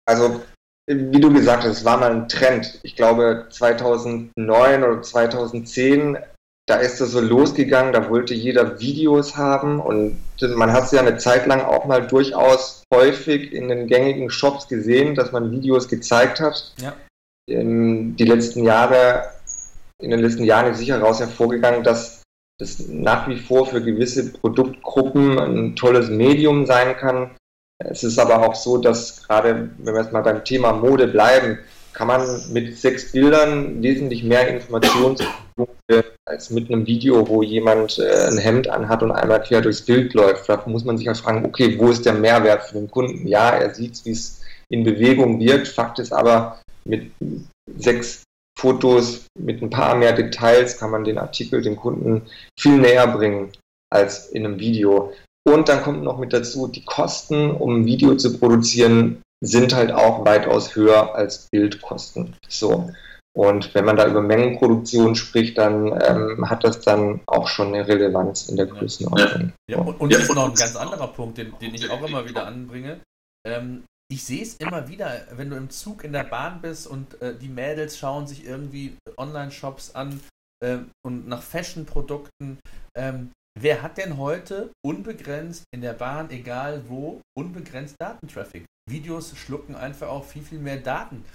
also 0.06 0.42
wie 0.88 1.20
du 1.20 1.32
gesagt 1.32 1.64
hast, 1.64 1.80
es 1.80 1.86
war 1.86 1.98
mal 1.98 2.12
ein 2.12 2.28
Trend. 2.28 2.80
Ich 2.84 2.96
glaube 2.96 3.48
2009 3.50 4.84
oder 4.84 5.02
2010, 5.02 6.18
da 6.68 6.76
ist 6.76 7.02
das 7.02 7.12
so 7.12 7.20
losgegangen, 7.20 7.94
da 7.94 8.10
wollte 8.10 8.34
jeder 8.34 8.80
Videos 8.80 9.36
haben 9.36 9.80
und 9.80 10.18
man 10.56 10.72
hat 10.72 10.86
es 10.86 10.92
ja 10.92 11.02
eine 11.02 11.18
Zeit 11.18 11.48
lang 11.48 11.62
auch 11.62 11.86
mal 11.86 12.06
durchaus 12.08 12.84
häufig 12.94 13.54
in 13.54 13.68
den 13.68 13.88
gängigen 13.88 14.30
Shops 14.30 14.68
gesehen, 14.68 15.16
dass 15.16 15.32
man 15.32 15.52
Videos 15.52 15.88
gezeigt 15.88 16.40
hat. 16.40 16.74
Ja. 16.82 16.94
In 17.48 18.16
die 18.16 18.26
letzten 18.26 18.64
Jahre, 18.64 19.24
in 20.02 20.12
den 20.12 20.20
letzten 20.20 20.44
Jahren 20.44 20.72
ist 20.72 20.78
sicher 20.78 21.00
heraus 21.00 21.20
hervorgegangen, 21.20 21.84
dass 21.84 22.22
das 22.60 22.88
nach 22.88 23.28
wie 23.28 23.40
vor 23.40 23.66
für 23.66 23.82
gewisse 23.82 24.32
Produktgruppen 24.34 25.40
ein 25.40 25.76
tolles 25.76 26.10
Medium 26.10 26.66
sein 26.68 26.96
kann, 26.96 27.32
es 27.90 28.04
ist 28.04 28.20
aber 28.20 28.46
auch 28.46 28.56
so, 28.56 28.78
dass 28.78 29.28
gerade, 29.28 29.70
wenn 29.78 29.94
wir 29.94 30.02
jetzt 30.02 30.14
mal 30.14 30.22
beim 30.22 30.44
Thema 30.44 30.74
Mode 30.74 31.08
bleiben, 31.08 31.60
kann 31.94 32.08
man 32.08 32.52
mit 32.52 32.78
sechs 32.78 33.12
Bildern 33.12 33.82
wesentlich 33.84 34.24
mehr 34.24 34.48
Informationen 34.48 35.18
als 36.26 36.50
mit 36.50 36.72
einem 36.72 36.88
Video, 36.88 37.28
wo 37.28 37.44
jemand 37.44 38.00
äh, 38.00 38.28
ein 38.28 38.38
Hemd 38.38 38.70
anhat 38.70 39.04
und 39.04 39.12
einmal 39.12 39.44
quer 39.44 39.62
durchs 39.62 39.82
Bild 39.82 40.14
läuft. 40.14 40.48
Da 40.48 40.64
muss 40.66 40.86
man 40.86 40.98
sich 40.98 41.10
auch 41.10 41.16
fragen, 41.16 41.46
okay, 41.46 41.78
wo 41.78 41.90
ist 41.90 42.06
der 42.06 42.14
Mehrwert 42.14 42.64
für 42.64 42.76
den 42.76 42.90
Kunden? 42.90 43.28
Ja, 43.28 43.50
er 43.50 43.74
sieht, 43.74 44.06
wie 44.06 44.12
es 44.12 44.42
in 44.70 44.84
Bewegung 44.84 45.40
wirkt. 45.40 45.68
Fakt 45.68 46.00
ist 46.00 46.14
aber, 46.14 46.62
mit 46.86 47.12
sechs 47.78 48.24
Fotos, 48.58 49.26
mit 49.40 49.62
ein 49.62 49.70
paar 49.70 49.96
mehr 49.96 50.14
Details 50.14 50.78
kann 50.78 50.92
man 50.92 51.04
den 51.04 51.18
Artikel 51.18 51.62
dem 51.62 51.76
Kunden 51.76 52.24
viel 52.60 52.78
näher 52.78 53.08
bringen 53.08 53.52
als 53.90 54.30
in 54.30 54.46
einem 54.46 54.60
Video. 54.60 55.14
Und 55.44 55.70
dann 55.70 55.82
kommt 55.82 56.04
noch 56.04 56.20
mit 56.20 56.34
dazu, 56.34 56.68
die 56.68 56.86
Kosten, 56.86 57.52
um 57.52 57.82
ein 57.82 57.86
Video 57.86 58.16
zu 58.16 58.38
produzieren, 58.38 59.22
sind 59.44 59.74
halt 59.76 59.92
auch 59.92 60.24
weitaus 60.24 60.76
höher 60.76 61.16
als 61.16 61.48
Bildkosten. 61.52 62.36
So. 62.48 62.92
Und 63.34 63.74
wenn 63.74 63.86
man 63.86 63.96
da 63.96 64.08
über 64.08 64.22
Mengenproduktion 64.22 65.16
spricht, 65.16 65.58
dann 65.58 65.88
ähm, 66.06 66.50
hat 66.50 66.64
das 66.64 66.82
dann 66.82 67.22
auch 67.28 67.48
schon 67.48 67.70
eine 67.70 67.88
Relevanz 67.88 68.50
in 68.50 68.58
der 68.58 68.66
Größenordnung. 68.66 69.54
Ja, 69.70 69.78
und, 69.78 70.00
und 70.00 70.14
das 70.14 70.24
ist 70.24 70.36
noch 70.36 70.50
ein 70.50 70.54
ganz 70.54 70.76
anderer 70.76 71.08
Punkt, 71.08 71.38
den, 71.38 71.54
den 71.60 71.74
ich 71.74 71.90
auch 71.90 72.06
immer 72.06 72.28
wieder 72.28 72.46
anbringe. 72.46 73.00
Ähm, 73.48 73.86
ich 74.12 74.26
sehe 74.26 74.42
es 74.42 74.58
immer 74.58 74.90
wieder, 74.90 75.26
wenn 75.32 75.50
du 75.50 75.56
im 75.56 75.70
Zug 75.70 76.04
in 76.04 76.12
der 76.12 76.26
Bahn 76.26 76.62
bist 76.62 76.86
und 76.86 77.22
äh, 77.22 77.34
die 77.34 77.48
Mädels 77.48 77.98
schauen 77.98 78.28
sich 78.28 78.46
irgendwie 78.46 78.98
Online-Shops 79.18 79.96
an 79.96 80.20
äh, 80.62 80.80
und 81.02 81.30
nach 81.30 81.42
Fashion-Produkten. 81.42 82.60
Ähm, 82.98 83.32
Wer 83.60 83.82
hat 83.82 83.98
denn 83.98 84.18
heute 84.18 84.72
unbegrenzt 84.84 85.66
in 85.74 85.82
der 85.82 85.94
Bahn, 85.94 86.30
egal 86.30 86.84
wo, 86.88 87.22
unbegrenzt 87.38 87.96
Datentraffic? 88.00 88.66
Videos 88.90 89.36
schlucken 89.38 89.76
einfach 89.76 90.08
auch 90.08 90.26
viel, 90.26 90.42
viel 90.42 90.60
mehr 90.60 90.78
Daten. 90.78 91.26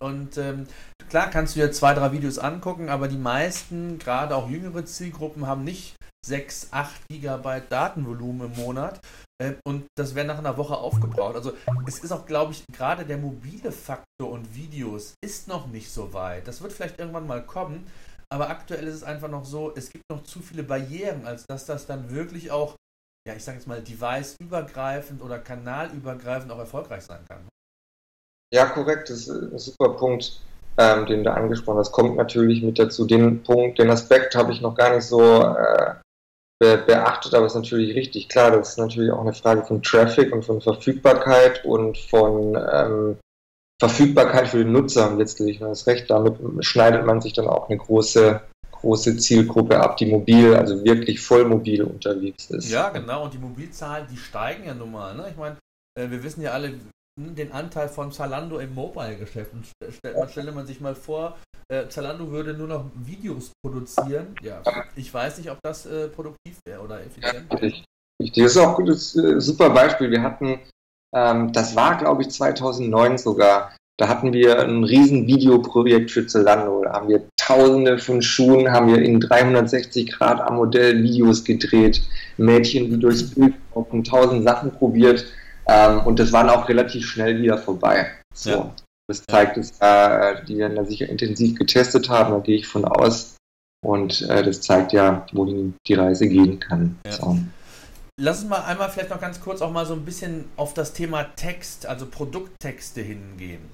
Und 0.00 0.36
ähm, 0.36 0.66
klar 1.08 1.30
kannst 1.30 1.56
du 1.56 1.60
dir 1.60 1.72
zwei, 1.72 1.94
drei 1.94 2.12
Videos 2.12 2.38
angucken, 2.38 2.88
aber 2.88 3.08
die 3.08 3.16
meisten, 3.16 3.98
gerade 3.98 4.36
auch 4.36 4.50
jüngere 4.50 4.84
Zielgruppen, 4.84 5.46
haben 5.46 5.64
nicht 5.64 5.96
6, 6.26 6.68
8 6.72 7.08
Gigabyte 7.08 7.70
Datenvolumen 7.70 8.52
im 8.52 8.62
Monat. 8.62 9.00
Äh, 9.40 9.54
und 9.66 9.86
das 9.96 10.14
wäre 10.14 10.26
nach 10.26 10.38
einer 10.38 10.56
Woche 10.56 10.76
aufgebraucht. 10.76 11.36
Also 11.36 11.54
es 11.86 12.00
ist 12.00 12.12
auch, 12.12 12.26
glaube 12.26 12.52
ich, 12.52 12.64
gerade 12.72 13.06
der 13.06 13.18
mobile 13.18 13.72
Faktor 13.72 14.30
und 14.30 14.54
Videos 14.54 15.14
ist 15.24 15.48
noch 15.48 15.66
nicht 15.68 15.90
so 15.90 16.12
weit. 16.12 16.46
Das 16.46 16.60
wird 16.60 16.72
vielleicht 16.72 16.98
irgendwann 16.98 17.26
mal 17.26 17.44
kommen. 17.44 17.86
Aber 18.30 18.50
aktuell 18.50 18.86
ist 18.86 18.96
es 18.96 19.02
einfach 19.04 19.28
noch 19.28 19.44
so, 19.44 19.72
es 19.74 19.90
gibt 19.90 20.04
noch 20.10 20.22
zu 20.22 20.40
viele 20.40 20.62
Barrieren, 20.62 21.26
als 21.26 21.46
dass 21.46 21.64
das 21.64 21.86
dann 21.86 22.10
wirklich 22.10 22.50
auch, 22.50 22.76
ja, 23.26 23.34
ich 23.34 23.42
sage 23.42 23.58
jetzt 23.58 23.66
mal, 23.66 23.80
device-übergreifend 23.80 25.22
oder 25.22 25.38
kanalübergreifend 25.38 26.52
auch 26.52 26.58
erfolgreich 26.58 27.04
sein 27.04 27.24
kann. 27.26 27.48
Ja, 28.52 28.66
korrekt, 28.66 29.10
das 29.10 29.28
ist 29.28 29.30
ein 29.30 29.58
super 29.58 29.90
Punkt, 29.96 30.40
ähm, 30.78 31.06
den 31.06 31.24
du 31.24 31.32
angesprochen 31.32 31.78
hast. 31.78 31.92
Kommt 31.92 32.16
natürlich 32.16 32.62
mit 32.62 32.78
dazu. 32.78 33.06
Den 33.06 33.42
Punkt, 33.42 33.78
den 33.78 33.90
Aspekt 33.90 34.34
habe 34.34 34.52
ich 34.52 34.60
noch 34.60 34.74
gar 34.74 34.94
nicht 34.94 35.04
so 35.04 35.20
äh, 35.20 35.94
be 36.58 36.78
beachtet, 36.86 37.34
aber 37.34 37.46
ist 37.46 37.54
natürlich 37.54 37.94
richtig. 37.94 38.28
Klar, 38.28 38.50
das 38.50 38.70
ist 38.70 38.78
natürlich 38.78 39.10
auch 39.10 39.20
eine 39.20 39.34
Frage 39.34 39.64
von 39.64 39.82
Traffic 39.82 40.32
und 40.32 40.44
von 40.44 40.60
Verfügbarkeit 40.60 41.64
und 41.64 41.96
von 41.96 42.56
ähm, 42.56 43.18
Verfügbarkeit 43.80 44.48
für 44.48 44.58
den 44.58 44.72
Nutzer 44.72 45.14
letztlich, 45.14 45.60
ist 45.60 45.86
recht, 45.86 46.10
damit 46.10 46.36
schneidet 46.64 47.06
man 47.06 47.20
sich 47.20 47.32
dann 47.32 47.46
auch 47.46 47.68
eine 47.68 47.78
große, 47.78 48.40
große 48.72 49.16
Zielgruppe 49.18 49.78
ab, 49.78 49.96
die 49.96 50.06
mobil, 50.06 50.54
also 50.54 50.84
wirklich 50.84 51.20
voll 51.20 51.44
mobil 51.44 51.82
unterwegs 51.82 52.50
ist. 52.50 52.70
Ja, 52.70 52.88
genau. 52.90 53.24
Und 53.24 53.34
die 53.34 53.38
Mobilzahlen, 53.38 54.06
die 54.10 54.16
steigen 54.16 54.64
ja 54.64 54.74
nun 54.74 54.90
mal. 54.90 55.14
Ne? 55.14 55.28
Ich 55.30 55.36
meine, 55.36 55.56
äh, 55.98 56.10
wir 56.10 56.22
wissen 56.22 56.42
ja 56.42 56.52
alle 56.52 56.68
hm, 56.68 57.34
den 57.34 57.52
Anteil 57.52 57.88
von 57.88 58.10
Zalando 58.10 58.58
im 58.58 58.74
Mobile-Geschäft. 58.74 59.52
Und 59.52 60.30
stelle 60.30 60.52
man 60.52 60.66
sich 60.66 60.80
mal 60.80 60.96
vor, 60.96 61.36
äh, 61.70 61.88
Zalando 61.88 62.30
würde 62.30 62.54
nur 62.54 62.68
noch 62.68 62.90
Videos 62.94 63.52
produzieren. 63.62 64.34
Ja, 64.42 64.62
ich 64.96 65.12
weiß 65.12 65.38
nicht, 65.38 65.50
ob 65.50 65.58
das 65.62 65.86
äh, 65.86 66.08
produktiv 66.08 66.58
wäre 66.66 66.80
oder 66.80 67.00
effizient. 67.00 67.46
Ja, 67.52 67.58
richtig. 67.58 67.84
Das 68.20 68.52
ist 68.52 68.58
auch 68.58 68.78
ein 68.78 68.88
äh, 68.88 69.40
super 69.40 69.70
Beispiel. 69.70 70.10
Wir 70.10 70.22
hatten, 70.22 70.60
ähm, 71.14 71.52
das 71.52 71.76
war 71.76 71.96
glaube 71.96 72.22
ich 72.22 72.30
2009 72.30 73.18
sogar, 73.18 73.72
da 73.98 74.08
hatten 74.08 74.32
wir 74.32 74.60
ein 74.60 74.84
riesen 74.84 75.26
Videoprojekt 75.26 76.12
für 76.12 76.26
Zalando. 76.26 76.82
Da 76.84 76.92
haben 76.92 77.08
wir 77.08 77.28
tausende 77.36 77.98
von 77.98 78.22
Schuhen, 78.22 78.70
haben 78.70 78.86
wir 78.86 79.02
in 79.02 79.18
360 79.18 80.12
Grad 80.12 80.40
am 80.40 80.56
Modell 80.56 81.02
Videos 81.02 81.44
gedreht, 81.44 82.02
Mädchen, 82.36 82.90
die 82.90 82.98
durchs 83.00 83.34
Bild 83.34 83.54
laufen, 83.74 84.04
tausend 84.04 84.44
Sachen 84.44 84.70
probiert. 84.70 85.26
Ähm, 85.66 86.00
und 86.06 86.20
das 86.20 86.32
waren 86.32 86.48
auch 86.48 86.68
relativ 86.68 87.06
schnell 87.06 87.42
wieder 87.42 87.58
vorbei. 87.58 88.06
So. 88.32 88.50
Ja. 88.50 88.74
Das 89.08 89.24
zeigt 89.24 89.56
es, 89.56 89.72
äh, 89.80 90.44
die 90.46 90.58
werden 90.58 90.76
da 90.76 90.84
sicher 90.84 91.08
intensiv 91.08 91.58
getestet 91.58 92.08
haben, 92.08 92.32
da 92.32 92.38
gehe 92.40 92.56
ich 92.56 92.68
von 92.68 92.84
aus. 92.84 93.36
Und 93.84 94.22
äh, 94.28 94.42
das 94.42 94.60
zeigt 94.60 94.92
ja, 94.92 95.26
wohin 95.32 95.74
die 95.86 95.94
Reise 95.94 96.28
gehen 96.28 96.60
kann. 96.60 96.98
Ja. 97.04 97.12
So. 97.12 97.38
Lass 98.20 98.40
uns 98.40 98.48
mal 98.48 98.64
einmal 98.64 98.90
vielleicht 98.90 99.10
noch 99.10 99.20
ganz 99.20 99.40
kurz 99.40 99.62
auch 99.62 99.70
mal 99.70 99.86
so 99.86 99.94
ein 99.94 100.04
bisschen 100.04 100.50
auf 100.56 100.74
das 100.74 100.92
Thema 100.92 101.22
Text, 101.36 101.86
also 101.86 102.10
Produkttexte 102.10 103.00
hingehen. 103.00 103.72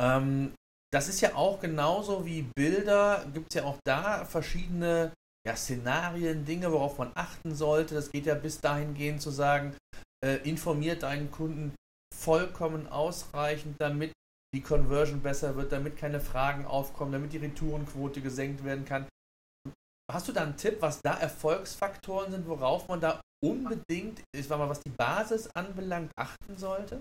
Ähm, 0.00 0.54
das 0.92 1.08
ist 1.08 1.20
ja 1.20 1.34
auch 1.34 1.58
genauso 1.58 2.24
wie 2.24 2.42
Bilder, 2.54 3.26
gibt 3.34 3.46
es 3.50 3.60
ja 3.60 3.64
auch 3.64 3.78
da 3.84 4.24
verschiedene 4.24 5.12
ja, 5.44 5.56
Szenarien, 5.56 6.44
Dinge, 6.44 6.70
worauf 6.70 6.98
man 6.98 7.10
achten 7.16 7.56
sollte. 7.56 7.96
Das 7.96 8.12
geht 8.12 8.26
ja 8.26 8.36
bis 8.36 8.60
dahin 8.60 8.94
gehen 8.94 9.18
zu 9.18 9.30
sagen, 9.30 9.74
äh, 10.24 10.36
informiert 10.48 11.02
deinen 11.02 11.32
Kunden 11.32 11.74
vollkommen 12.14 12.86
ausreichend, 12.86 13.74
damit 13.80 14.12
die 14.54 14.62
Conversion 14.62 15.22
besser 15.22 15.56
wird, 15.56 15.72
damit 15.72 15.96
keine 15.96 16.20
Fragen 16.20 16.66
aufkommen, 16.66 17.10
damit 17.10 17.32
die 17.32 17.38
Retourenquote 17.38 18.20
gesenkt 18.20 18.62
werden 18.62 18.84
kann. 18.84 19.08
Hast 20.12 20.28
du 20.28 20.32
da 20.32 20.42
einen 20.42 20.56
Tipp, 20.56 20.76
was 20.80 21.00
da 21.02 21.18
Erfolgsfaktoren 21.18 22.30
sind, 22.30 22.46
worauf 22.46 22.86
man 22.86 23.00
da 23.00 23.20
unbedingt, 23.44 24.20
ich 24.36 24.46
sag 24.46 24.58
mal, 24.58 24.68
was 24.68 24.80
die 24.80 24.92
Basis 24.96 25.48
anbelangt, 25.54 26.10
achten 26.16 26.56
sollte? 26.56 27.00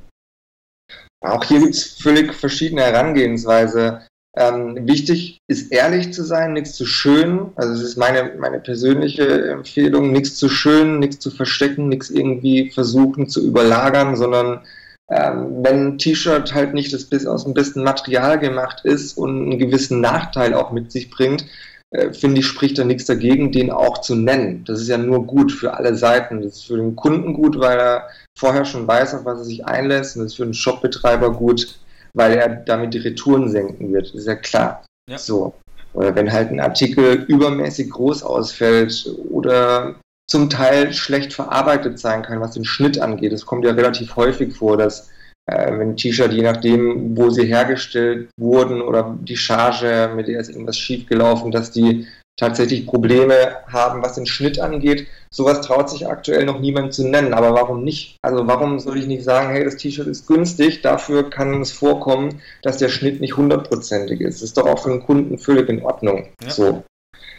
Auch 1.21 1.43
hier 1.43 1.59
gibt 1.59 1.75
es 1.75 2.01
völlig 2.01 2.33
verschiedene 2.33 2.81
Herangehensweise. 2.81 4.01
Ähm, 4.37 4.87
wichtig 4.87 5.39
ist 5.47 5.71
ehrlich 5.71 6.13
zu 6.13 6.23
sein, 6.23 6.53
nichts 6.53 6.73
zu 6.73 6.85
schön. 6.85 7.51
Also 7.55 7.73
es 7.73 7.81
ist 7.81 7.97
meine, 7.97 8.35
meine 8.39 8.59
persönliche 8.59 9.49
Empfehlung, 9.49 10.11
nichts 10.11 10.35
zu 10.35 10.49
schön, 10.49 10.99
nichts 10.99 11.19
zu 11.19 11.31
verstecken, 11.31 11.89
nichts 11.89 12.09
irgendwie 12.09 12.71
versuchen 12.71 13.27
zu 13.27 13.45
überlagern, 13.45 14.15
sondern 14.15 14.61
ähm, 15.09 15.63
wenn 15.63 15.87
ein 15.87 15.97
T-Shirt 15.97 16.53
halt 16.53 16.73
nicht 16.73 16.93
das 16.93 17.27
aus 17.27 17.43
dem 17.43 17.53
besten 17.53 17.83
Material 17.83 18.39
gemacht 18.39 18.85
ist 18.85 19.17
und 19.17 19.29
einen 19.29 19.59
gewissen 19.59 19.99
Nachteil 19.99 20.53
auch 20.53 20.71
mit 20.71 20.91
sich 20.91 21.09
bringt, 21.09 21.45
äh, 21.91 22.13
finde 22.13 22.39
ich, 22.39 22.47
spricht 22.47 22.77
da 22.77 22.85
nichts 22.85 23.05
dagegen, 23.05 23.51
den 23.51 23.69
auch 23.69 23.99
zu 23.99 24.15
nennen. 24.15 24.63
Das 24.65 24.79
ist 24.79 24.87
ja 24.87 24.97
nur 24.97 25.27
gut 25.27 25.51
für 25.51 25.73
alle 25.73 25.95
Seiten. 25.95 26.41
Das 26.41 26.53
ist 26.53 26.65
für 26.65 26.77
den 26.77 26.95
Kunden 26.95 27.33
gut, 27.33 27.59
weil 27.59 27.77
er 27.77 28.07
vorher 28.37 28.63
schon 28.63 28.87
weiß, 28.87 29.13
auf 29.13 29.25
was 29.25 29.39
er 29.39 29.45
sich 29.45 29.65
einlässt. 29.65 30.15
Und 30.15 30.23
das 30.23 30.31
ist 30.31 30.37
für 30.37 30.45
den 30.45 30.53
Shopbetreiber 30.53 31.31
gut, 31.33 31.79
weil 32.13 32.33
er 32.33 32.47
damit 32.47 32.93
die 32.93 32.99
Retouren 32.99 33.49
senken 33.49 33.91
wird. 33.91 34.07
Das 34.07 34.15
ist 34.15 34.27
ja 34.27 34.35
klar. 34.35 34.85
Ja. 35.09 35.17
So. 35.17 35.53
Oder 35.93 36.15
wenn 36.15 36.31
halt 36.31 36.51
ein 36.51 36.61
Artikel 36.61 37.25
übermäßig 37.27 37.89
groß 37.89 38.23
ausfällt 38.23 39.13
oder 39.29 39.95
zum 40.29 40.49
Teil 40.49 40.93
schlecht 40.93 41.33
verarbeitet 41.33 41.99
sein 41.99 42.21
kann, 42.21 42.39
was 42.39 42.51
den 42.51 42.63
Schnitt 42.63 42.99
angeht. 42.99 43.33
Das 43.33 43.45
kommt 43.45 43.65
ja 43.65 43.71
relativ 43.73 44.15
häufig 44.15 44.55
vor, 44.55 44.77
dass 44.77 45.09
äh, 45.47 45.77
wenn 45.77 45.95
T-Shirt, 45.95 46.31
je 46.31 46.43
nachdem, 46.43 47.17
wo 47.17 47.29
sie 47.29 47.45
hergestellt 47.45 48.29
wurden 48.39 48.81
oder 48.81 49.17
die 49.21 49.37
Charge, 49.37 50.11
mit 50.15 50.27
der 50.27 50.39
ist 50.39 50.49
irgendwas 50.49 50.77
schiefgelaufen, 50.77 51.51
dass 51.51 51.71
die 51.71 52.07
tatsächlich 52.37 52.87
Probleme 52.87 53.35
haben, 53.67 54.01
was 54.01 54.15
den 54.15 54.25
Schnitt 54.25 54.59
angeht. 54.59 55.07
Sowas 55.29 55.61
traut 55.61 55.89
sich 55.89 56.07
aktuell 56.07 56.45
noch 56.45 56.59
niemand 56.59 56.93
zu 56.93 57.07
nennen. 57.07 57.33
Aber 57.33 57.53
warum 57.53 57.83
nicht? 57.83 58.17
Also 58.23 58.47
warum 58.47 58.79
soll 58.79 58.97
ich 58.97 59.05
nicht 59.05 59.23
sagen, 59.23 59.53
hey, 59.53 59.63
das 59.63 59.77
T-Shirt 59.77 60.07
ist 60.07 60.27
günstig, 60.27 60.81
dafür 60.81 61.29
kann 61.29 61.61
es 61.61 61.71
vorkommen, 61.71 62.41
dass 62.63 62.77
der 62.77 62.89
Schnitt 62.89 63.21
nicht 63.21 63.37
hundertprozentig 63.37 64.21
ist. 64.21 64.41
Das 64.41 64.49
ist 64.49 64.57
doch 64.57 64.65
auch 64.65 64.79
für 64.79 64.89
den 64.89 65.03
Kunden 65.03 65.37
völlig 65.37 65.69
in 65.69 65.83
Ordnung. 65.83 66.29
Ja. 66.43 66.49
So. 66.49 66.83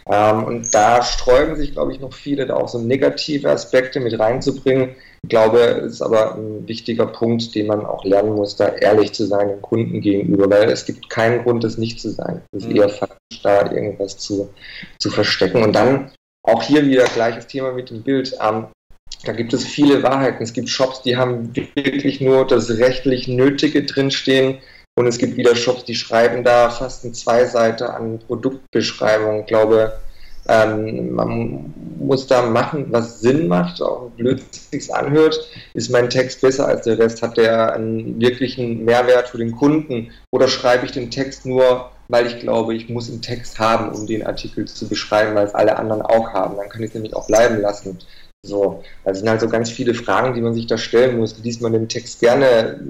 Ähm, 0.07 0.45
und 0.45 0.75
da 0.75 1.03
sträuben 1.03 1.57
sich, 1.57 1.73
glaube 1.73 1.93
ich, 1.93 2.01
noch 2.01 2.13
viele, 2.13 2.47
da 2.47 2.55
auch 2.55 2.69
so 2.69 2.79
negative 2.79 3.51
Aspekte 3.51 4.01
mit 4.01 4.19
reinzubringen. 4.19 4.95
Ich 5.25 5.29
glaube, 5.29 5.59
es 5.59 5.95
ist 5.95 6.03
aber 6.03 6.35
ein 6.35 6.67
wichtiger 6.67 7.07
Punkt, 7.07 7.55
den 7.55 7.69
man 7.69 7.87
auch 7.87 8.05
lernen 8.05 8.35
muss, 8.35 8.57
da 8.57 8.69
ehrlich 8.69 9.13
zu 9.13 9.25
sein 9.25 9.49
dem 9.49 9.63
Kunden 9.63 10.01
gegenüber, 10.01 10.51
weil 10.51 10.69
es 10.69 10.85
gibt 10.85 11.09
keinen 11.09 11.43
Grund, 11.43 11.63
das 11.63 11.79
nicht 11.79 12.01
zu 12.01 12.11
sein. 12.11 12.43
Es 12.51 12.65
ist 12.65 12.71
mhm. 12.71 12.77
eher 12.77 12.89
falsch, 12.89 13.43
da 13.43 13.71
irgendwas 13.71 14.19
zu, 14.19 14.51
zu 14.99 15.11
verstecken. 15.11 15.63
Und 15.63 15.75
dann 15.75 16.11
auch 16.43 16.63
hier 16.63 16.85
wieder 16.85 17.05
gleiches 17.05 17.47
Thema 17.47 17.73
mit 17.73 17.91
dem 17.91 18.03
Bild. 18.03 18.37
Ähm, 18.41 18.67
da 19.25 19.33
gibt 19.33 19.53
es 19.53 19.65
viele 19.65 20.03
Wahrheiten. 20.03 20.43
Es 20.43 20.53
gibt 20.53 20.69
Shops, 20.69 21.03
die 21.03 21.17
haben 21.17 21.55
wirklich 21.55 22.21
nur 22.21 22.45
das 22.45 22.69
rechtlich 22.71 23.29
Nötige 23.29 23.85
drinstehen 23.85 24.59
und 24.95 25.07
es 25.07 25.19
gibt 25.19 25.37
wieder 25.37 25.55
Shops, 25.55 25.85
die 25.85 25.95
schreiben 25.95 26.45
da 26.45 26.69
fast 26.69 27.05
eine 27.05 27.13
Zweiseite 27.13 27.95
an 27.95 28.19
Produktbeschreibung. 28.19 29.41
Ich 29.41 29.47
glaube, 29.47 29.99
ähm, 30.49 31.13
man 31.13 31.75
muss 31.99 32.27
da 32.27 32.43
machen, 32.43 32.87
was 32.91 33.21
Sinn 33.21 33.49
macht, 33.49 33.81
auch 33.81 34.11
blöd 34.11 34.43
sich 34.53 34.93
anhört. 34.95 35.39
Ist 35.75 35.91
mein 35.91 36.11
Text 36.11 36.41
besser 36.41 36.67
als 36.67 36.85
der 36.85 36.99
Rest? 36.99 37.23
Hat 37.23 37.37
der 37.37 37.75
einen 37.75 38.21
wirklichen 38.21 38.85
Mehrwert 38.85 39.29
für 39.29 39.39
den 39.39 39.53
Kunden? 39.53 40.11
Oder 40.33 40.49
schreibe 40.49 40.87
ich 40.87 40.93
den 40.93 41.11
Text 41.11 41.47
nur, 41.47 41.91
weil 42.09 42.27
ich 42.27 42.41
glaube, 42.41 42.75
ich 42.75 42.89
muss 42.89 43.09
einen 43.09 43.23
Text 43.23 43.59
haben, 43.59 43.91
um 43.91 44.07
den 44.07 44.27
Artikel 44.27 44.67
zu 44.67 44.89
beschreiben, 44.89 45.35
weil 45.35 45.47
es 45.47 45.55
alle 45.55 45.77
anderen 45.77 46.03
auch 46.03 46.33
haben? 46.33 46.57
Dann 46.57 46.69
kann 46.69 46.83
ich 46.83 46.89
es 46.89 46.95
nämlich 46.95 47.15
auch 47.15 47.27
bleiben 47.27 47.61
lassen. 47.61 47.99
So, 48.45 48.83
das 49.05 49.19
sind 49.19 49.29
halt 49.29 49.41
so 49.41 49.49
ganz 49.49 49.71
viele 49.71 49.95
Fragen, 49.95 50.35
die 50.35 50.41
man 50.41 50.55
sich 50.55 50.67
da 50.67 50.77
stellen 50.77 51.19
muss. 51.19 51.39
Liest 51.39 51.63
man 51.63 51.73
den 51.73 51.89
Text 51.89 52.19
gerne 52.19 52.81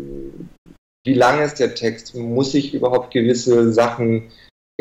wie 1.05 1.14
lang 1.14 1.42
ist 1.42 1.59
der 1.59 1.74
Text? 1.74 2.14
Muss 2.14 2.55
ich 2.55 2.74
überhaupt 2.74 3.12
gewisse 3.12 3.72
Sachen 3.72 4.30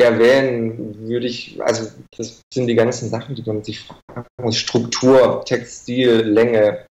erwähnen? 0.02 1.08
Würde 1.08 1.26
ich, 1.26 1.60
also 1.62 1.90
das 2.16 2.40
sind 2.52 2.66
die 2.66 2.74
ganzen 2.74 3.08
Sachen, 3.08 3.34
die 3.34 3.42
man 3.42 3.62
sich 3.64 3.80
fragen 3.80 4.26
muss. 4.40 4.56
Struktur, 4.56 5.44
Textstil, 5.44 6.20
Länge. 6.22 6.86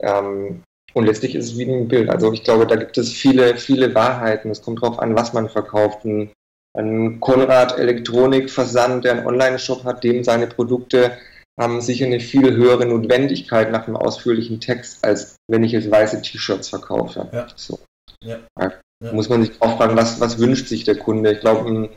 Ähm, 0.00 0.62
und 0.94 1.06
letztlich 1.06 1.34
ist 1.34 1.52
es 1.52 1.58
wie 1.58 1.70
ein 1.70 1.88
Bild. 1.88 2.10
Also 2.10 2.32
ich 2.32 2.42
glaube, 2.42 2.66
da 2.66 2.76
gibt 2.76 2.98
es 2.98 3.12
viele, 3.12 3.56
viele 3.56 3.94
Wahrheiten. 3.94 4.50
Es 4.50 4.62
kommt 4.62 4.82
darauf 4.82 4.98
an, 4.98 5.14
was 5.14 5.32
man 5.32 5.48
verkauft. 5.48 6.04
Ein, 6.04 6.32
ein 6.76 7.20
Konrad 7.20 7.78
Elektronikversand, 7.78 9.04
der 9.04 9.12
einen 9.12 9.26
Online-Shop 9.26 9.84
hat, 9.84 10.04
dem 10.04 10.24
seine 10.24 10.46
Produkte 10.46 11.16
haben 11.58 11.80
sicher 11.80 12.06
eine 12.06 12.20
viel 12.20 12.56
höhere 12.56 12.86
Notwendigkeit 12.86 13.70
nach 13.70 13.86
einem 13.86 13.96
ausführlichen 13.96 14.60
Text, 14.60 15.04
als 15.04 15.36
wenn 15.46 15.62
ich 15.62 15.72
jetzt 15.72 15.90
weiße 15.90 16.22
T-Shirts 16.22 16.70
verkaufe. 16.70 17.28
Ja. 17.32 17.48
So. 17.54 17.78
Ja. 18.24 18.38
Ja. 18.58 18.72
Muss 19.12 19.28
man 19.28 19.42
sich 19.42 19.60
auch 19.60 19.76
fragen, 19.76 19.96
was, 19.96 20.20
was 20.20 20.38
wünscht 20.38 20.68
sich 20.68 20.84
der 20.84 20.96
Kunde? 20.96 21.32
Ich 21.32 21.40
glaube, 21.40 21.68
ein, 21.68 21.88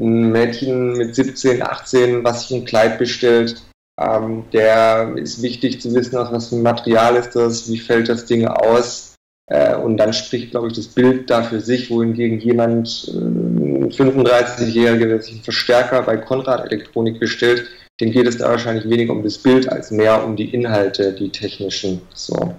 ein, 0.00 0.30
Mädchen 0.32 0.92
mit 0.92 1.14
17, 1.14 1.62
18, 1.62 2.24
was 2.24 2.48
sich 2.48 2.56
ein 2.56 2.64
Kleid 2.64 2.98
bestellt, 2.98 3.62
ähm, 4.00 4.44
der 4.52 5.14
ist 5.16 5.42
wichtig 5.42 5.80
zu 5.80 5.94
wissen, 5.94 6.16
aus 6.16 6.32
was 6.32 6.48
für 6.48 6.56
ein 6.56 6.62
Material 6.62 7.16
ist 7.16 7.36
das, 7.36 7.70
wie 7.70 7.78
fällt 7.78 8.08
das 8.08 8.26
Ding 8.26 8.46
aus. 8.46 9.14
Äh, 9.46 9.76
und 9.76 9.98
dann 9.98 10.12
spricht, 10.12 10.50
glaube 10.50 10.68
ich, 10.68 10.72
das 10.72 10.88
Bild 10.88 11.30
da 11.30 11.42
für 11.42 11.60
sich, 11.60 11.90
wohingegen 11.90 12.40
jemand, 12.40 13.08
äh, 13.08 13.88
35-Jähriger, 13.88 15.06
der 15.06 15.22
sich 15.22 15.34
einen 15.34 15.44
Verstärker 15.44 16.02
bei 16.02 16.16
Konrad 16.16 16.64
Elektronik 16.64 17.20
bestellt, 17.20 17.68
dem 18.00 18.10
geht 18.10 18.26
es 18.26 18.38
da 18.38 18.48
wahrscheinlich 18.48 18.88
weniger 18.88 19.12
um 19.12 19.22
das 19.22 19.38
Bild 19.38 19.68
als 19.68 19.90
mehr 19.90 20.24
um 20.24 20.34
die 20.34 20.52
Inhalte, 20.52 21.12
die 21.12 21.30
technischen. 21.30 22.02
So. 22.14 22.54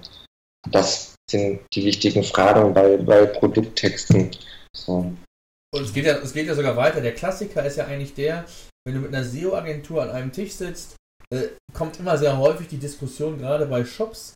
Das 0.70 1.14
sind 1.30 1.60
die 1.74 1.84
wichtigen 1.84 2.22
Fragen 2.22 2.72
bei, 2.72 2.96
bei 2.96 3.26
Produkttexten. 3.26 4.30
So. 4.72 5.12
Und 5.76 5.84
es 5.84 5.92
geht, 5.92 6.06
ja, 6.06 6.16
es 6.16 6.32
geht 6.32 6.46
ja 6.46 6.54
sogar 6.54 6.76
weiter. 6.76 7.00
Der 7.00 7.14
Klassiker 7.14 7.64
ist 7.64 7.76
ja 7.76 7.86
eigentlich 7.86 8.14
der, 8.14 8.46
wenn 8.84 8.94
du 8.94 9.00
mit 9.00 9.14
einer 9.14 9.24
SEO-Agentur 9.24 10.02
an 10.02 10.10
einem 10.10 10.32
Tisch 10.32 10.52
sitzt, 10.52 10.96
äh, 11.30 11.48
kommt 11.72 11.98
immer 11.98 12.16
sehr 12.16 12.38
häufig 12.38 12.68
die 12.68 12.78
Diskussion, 12.78 13.38
gerade 13.38 13.66
bei 13.66 13.84
Shops, 13.84 14.34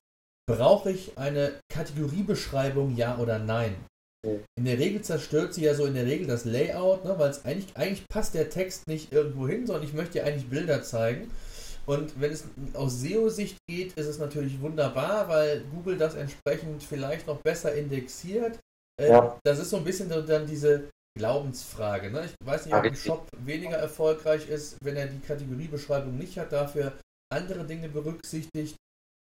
brauche 0.49 0.91
ich 0.91 1.17
eine 1.17 1.53
Kategoriebeschreibung, 1.73 2.97
ja 2.97 3.19
oder 3.19 3.39
nein? 3.39 3.77
In 4.59 4.65
der 4.67 4.79
Regel 4.79 5.01
zerstört 5.01 5.55
sie 5.55 5.65
ja 5.65 5.75
so 5.75 5.87
in 5.87 5.95
der 5.95 6.05
Regel 6.05 6.27
das 6.27 6.45
Layout, 6.45 7.05
ne, 7.05 7.15
weil 7.19 7.31
es 7.31 7.45
eigentlich, 7.45 7.75
eigentlich 7.75 8.07
passt 8.09 8.35
der 8.35 8.51
Text 8.51 8.87
nicht 8.87 9.13
irgendwo 9.13 9.49
hin, 9.49 9.67
sondern 9.67 9.85
ich 9.85 9.95
möchte 9.95 10.19
ja 10.19 10.25
eigentlich 10.25 10.51
Bilder 10.51 10.83
zeigen. 10.83 11.31
Und 11.87 12.21
wenn 12.21 12.31
es 12.31 12.45
aus 12.75 13.01
SEO-Sicht 13.01 13.57
geht, 13.67 13.95
ist 13.95 14.07
es 14.07 14.19
natürlich 14.19 14.61
wunderbar, 14.61 15.29
weil 15.29 15.63
Google 15.73 15.97
das 15.97 16.15
entsprechend 16.15 16.83
vielleicht 16.83 17.27
noch 17.27 17.41
besser 17.41 17.75
indexiert. 17.75 18.59
Äh, 19.01 19.09
ja. 19.09 19.39
Das 19.43 19.59
ist 19.59 19.71
so 19.71 19.79
ein 19.79 19.85
bisschen 19.85 20.11
dann 20.11 20.47
diese, 20.47 20.91
Glaubensfrage. 21.19 22.11
Ne? 22.11 22.27
Ich 22.27 22.47
weiß 22.47 22.67
nicht, 22.67 22.75
ob 22.75 22.85
ein 22.85 22.95
Shop 22.95 23.29
weniger 23.39 23.77
erfolgreich 23.77 24.49
ist, 24.49 24.77
wenn 24.83 24.97
er 24.97 25.07
die 25.07 25.21
Kategoriebeschreibung 25.21 26.17
nicht 26.17 26.39
hat, 26.39 26.53
dafür 26.53 26.99
andere 27.33 27.65
Dinge 27.65 27.89
berücksichtigt. 27.89 28.77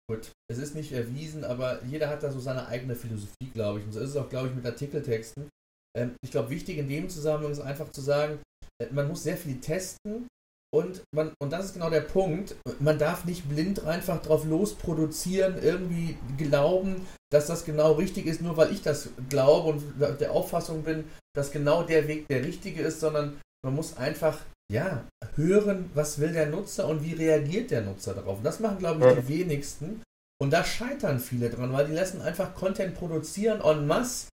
Gut, 0.09 0.31
es 0.51 0.57
ist 0.57 0.75
nicht 0.75 0.91
erwiesen, 0.91 1.43
aber 1.43 1.83
jeder 1.83 2.09
hat 2.09 2.23
da 2.23 2.31
so 2.31 2.39
seine 2.39 2.67
eigene 2.67 2.95
Philosophie, 2.95 3.51
glaube 3.53 3.79
ich. 3.79 3.85
Und 3.85 3.91
so 3.91 3.99
ist 3.99 4.09
es 4.09 4.17
auch, 4.17 4.29
glaube 4.29 4.47
ich, 4.47 4.55
mit 4.55 4.65
Artikeltexten. 4.65 5.49
Ähm, 5.95 6.15
ich 6.23 6.31
glaube, 6.31 6.49
wichtig 6.49 6.77
in 6.77 6.89
dem 6.89 7.09
Zusammenhang 7.09 7.51
ist 7.51 7.59
einfach 7.59 7.91
zu 7.91 8.01
sagen, 8.01 8.39
äh, 8.81 8.87
man 8.91 9.07
muss 9.07 9.23
sehr 9.23 9.37
viel 9.37 9.59
testen 9.59 10.27
und, 10.73 11.03
man, 11.13 11.33
und 11.39 11.51
das 11.51 11.65
ist 11.65 11.73
genau 11.73 11.89
der 11.89 12.01
Punkt. 12.01 12.55
Man 12.79 12.99
darf 12.99 13.25
nicht 13.25 13.49
blind 13.49 13.85
einfach 13.85 14.21
drauf 14.21 14.45
losproduzieren, 14.45 15.61
irgendwie 15.61 16.17
glauben, 16.37 17.07
dass 17.31 17.47
das 17.47 17.65
genau 17.65 17.93
richtig 17.93 18.25
ist, 18.27 18.41
nur 18.41 18.57
weil 18.57 18.71
ich 18.71 18.81
das 18.81 19.09
glaube 19.29 19.69
und 19.69 20.19
der 20.19 20.31
Auffassung 20.31 20.83
bin, 20.83 21.05
dass 21.39 21.51
genau 21.51 21.83
der 21.83 22.07
Weg 22.07 22.27
der 22.27 22.43
richtige 22.43 22.81
ist, 22.81 22.99
sondern 22.99 23.39
man 23.63 23.73
muss 23.73 23.97
einfach 23.97 24.39
ja, 24.71 25.07
hören, 25.35 25.89
was 25.93 26.19
will 26.19 26.33
der 26.33 26.47
Nutzer 26.47 26.87
und 26.87 27.03
wie 27.03 27.13
reagiert 27.13 27.71
der 27.71 27.81
Nutzer 27.81 28.13
darauf. 28.13 28.37
Und 28.37 28.43
das 28.43 28.59
machen, 28.59 28.77
glaube 28.77 29.07
ich, 29.07 29.25
die 29.25 29.27
wenigsten. 29.27 30.03
Und 30.41 30.51
da 30.51 30.63
scheitern 30.63 31.19
viele 31.19 31.49
dran, 31.49 31.73
weil 31.73 31.87
die 31.87 31.93
lassen 31.93 32.21
einfach 32.21 32.55
Content 32.55 32.95
produzieren 32.95 33.61
en 33.61 33.87
masse 33.87 34.29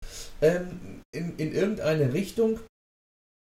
ähm, 0.40 1.02
in, 1.14 1.36
in 1.36 1.52
irgendeine 1.52 2.12
Richtung, 2.12 2.60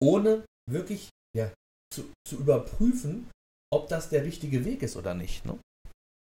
ohne 0.03 0.45
wirklich 0.71 1.09
ja, 1.37 1.51
zu, 1.93 2.05
zu 2.27 2.37
überprüfen, 2.37 3.29
ob 3.73 3.89
das 3.89 4.09
der 4.09 4.25
richtige 4.25 4.65
Weg 4.65 4.83
ist 4.83 4.97
oder 4.97 5.15
nicht. 5.15 5.45
Ne? 5.45 5.59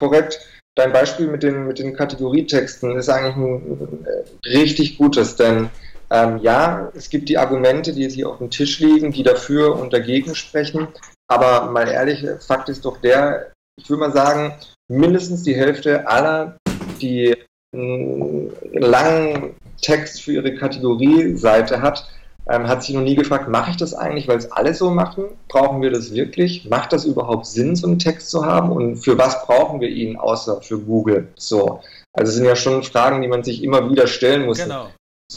Korrekt. 0.01 0.41
Dein 0.77 0.93
Beispiel 0.93 1.27
mit 1.27 1.43
den, 1.43 1.67
mit 1.67 1.79
den 1.79 1.95
Kategorietexten 1.95 2.97
ist 2.97 3.09
eigentlich 3.09 3.37
ein 3.37 4.07
richtig 4.47 4.97
gutes, 4.97 5.37
denn 5.37 5.71
ähm, 6.11 6.39
ja, 6.39 6.91
es 6.95 7.11
gibt 7.11 7.29
die 7.29 7.39
Argumente, 7.39 7.93
die 7.93 8.09
hier 8.09 8.29
auf 8.29 8.39
dem 8.39 8.51
Tisch 8.51 8.81
liegen, 8.81 9.13
die 9.13 9.23
dafür 9.23 9.77
und 9.79 9.93
dagegen 9.93 10.35
sprechen. 10.35 10.89
Aber 11.29 11.71
mal 11.71 11.89
ehrlich, 11.89 12.25
Fakt 12.41 12.69
ist 12.69 12.85
doch 12.85 12.99
der, 12.99 13.53
ich 13.79 13.91
würde 13.91 14.01
mal 14.01 14.13
sagen, 14.13 14.55
mindestens 14.89 15.43
die 15.43 15.55
Hälfte 15.55 16.09
aller, 16.09 16.57
die 17.01 17.37
einen 17.75 18.51
langen 18.73 19.55
Text 19.83 20.23
für 20.23 20.33
ihre 20.33 20.55
Kategorieseite 20.55 21.83
hat, 21.83 22.09
ähm, 22.49 22.67
hat 22.67 22.83
sich 22.83 22.95
noch 22.95 23.03
nie 23.03 23.15
gefragt, 23.15 23.49
mache 23.49 23.73
ich 23.73 23.77
das 23.77 23.93
eigentlich, 23.93 24.27
weil 24.27 24.39
es 24.39 24.51
alle 24.51 24.73
so 24.73 24.91
machen? 24.91 25.25
Brauchen 25.49 25.83
wir 25.83 25.91
das 25.91 26.15
wirklich? 26.15 26.69
Macht 26.71 26.95
das 26.95 27.05
überhaupt 27.05 27.45
Sinn, 27.45 27.77
so 27.77 27.87
einen 27.87 27.99
Text 27.99 28.31
zu 28.31 28.47
haben? 28.47 28.73
Und 28.73 28.97
für 28.97 29.19
was 29.19 29.45
brauchen 29.45 29.83
wir 29.83 29.89
ihn 29.89 30.17
außer 30.17 30.63
für 30.63 30.79
Google? 30.79 31.29
So. 31.37 31.81
Also 32.15 32.31
es 32.31 32.37
sind 32.37 32.47
ja 32.47 32.57
schon 32.57 32.83
Fragen, 32.83 33.21
die 33.21 33.29
man 33.29 33.45
sich 33.45 33.63
immer 33.63 33.91
wieder 33.91 34.07
stellen 34.07 34.47
muss. 34.47 34.59
Genau. 34.59 34.89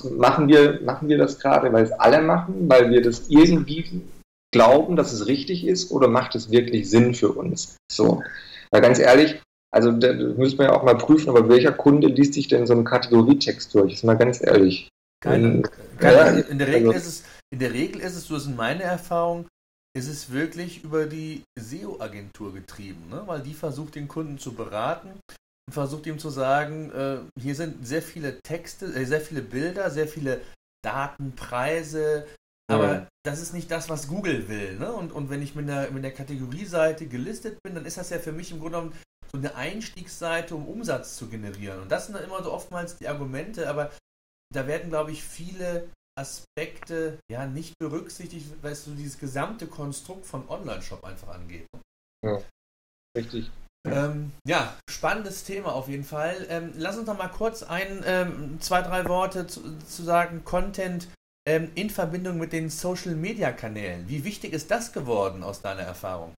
Machen 0.10 0.48
wir, 0.48 0.82
machen 0.82 1.10
wir 1.10 1.18
das 1.18 1.40
gerade, 1.40 1.72
weil 1.74 1.84
es 1.84 1.92
alle 1.92 2.22
machen, 2.22 2.70
weil 2.70 2.90
wir 2.92 3.02
das 3.02 3.30
irgendwie 3.30 4.02
glauben, 4.52 4.96
dass 4.96 5.12
es 5.12 5.28
richtig 5.28 5.66
ist, 5.66 5.92
oder 5.92 6.08
macht 6.08 6.36
es 6.36 6.50
wirklich 6.50 6.90
Sinn 6.90 7.14
für 7.14 7.32
uns? 7.32 7.76
So. 7.92 8.24
Weil 8.72 8.82
ganz 8.82 9.00
ehrlich, 9.00 9.42
also 9.74 9.92
da 9.92 10.14
müssen 10.14 10.58
wir 10.60 10.68
ja 10.68 10.74
auch 10.74 10.84
mal 10.84 10.98
prüfen, 10.98 11.30
aber 11.30 11.48
welcher 11.50 11.74
Kunde 11.74 12.08
liest 12.08 12.34
sich 12.34 12.48
denn 12.48 12.68
so 12.68 12.74
einen 12.74 12.86
Kategorietext 12.86 13.74
durch? 13.76 13.94
Ist 13.94 14.04
mal 14.04 14.18
ganz 14.18 14.42
ehrlich. 14.42 14.90
Keine, 15.22 15.62
keine, 16.00 16.16
ja, 16.16 16.28
in, 16.48 16.58
der 16.58 16.68
Regel 16.68 16.88
also, 16.88 16.98
ist 16.98 17.08
es, 17.08 17.24
in 17.54 17.60
der 17.60 17.74
Regel 17.74 18.02
ist 18.02 18.16
es, 18.16 18.26
so 18.26 18.36
ist 18.36 18.48
meine 18.48 18.84
Erfahrung, 18.84 19.46
ist 19.94 20.08
es 20.08 20.32
wirklich 20.32 20.84
über 20.84 21.06
die 21.06 21.44
SEO-Agentur 21.60 22.54
getrieben, 22.54 23.10
ne? 23.10 23.24
weil 23.26 23.42
die 23.42 23.54
versucht, 23.54 23.96
den 23.96 24.08
Kunden 24.08 24.40
zu 24.40 24.54
beraten 24.54 25.12
versucht 25.72 26.06
ihm 26.08 26.20
zu 26.20 26.30
sagen, 26.30 26.92
äh, 26.92 27.20
hier 27.40 27.56
sind 27.56 27.86
sehr 27.86 28.02
viele 28.02 28.40
Texte, 28.42 28.86
äh, 28.88 29.06
sehr 29.06 29.22
viele 29.22 29.42
Bilder, 29.42 29.90
sehr 29.90 30.08
viele 30.08 30.42
Daten, 30.84 31.36
Preise, 31.36 32.28
aber 32.72 32.94
ja. 32.94 33.08
das 33.24 33.42
ist 33.42 33.54
nicht 33.54 33.70
das, 33.70 33.90
was 33.90 34.08
Google 34.08 34.48
will. 34.48 34.78
Ne? 34.78 34.92
Und, 34.92 35.12
und 35.12 35.30
wenn 35.30 35.42
ich 35.42 35.56
mit 35.56 35.68
der, 35.68 35.92
mit 35.92 36.04
der 36.04 36.14
Kategorieseite 36.14 37.08
gelistet 37.08 37.62
bin, 37.64 37.76
dann 37.76 37.86
ist 37.86 37.98
das 37.98 38.10
ja 38.10 38.20
für 38.20 38.32
mich 38.32 38.52
im 38.52 38.60
Grunde 38.60 38.78
genommen 38.78 38.96
so 39.32 39.38
eine 39.38 39.56
Einstiegsseite, 39.56 40.56
um 40.56 40.68
Umsatz 40.68 41.18
zu 41.18 41.28
generieren. 41.28 41.82
Und 41.82 41.92
das 41.92 42.06
sind 42.06 42.16
dann 42.16 42.24
immer 42.24 42.44
so 42.44 42.52
oftmals 42.52 42.98
die 42.98 43.08
Argumente, 43.08 43.70
aber 43.70 43.92
da 44.54 44.68
werden, 44.68 44.90
glaube 44.90 45.12
ich, 45.12 45.24
viele 45.24 45.90
Aspekte 46.18 47.20
ja 47.30 47.46
nicht 47.46 47.78
berücksichtigt, 47.80 48.46
weil 48.62 48.74
es 48.74 48.86
so 48.86 48.94
dieses 48.94 49.18
gesamte 49.18 49.68
Konstrukt 49.68 50.26
von 50.26 50.48
Online-Shop 50.50 51.04
einfach 51.04 51.30
angeht. 51.30 51.68
Ja, 52.26 52.42
richtig. 53.18 53.50
Ähm, 53.90 54.32
ja, 54.46 54.76
spannendes 54.90 55.44
Thema 55.44 55.74
auf 55.74 55.88
jeden 55.88 56.04
Fall. 56.04 56.46
Ähm, 56.50 56.72
lass 56.78 56.98
uns 56.98 57.08
noch 57.08 57.18
mal 57.18 57.30
kurz 57.30 57.64
ein, 57.64 58.04
ähm, 58.06 58.58
zwei, 58.60 58.82
drei 58.82 59.08
Worte 59.08 59.48
zu, 59.48 59.62
zu 59.80 60.04
sagen. 60.04 60.44
Content 60.46 61.08
ähm, 61.48 61.72
in 61.76 61.90
Verbindung 61.90 62.38
mit 62.38 62.54
den 62.54 62.70
Social-Media-Kanälen. 62.70 64.08
Wie 64.08 64.24
wichtig 64.24 64.54
ist 64.54 64.70
das 64.70 64.94
geworden 64.94 65.44
aus 65.44 65.62
deiner 65.62 65.82
Erfahrung? 65.82 66.34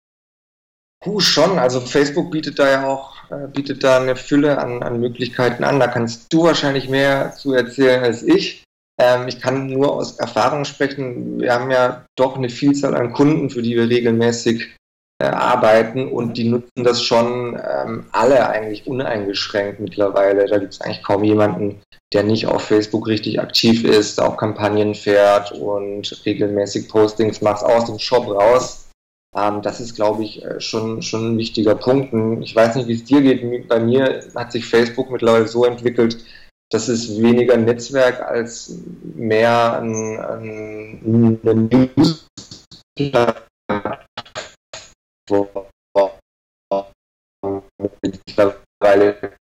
Puh, 1.04 1.20
schon. 1.20 1.60
Also 1.60 1.82
Facebook 1.82 2.32
bietet 2.32 2.60
da 2.60 2.70
ja 2.70 2.88
auch, 2.88 3.30
äh, 3.30 3.48
bietet 3.48 3.84
da 3.84 4.00
eine 4.00 4.16
Fülle 4.16 4.58
an, 4.58 4.82
an 4.82 5.02
Möglichkeiten 5.02 5.66
an. 5.66 5.80
Da 5.80 5.88
kannst 5.88 6.32
du 6.32 6.44
wahrscheinlich 6.44 6.88
mehr 6.88 7.34
zu 7.34 7.54
erzählen 7.54 8.02
als 8.02 8.24
ich. 8.24 8.64
Ähm, 8.98 9.28
ich 9.28 9.42
kann 9.42 9.68
nur 9.68 9.94
aus 9.94 10.18
Erfahrung 10.20 10.64
sprechen. 10.64 11.42
Wir 11.42 11.54
haben 11.54 11.72
ja 11.72 12.06
doch 12.16 12.38
eine 12.38 12.50
Vielzahl 12.50 12.96
an 12.96 13.12
Kunden, 13.12 13.50
für 13.50 13.62
die 13.62 13.76
wir 13.76 13.90
regelmäßig 13.90 14.78
arbeiten 15.32 16.08
und 16.08 16.38
die 16.38 16.50
nutzen 16.50 16.84
das 16.84 17.04
schon 17.04 17.56
ähm, 17.56 18.06
alle 18.12 18.50
eigentlich 18.50 18.88
uneingeschränkt 18.88 19.80
mittlerweile. 19.80 20.48
Da 20.48 20.58
gibt 20.58 20.74
es 20.74 20.82
eigentlich 20.82 21.04
kaum 21.04 21.24
jemanden, 21.24 21.82
der 22.14 22.24
nicht 22.24 22.48
auf 22.48 22.64
Facebook 22.64 23.08
richtig 23.08 23.40
aktiv 23.40 23.84
ist, 23.84 24.22
auch 24.22 24.38
Kampagnen 24.38 24.96
fährt 24.96 25.52
und 25.52 26.22
regelmäßig 26.26 26.90
Postings 26.90 27.42
macht 27.42 27.64
aus 27.64 27.86
dem 27.86 28.00
Shop 28.00 28.28
raus 28.28 28.84
ähm, 29.36 29.62
das 29.62 29.80
ist, 29.80 29.96
glaube 29.96 30.24
ich, 30.24 30.44
äh, 30.44 30.60
schon, 30.60 31.02
schon 31.02 31.34
ein 31.34 31.38
wichtiger 31.38 31.76
Punkt. 31.76 32.14
Und 32.14 32.44
ich 32.44 32.56
weiß 32.56 32.76
nicht, 32.76 32.88
wie 32.88 32.94
es 32.94 33.04
dir 33.04 33.22
geht. 33.22 33.68
Bei 33.68 33.80
mir 33.80 34.24
hat 34.36 34.52
sich 34.52 34.66
Facebook 34.66 35.10
mittlerweile 35.10 35.48
so 35.48 35.66
entwickelt, 35.66 36.24
dass 36.72 36.88
es 36.88 37.22
weniger 37.22 37.58
Netzwerk 37.58 38.22
als 38.22 38.78
mehr 39.16 39.80
ein, 39.80 40.20
ein, 40.20 41.40
ein 41.46 41.92
News 41.96 42.28
mittlerweile 48.02 49.36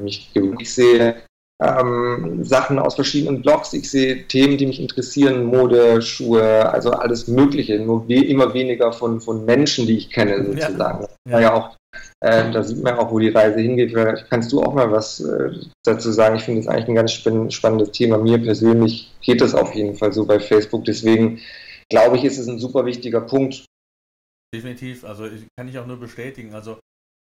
mich 0.00 0.30
ich 0.58 0.74
sehe 0.74 1.22
ähm, 1.62 2.44
Sachen 2.44 2.78
aus 2.78 2.94
verschiedenen 2.96 3.42
Blogs. 3.42 3.72
Ich 3.72 3.90
sehe 3.90 4.26
Themen, 4.26 4.58
die 4.58 4.66
mich 4.66 4.80
interessieren, 4.80 5.44
Mode, 5.44 6.02
Schuhe, 6.02 6.70
also 6.70 6.90
alles 6.90 7.28
Mögliche. 7.28 7.78
Nur 7.78 8.08
we 8.08 8.24
immer 8.24 8.54
weniger 8.54 8.92
von, 8.92 9.20
von 9.20 9.44
Menschen, 9.44 9.86
die 9.86 9.96
ich 9.96 10.10
kenne, 10.10 10.44
sozusagen. 10.44 11.06
Ja. 11.28 11.40
ja 11.40 11.54
auch, 11.54 11.76
äh, 12.20 12.50
da 12.50 12.62
sieht 12.62 12.82
man 12.82 12.96
auch, 12.96 13.10
wo 13.10 13.18
die 13.18 13.28
Reise 13.28 13.60
hingeht. 13.60 13.92
Vielleicht 13.92 14.28
kannst 14.30 14.52
du 14.52 14.62
auch 14.62 14.74
mal 14.74 14.90
was 14.90 15.20
äh, 15.20 15.50
dazu 15.84 16.10
sagen. 16.10 16.36
Ich 16.36 16.42
finde 16.42 16.60
es 16.60 16.68
eigentlich 16.68 16.88
ein 16.88 16.94
ganz 16.96 17.12
spannendes 17.12 17.92
Thema. 17.92 18.18
Mir 18.18 18.38
persönlich 18.38 19.12
geht 19.20 19.40
das 19.40 19.54
auf 19.54 19.74
jeden 19.74 19.94
Fall 19.94 20.12
so 20.12 20.24
bei 20.26 20.40
Facebook. 20.40 20.84
Deswegen 20.84 21.40
glaube 21.88 22.16
ich, 22.16 22.24
ist 22.24 22.38
es 22.38 22.48
ein 22.48 22.58
super 22.58 22.84
wichtiger 22.84 23.20
Punkt. 23.20 23.64
Definitiv. 24.54 25.04
Also 25.04 25.26
ich, 25.26 25.46
kann 25.58 25.68
ich 25.68 25.78
auch 25.78 25.86
nur 25.86 25.98
bestätigen. 25.98 26.54
Also 26.54 26.78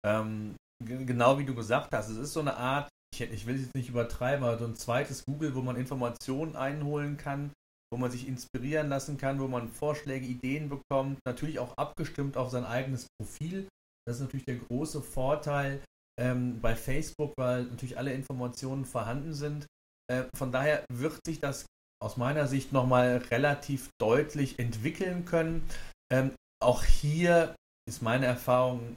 ähm, 0.06 0.54
genau 0.84 1.38
wie 1.38 1.44
du 1.44 1.54
gesagt 1.54 1.92
hast, 1.92 2.08
es 2.08 2.16
ist 2.16 2.32
so 2.32 2.40
eine 2.40 2.56
Art 2.56 2.88
ich, 3.14 3.20
ich 3.20 3.46
will 3.46 3.56
es 3.56 3.62
jetzt 3.62 3.74
nicht 3.74 3.88
übertreiben, 3.88 4.44
aber 4.44 4.58
so 4.58 4.64
ein 4.64 4.76
zweites 4.76 5.24
Google, 5.24 5.54
wo 5.54 5.62
man 5.62 5.76
Informationen 5.76 6.56
einholen 6.56 7.16
kann, 7.16 7.52
wo 7.90 7.98
man 7.98 8.10
sich 8.10 8.28
inspirieren 8.28 8.88
lassen 8.88 9.16
kann, 9.16 9.40
wo 9.40 9.48
man 9.48 9.68
Vorschläge, 9.68 10.26
Ideen 10.26 10.68
bekommt, 10.68 11.18
natürlich 11.26 11.58
auch 11.58 11.76
abgestimmt 11.76 12.36
auf 12.36 12.50
sein 12.50 12.64
eigenes 12.64 13.06
Profil. 13.18 13.68
Das 14.06 14.16
ist 14.16 14.22
natürlich 14.22 14.46
der 14.46 14.56
große 14.56 15.02
Vorteil 15.02 15.82
ähm, 16.20 16.60
bei 16.60 16.76
Facebook, 16.76 17.34
weil 17.36 17.64
natürlich 17.64 17.98
alle 17.98 18.12
Informationen 18.12 18.84
vorhanden 18.84 19.34
sind. 19.34 19.66
Äh, 20.10 20.24
von 20.34 20.52
daher 20.52 20.84
wird 20.90 21.18
sich 21.26 21.40
das 21.40 21.66
aus 22.00 22.16
meiner 22.16 22.46
Sicht 22.46 22.72
nochmal 22.72 23.18
relativ 23.30 23.88
deutlich 24.00 24.58
entwickeln 24.58 25.24
können. 25.24 25.68
Ähm, 26.12 26.32
auch 26.62 26.84
hier 26.84 27.54
ist 27.88 28.02
meine 28.02 28.26
Erfahrung, 28.26 28.96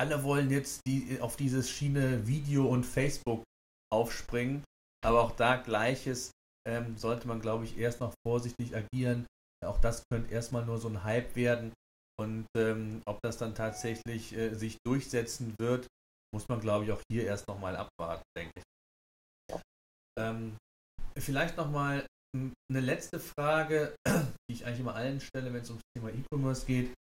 alle 0.00 0.22
wollen 0.24 0.50
jetzt 0.50 0.80
die, 0.86 1.18
auf 1.20 1.36
dieses 1.36 1.70
Schiene 1.70 2.26
Video 2.26 2.66
und 2.66 2.84
Facebook 2.84 3.42
aufspringen. 3.92 4.64
Aber 5.04 5.22
auch 5.22 5.32
da 5.32 5.56
gleiches 5.56 6.30
ähm, 6.66 6.96
sollte 6.96 7.26
man, 7.26 7.40
glaube 7.40 7.64
ich, 7.64 7.76
erst 7.76 8.00
noch 8.00 8.14
vorsichtig 8.26 8.74
agieren. 8.76 9.26
Auch 9.64 9.78
das 9.78 10.02
könnte 10.10 10.32
erstmal 10.32 10.64
nur 10.64 10.78
so 10.78 10.88
ein 10.88 11.04
Hype 11.04 11.34
werden. 11.36 11.72
Und 12.20 12.46
ähm, 12.56 13.02
ob 13.06 13.18
das 13.22 13.38
dann 13.38 13.54
tatsächlich 13.54 14.32
äh, 14.34 14.54
sich 14.54 14.78
durchsetzen 14.86 15.54
wird, 15.58 15.86
muss 16.34 16.48
man, 16.48 16.60
glaube 16.60 16.84
ich, 16.84 16.92
auch 16.92 17.02
hier 17.10 17.24
erst 17.24 17.48
nochmal 17.48 17.76
abwarten, 17.76 18.22
denke 18.36 18.52
ich. 18.56 19.60
Ähm, 20.18 20.56
vielleicht 21.18 21.56
nochmal 21.56 22.06
eine 22.34 22.80
letzte 22.80 23.20
Frage, 23.20 23.94
die 24.08 24.54
ich 24.54 24.64
eigentlich 24.64 24.80
immer 24.80 24.94
allen 24.94 25.20
stelle, 25.20 25.52
wenn 25.52 25.62
es 25.62 25.70
ums 25.70 25.82
Thema 25.94 26.10
E-Commerce 26.10 26.66
geht. 26.66 26.94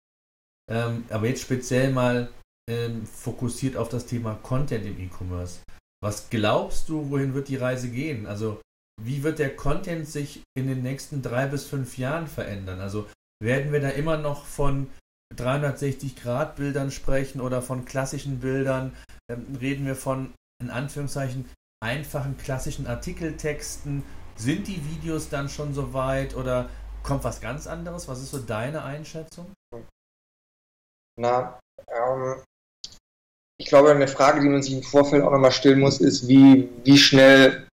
Ähm, 0.70 1.04
aber 1.10 1.26
jetzt 1.26 1.42
speziell 1.42 1.92
mal 1.92 2.30
ähm, 2.68 3.06
fokussiert 3.06 3.76
auf 3.76 3.88
das 3.88 4.06
Thema 4.06 4.34
Content 4.34 4.86
im 4.86 4.98
E-Commerce. 5.00 5.60
Was 6.02 6.30
glaubst 6.30 6.88
du, 6.88 7.10
wohin 7.10 7.34
wird 7.34 7.48
die 7.48 7.56
Reise 7.56 7.90
gehen? 7.90 8.26
Also 8.26 8.60
wie 9.02 9.22
wird 9.22 9.38
der 9.38 9.56
Content 9.56 10.06
sich 10.06 10.42
in 10.56 10.66
den 10.66 10.82
nächsten 10.82 11.22
drei 11.22 11.46
bis 11.46 11.66
fünf 11.66 11.98
Jahren 11.98 12.26
verändern? 12.26 12.80
Also 12.80 13.08
werden 13.42 13.72
wir 13.72 13.80
da 13.80 13.88
immer 13.88 14.16
noch 14.16 14.44
von 14.44 14.88
360-Grad-Bildern 15.36 16.90
sprechen 16.90 17.40
oder 17.40 17.62
von 17.62 17.84
klassischen 17.84 18.40
Bildern? 18.40 18.94
Ähm, 19.30 19.56
reden 19.60 19.86
wir 19.86 19.96
von, 19.96 20.32
in 20.62 20.70
Anführungszeichen, 20.70 21.48
einfachen 21.82 22.36
klassischen 22.36 22.86
Artikeltexten? 22.86 24.02
Sind 24.40 24.68
die 24.68 24.82
Videos 24.82 25.28
dann 25.28 25.50
schon 25.50 25.74
so 25.74 25.92
weit 25.92 26.34
oder 26.34 26.70
kommt 27.02 27.24
was 27.24 27.42
ganz 27.42 27.66
anderes? 27.66 28.08
Was 28.08 28.22
ist 28.22 28.30
so 28.30 28.38
deine 28.38 28.82
Einschätzung? 28.82 29.52
Na, 31.20 31.60
ähm, 31.88 32.42
ich 33.58 33.66
glaube, 33.66 33.90
eine 33.90 34.08
Frage, 34.08 34.40
die 34.40 34.48
man 34.48 34.62
sich 34.62 34.72
im 34.72 34.82
Vorfeld 34.82 35.22
auch 35.22 35.32
nochmal 35.32 35.52
stellen 35.52 35.80
muss, 35.80 36.00
ist, 36.00 36.26
wie, 36.26 36.70
wie 36.84 36.96
schnell 36.96 37.68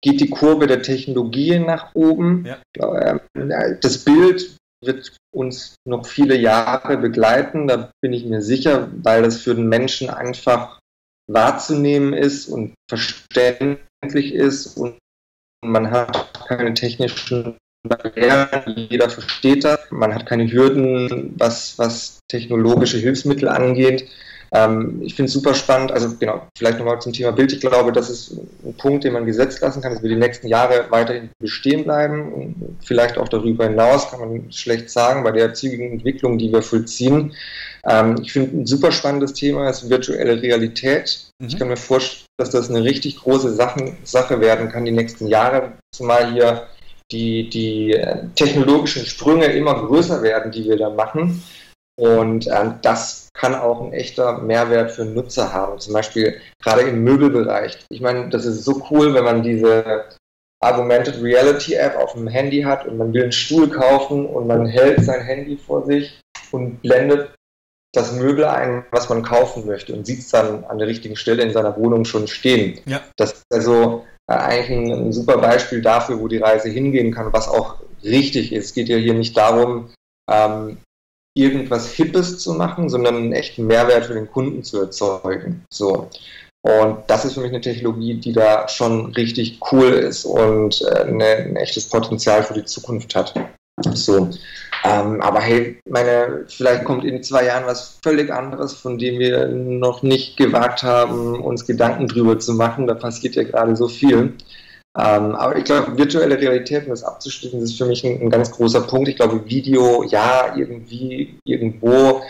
geht 0.00 0.20
die 0.20 0.30
Kurve 0.30 0.68
der 0.68 0.82
Technologie 0.82 1.58
nach 1.58 1.92
oben. 1.96 2.46
Ja. 2.46 3.20
Ähm, 3.34 3.80
das 3.80 4.04
Bild 4.04 4.56
wird 4.80 5.16
uns 5.34 5.74
noch 5.84 6.06
viele 6.06 6.36
Jahre 6.36 6.98
begleiten, 6.98 7.66
da 7.66 7.90
bin 8.00 8.12
ich 8.12 8.24
mir 8.24 8.42
sicher, 8.42 8.88
weil 9.02 9.22
das 9.24 9.40
für 9.40 9.56
den 9.56 9.68
Menschen 9.68 10.08
einfach 10.08 10.78
wahrzunehmen 11.28 12.12
ist 12.12 12.46
und 12.46 12.74
verständlich 12.88 14.34
ist 14.34 14.76
und 14.76 14.96
man 15.64 15.90
hat 15.90 16.32
keine 16.48 16.74
technischen 16.74 17.56
Barrieren, 17.82 18.48
jeder 18.90 19.08
versteht 19.08 19.64
das, 19.64 19.78
man 19.90 20.14
hat 20.14 20.26
keine 20.26 20.50
Hürden, 20.50 21.34
was, 21.38 21.78
was 21.78 22.18
technologische 22.28 22.98
Hilfsmittel 22.98 23.48
angeht. 23.48 24.08
Ähm, 24.52 25.02
ich 25.02 25.14
finde 25.14 25.28
es 25.28 25.34
super 25.34 25.54
spannend. 25.54 25.92
Also 25.92 26.16
genau, 26.18 26.46
vielleicht 26.56 26.78
nochmal 26.78 27.00
zum 27.00 27.12
Thema 27.12 27.32
Bild. 27.32 27.52
Ich 27.52 27.60
glaube, 27.60 27.92
das 27.92 28.08
ist 28.08 28.32
ein 28.64 28.74
Punkt, 28.76 29.04
den 29.04 29.12
man 29.12 29.26
gesetzt 29.26 29.60
lassen 29.60 29.82
kann, 29.82 29.92
dass 29.92 30.02
wir 30.02 30.08
die 30.08 30.16
nächsten 30.16 30.48
Jahre 30.48 30.86
weiterhin 30.90 31.30
bestehen 31.38 31.84
bleiben. 31.84 32.32
Und 32.32 32.78
vielleicht 32.84 33.18
auch 33.18 33.28
darüber 33.28 33.64
hinaus, 33.64 34.10
kann 34.10 34.20
man 34.20 34.52
schlecht 34.52 34.90
sagen, 34.90 35.22
bei 35.22 35.32
der 35.32 35.54
zügigen 35.54 35.92
Entwicklung, 35.92 36.38
die 36.38 36.52
wir 36.52 36.62
vollziehen. 36.62 37.34
Ähm, 37.88 38.16
ich 38.22 38.32
finde 38.32 38.58
ein 38.58 38.66
super 38.66 38.92
spannendes 38.92 39.32
Thema 39.32 39.68
ist 39.68 39.88
virtuelle 39.88 40.40
Realität. 40.40 41.30
Mhm. 41.38 41.48
Ich 41.48 41.58
kann 41.58 41.68
mir 41.68 41.76
vorstellen, 41.76 42.26
dass 42.38 42.50
das 42.50 42.68
eine 42.68 42.84
richtig 42.84 43.16
große 43.16 43.54
Sachen, 43.54 43.96
Sache 44.04 44.40
werden 44.40 44.68
kann 44.68 44.84
die 44.84 44.92
nächsten 44.92 45.26
Jahre, 45.26 45.72
zumal 45.94 46.32
hier 46.32 46.66
die, 47.10 47.48
die 47.48 47.94
äh, 47.94 48.26
technologischen 48.34 49.06
Sprünge 49.06 49.46
immer 49.46 49.86
größer 49.86 50.22
werden, 50.22 50.52
die 50.52 50.64
wir 50.64 50.76
da 50.76 50.90
machen. 50.90 51.42
Und 51.98 52.46
ähm, 52.46 52.74
das 52.82 53.28
kann 53.32 53.54
auch 53.54 53.80
ein 53.80 53.92
echter 53.92 54.38
Mehrwert 54.38 54.92
für 54.92 55.04
Nutzer 55.04 55.52
haben. 55.52 55.80
Zum 55.80 55.94
Beispiel 55.94 56.40
gerade 56.62 56.82
im 56.82 57.02
Möbelbereich. 57.02 57.78
Ich 57.88 58.00
meine, 58.00 58.28
das 58.28 58.44
ist 58.44 58.64
so 58.64 58.82
cool, 58.90 59.14
wenn 59.14 59.24
man 59.24 59.42
diese 59.42 60.04
Augmented 60.60 61.22
Reality 61.22 61.74
App 61.74 61.96
auf 61.96 62.12
dem 62.12 62.28
Handy 62.28 62.62
hat 62.62 62.86
und 62.86 62.98
man 62.98 63.12
will 63.12 63.22
einen 63.24 63.32
Stuhl 63.32 63.68
kaufen 63.68 64.26
und 64.26 64.46
man 64.46 64.66
hält 64.66 65.04
sein 65.04 65.22
Handy 65.22 65.56
vor 65.56 65.86
sich 65.86 66.20
und 66.52 66.82
blendet 66.82 67.30
das 67.92 68.12
Möbel 68.12 68.44
ein, 68.44 68.84
was 68.90 69.08
man 69.08 69.22
kaufen 69.22 69.66
möchte 69.66 69.94
und 69.94 70.06
sieht 70.06 70.20
es 70.20 70.28
dann 70.28 70.64
an 70.64 70.78
der 70.78 70.88
richtigen 70.88 71.16
Stelle 71.16 71.42
in 71.42 71.52
seiner 71.52 71.76
Wohnung 71.76 72.04
schon 72.04 72.28
stehen. 72.28 72.80
Ja. 72.86 73.00
Das 73.16 73.32
ist 73.32 73.44
also 73.50 74.04
äh, 74.28 74.34
eigentlich 74.34 74.70
ein, 74.70 75.06
ein 75.06 75.12
super 75.12 75.38
Beispiel 75.38 75.80
dafür, 75.80 76.20
wo 76.20 76.28
die 76.28 76.38
Reise 76.38 76.68
hingehen 76.68 77.12
kann, 77.12 77.32
was 77.32 77.48
auch 77.48 77.76
richtig 78.04 78.52
ist. 78.52 78.66
Es 78.66 78.74
geht 78.74 78.88
ja 78.88 78.96
hier 78.96 79.14
nicht 79.14 79.36
darum, 79.36 79.90
ähm, 80.30 80.78
irgendwas 81.34 81.92
Hippes 81.92 82.38
zu 82.38 82.54
machen, 82.54 82.88
sondern 82.88 83.16
einen 83.16 83.32
echten 83.32 83.66
Mehrwert 83.66 84.06
für 84.06 84.14
den 84.14 84.30
Kunden 84.30 84.64
zu 84.64 84.80
erzeugen. 84.80 85.64
So. 85.72 86.10
Und 86.62 87.04
das 87.06 87.24
ist 87.24 87.34
für 87.34 87.40
mich 87.40 87.50
eine 87.50 87.60
Technologie, 87.60 88.14
die 88.14 88.32
da 88.32 88.68
schon 88.68 89.12
richtig 89.12 89.60
cool 89.72 89.90
ist 89.92 90.24
und 90.24 90.82
äh, 90.82 91.04
ein 91.04 91.56
echtes 91.56 91.88
Potenzial 91.88 92.42
für 92.42 92.54
die 92.54 92.64
Zukunft 92.64 93.14
hat. 93.14 93.34
So. 93.94 94.30
Ähm, 94.84 95.20
aber 95.20 95.40
hey, 95.40 95.80
meine, 95.88 96.44
vielleicht 96.48 96.84
kommt 96.84 97.04
in 97.04 97.22
zwei 97.22 97.46
Jahren 97.46 97.66
was 97.66 97.98
völlig 98.02 98.32
anderes, 98.32 98.74
von 98.74 98.98
dem 98.98 99.18
wir 99.18 99.48
noch 99.48 100.02
nicht 100.02 100.36
gewagt 100.36 100.82
haben, 100.82 101.40
uns 101.40 101.66
Gedanken 101.66 102.06
drüber 102.06 102.38
zu 102.38 102.54
machen. 102.54 102.86
Da 102.86 102.94
passiert 102.94 103.34
ja 103.34 103.42
gerade 103.42 103.74
so 103.76 103.88
viel. 103.88 104.34
Ähm, 104.96 105.34
aber 105.36 105.56
ich 105.56 105.64
glaube, 105.64 105.96
virtuelle 105.98 106.38
Realität, 106.38 106.84
um 106.84 106.90
das 106.90 107.04
abzuschließen, 107.04 107.60
ist 107.60 107.76
für 107.76 107.86
mich 107.86 108.04
ein, 108.04 108.20
ein, 108.20 108.30
ganz 108.30 108.50
großer 108.50 108.80
Punkt. 108.82 109.08
Ich 109.08 109.16
glaube, 109.16 109.44
Video, 109.46 110.02
ja, 110.04 110.54
irgendwie, 110.56 111.38
irgendwo. 111.44 112.22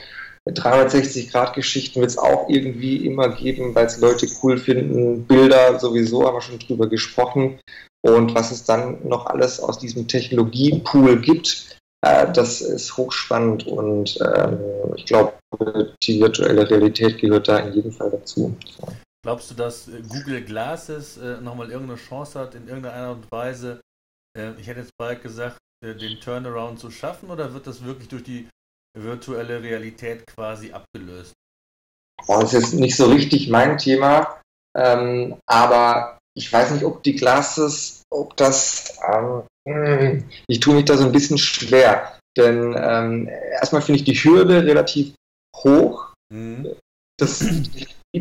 360-Grad-Geschichten 0.53 2.01
wird 2.01 2.11
es 2.11 2.19
auch 2.19 2.49
irgendwie 2.49 3.07
immer 3.07 3.29
geben, 3.29 3.75
weil 3.75 3.87
es 3.87 3.99
Leute 3.99 4.27
cool 4.43 4.59
finden. 4.59 5.25
Bilder 5.25 5.79
sowieso, 5.79 6.27
haben 6.27 6.37
wir 6.37 6.41
schon 6.41 6.59
drüber 6.59 6.89
gesprochen. 6.89 7.59
Und 8.03 8.35
was 8.35 8.51
es 8.53 8.65
dann 8.65 9.07
noch 9.07 9.27
alles 9.27 9.61
aus 9.61 9.79
diesem 9.79 10.07
Technologiepool 10.07 11.21
gibt, 11.21 11.79
äh, 12.03 12.31
das 12.33 12.61
ist 12.61 12.97
hochspannend 12.97 13.67
und 13.67 14.19
ähm, 14.21 14.61
ich 14.97 15.05
glaube, 15.07 15.35
die 16.03 16.21
virtuelle 16.21 16.69
Realität 16.71 17.19
gehört 17.19 17.49
da 17.49 17.59
in 17.59 17.73
jedem 17.73 17.91
Fall 17.91 18.11
dazu. 18.11 18.57
Glaubst 19.25 19.51
du, 19.51 19.55
dass 19.55 19.89
äh, 19.89 20.01
Google 20.09 20.45
Glasses 20.45 21.17
äh, 21.17 21.41
nochmal 21.41 21.71
irgendeine 21.71 21.99
Chance 21.99 22.39
hat, 22.39 22.55
in 22.55 22.69
irgendeiner 22.69 22.95
Art 22.95 23.17
und 23.17 23.33
Weise, 23.33 23.81
äh, 24.39 24.53
ich 24.61 24.69
hätte 24.69 24.81
jetzt 24.81 24.97
bald 24.97 25.23
gesagt, 25.23 25.59
äh, 25.85 25.95
den 25.95 26.21
Turnaround 26.21 26.79
zu 26.79 26.91
schaffen 26.91 27.31
oder 27.31 27.53
wird 27.53 27.67
das 27.67 27.85
wirklich 27.85 28.09
durch 28.09 28.23
die 28.23 28.49
virtuelle 29.03 29.63
Realität 29.63 30.27
quasi 30.27 30.73
abgelöst? 30.73 31.33
Oh, 32.27 32.41
das 32.41 32.55
ist 32.55 32.75
nicht 32.75 32.97
so 32.97 33.07
richtig 33.07 33.49
mein 33.49 33.79
Thema, 33.79 34.41
ähm, 34.77 35.37
aber 35.47 36.19
ich 36.37 36.53
weiß 36.53 36.73
nicht, 36.73 36.85
ob 36.85 37.03
die 37.03 37.15
Glasses, 37.15 38.03
ob 38.11 38.37
das, 38.37 38.99
ähm, 39.13 39.43
hm, 39.69 40.25
ich 40.47 40.61
tue 40.61 40.75
mich 40.75 40.85
da 40.85 40.97
so 40.97 41.05
ein 41.05 41.13
bisschen 41.13 41.39
schwer, 41.39 42.19
denn 42.37 42.75
ähm, 42.79 43.29
erstmal 43.29 43.83
finde 43.83 44.01
ich 44.01 44.05
die 44.05 44.15
Hürde 44.15 44.65
relativ 44.65 45.15
hoch. 45.57 46.13
Mhm. 46.33 46.75
Das 47.19 47.45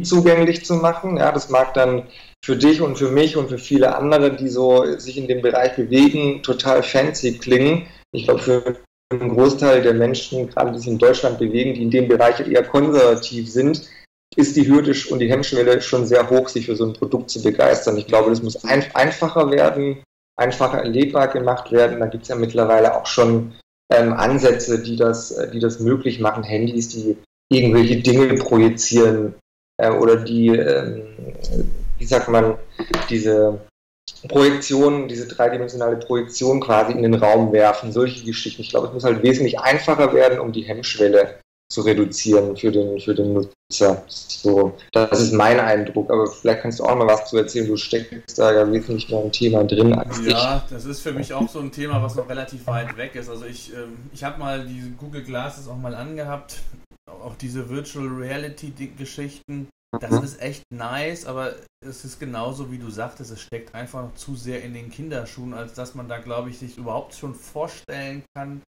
zugänglich 0.03 0.65
zu 0.65 0.75
machen. 0.75 1.17
Ja, 1.17 1.31
das 1.31 1.49
mag 1.49 1.73
dann 1.73 2.07
für 2.43 2.55
dich 2.55 2.81
und 2.81 2.97
für 2.97 3.11
mich 3.11 3.37
und 3.37 3.49
für 3.49 3.57
viele 3.57 3.95
andere, 3.95 4.35
die 4.35 4.49
so 4.49 4.97
sich 4.97 5.17
in 5.17 5.27
dem 5.27 5.41
Bereich 5.41 5.75
bewegen, 5.75 6.43
total 6.43 6.83
fancy 6.83 7.37
klingen. 7.37 7.87
Ich 8.11 8.25
glaube, 8.25 8.41
für 8.41 8.79
einen 9.09 9.29
Großteil 9.29 9.81
der 9.81 9.93
Menschen, 9.93 10.49
gerade 10.49 10.71
die 10.71 10.79
sich 10.79 10.87
in 10.87 10.97
Deutschland 10.97 11.39
bewegen, 11.39 11.73
die 11.73 11.83
in 11.83 11.91
dem 11.91 12.07
Bereich 12.07 12.39
eher 12.39 12.63
konservativ 12.63 13.49
sind, 13.49 13.89
ist 14.35 14.55
die 14.55 14.67
Hürde 14.67 14.93
und 15.09 15.19
die 15.19 15.29
Hemmschwelle 15.29 15.81
schon 15.81 16.05
sehr 16.05 16.29
hoch, 16.29 16.49
sich 16.49 16.65
für 16.65 16.75
so 16.75 16.85
ein 16.85 16.93
Produkt 16.93 17.29
zu 17.29 17.41
begeistern. 17.41 17.97
Ich 17.97 18.07
glaube, 18.07 18.29
das 18.29 18.43
muss 18.43 18.63
ein 18.65 18.83
einfacher 18.93 19.49
werden, 19.49 20.03
einfacher 20.35 20.79
erlebbar 20.79 21.29
gemacht 21.29 21.71
werden. 21.71 21.99
Da 21.99 22.07
gibt 22.07 22.23
es 22.23 22.29
ja 22.29 22.35
mittlerweile 22.35 22.95
auch 22.95 23.05
schon 23.05 23.53
ähm, 23.91 24.13
Ansätze, 24.13 24.83
die 24.83 24.97
das, 24.97 25.35
die 25.53 25.59
das 25.59 25.79
möglich 25.79 26.19
machen. 26.19 26.43
Handys, 26.43 26.89
die 26.89 27.17
irgendwelche 27.49 28.01
Dinge 28.01 28.35
projizieren, 28.35 29.33
äh, 29.77 29.91
oder 29.91 30.17
die, 30.17 30.49
äh, 30.49 31.03
wie 31.97 32.05
sagt 32.05 32.27
man, 32.27 32.57
diese 33.09 33.59
Projektion, 34.27 35.07
diese 35.07 35.27
dreidimensionale 35.27 35.97
Projektion 35.97 36.59
quasi 36.59 36.93
in 36.93 37.03
den 37.03 37.13
Raum 37.15 37.51
werfen, 37.51 37.91
solche 37.91 38.23
Geschichten. 38.23 38.61
Ich 38.61 38.69
glaube, 38.69 38.87
es 38.87 38.93
muss 38.93 39.03
halt 39.03 39.23
wesentlich 39.23 39.59
einfacher 39.59 40.13
werden, 40.13 40.39
um 40.39 40.51
die 40.51 40.63
Hemmschwelle 40.63 41.39
zu 41.69 41.81
reduzieren 41.81 42.55
für 42.55 42.71
den, 42.71 42.99
für 42.99 43.13
den 43.13 43.33
Nutzer. 43.33 44.03
So, 44.07 44.73
das 44.93 45.19
ist 45.19 45.33
mein 45.33 45.59
Eindruck, 45.59 46.09
aber 46.09 46.27
vielleicht 46.27 46.61
kannst 46.61 46.79
du 46.79 46.85
auch 46.85 46.95
mal 46.95 47.07
was 47.07 47.29
zu 47.29 47.37
erzählen. 47.37 47.67
Du 47.67 47.75
steckst 47.75 48.39
da 48.39 48.53
ja 48.53 48.71
wesentlich 48.71 49.09
mehr 49.09 49.19
ein 49.19 49.31
Thema 49.31 49.63
drin 49.65 49.93
als 49.93 50.21
Ja, 50.25 50.63
ich. 50.63 50.73
das 50.73 50.85
ist 50.85 51.01
für 51.01 51.11
mich 51.11 51.33
auch 51.33 51.49
so 51.49 51.59
ein 51.59 51.71
Thema, 51.71 52.01
was 52.01 52.15
noch 52.15 52.29
relativ 52.29 52.65
weit 52.67 52.95
weg 52.95 53.15
ist. 53.15 53.29
Also 53.29 53.45
ich, 53.45 53.73
ähm, 53.73 53.97
ich 54.13 54.23
habe 54.23 54.39
mal 54.39 54.65
diese 54.65 54.91
Google 54.91 55.23
Glasses 55.23 55.67
auch 55.67 55.77
mal 55.77 55.93
angehabt 55.93 56.55
auch 57.23 57.35
diese 57.35 57.69
Virtual 57.69 58.07
Reality 58.07 58.71
Geschichten, 58.97 59.67
das 59.99 60.11
mhm. 60.11 60.23
ist 60.23 60.41
echt 60.41 60.63
nice, 60.71 61.25
aber 61.25 61.55
es 61.85 62.05
ist 62.05 62.19
genauso 62.19 62.71
wie 62.71 62.77
du 62.77 62.89
sagtest, 62.89 63.31
es 63.31 63.41
steckt 63.41 63.75
einfach 63.75 64.03
noch 64.03 64.15
zu 64.15 64.35
sehr 64.35 64.63
in 64.63 64.73
den 64.73 64.89
Kinderschuhen, 64.89 65.53
als 65.53 65.73
dass 65.73 65.95
man 65.95 66.07
da, 66.07 66.17
glaube 66.17 66.49
ich, 66.49 66.59
sich 66.59 66.77
überhaupt 66.77 67.15
schon 67.15 67.35
vorstellen 67.35 68.23
kann, 68.35 68.61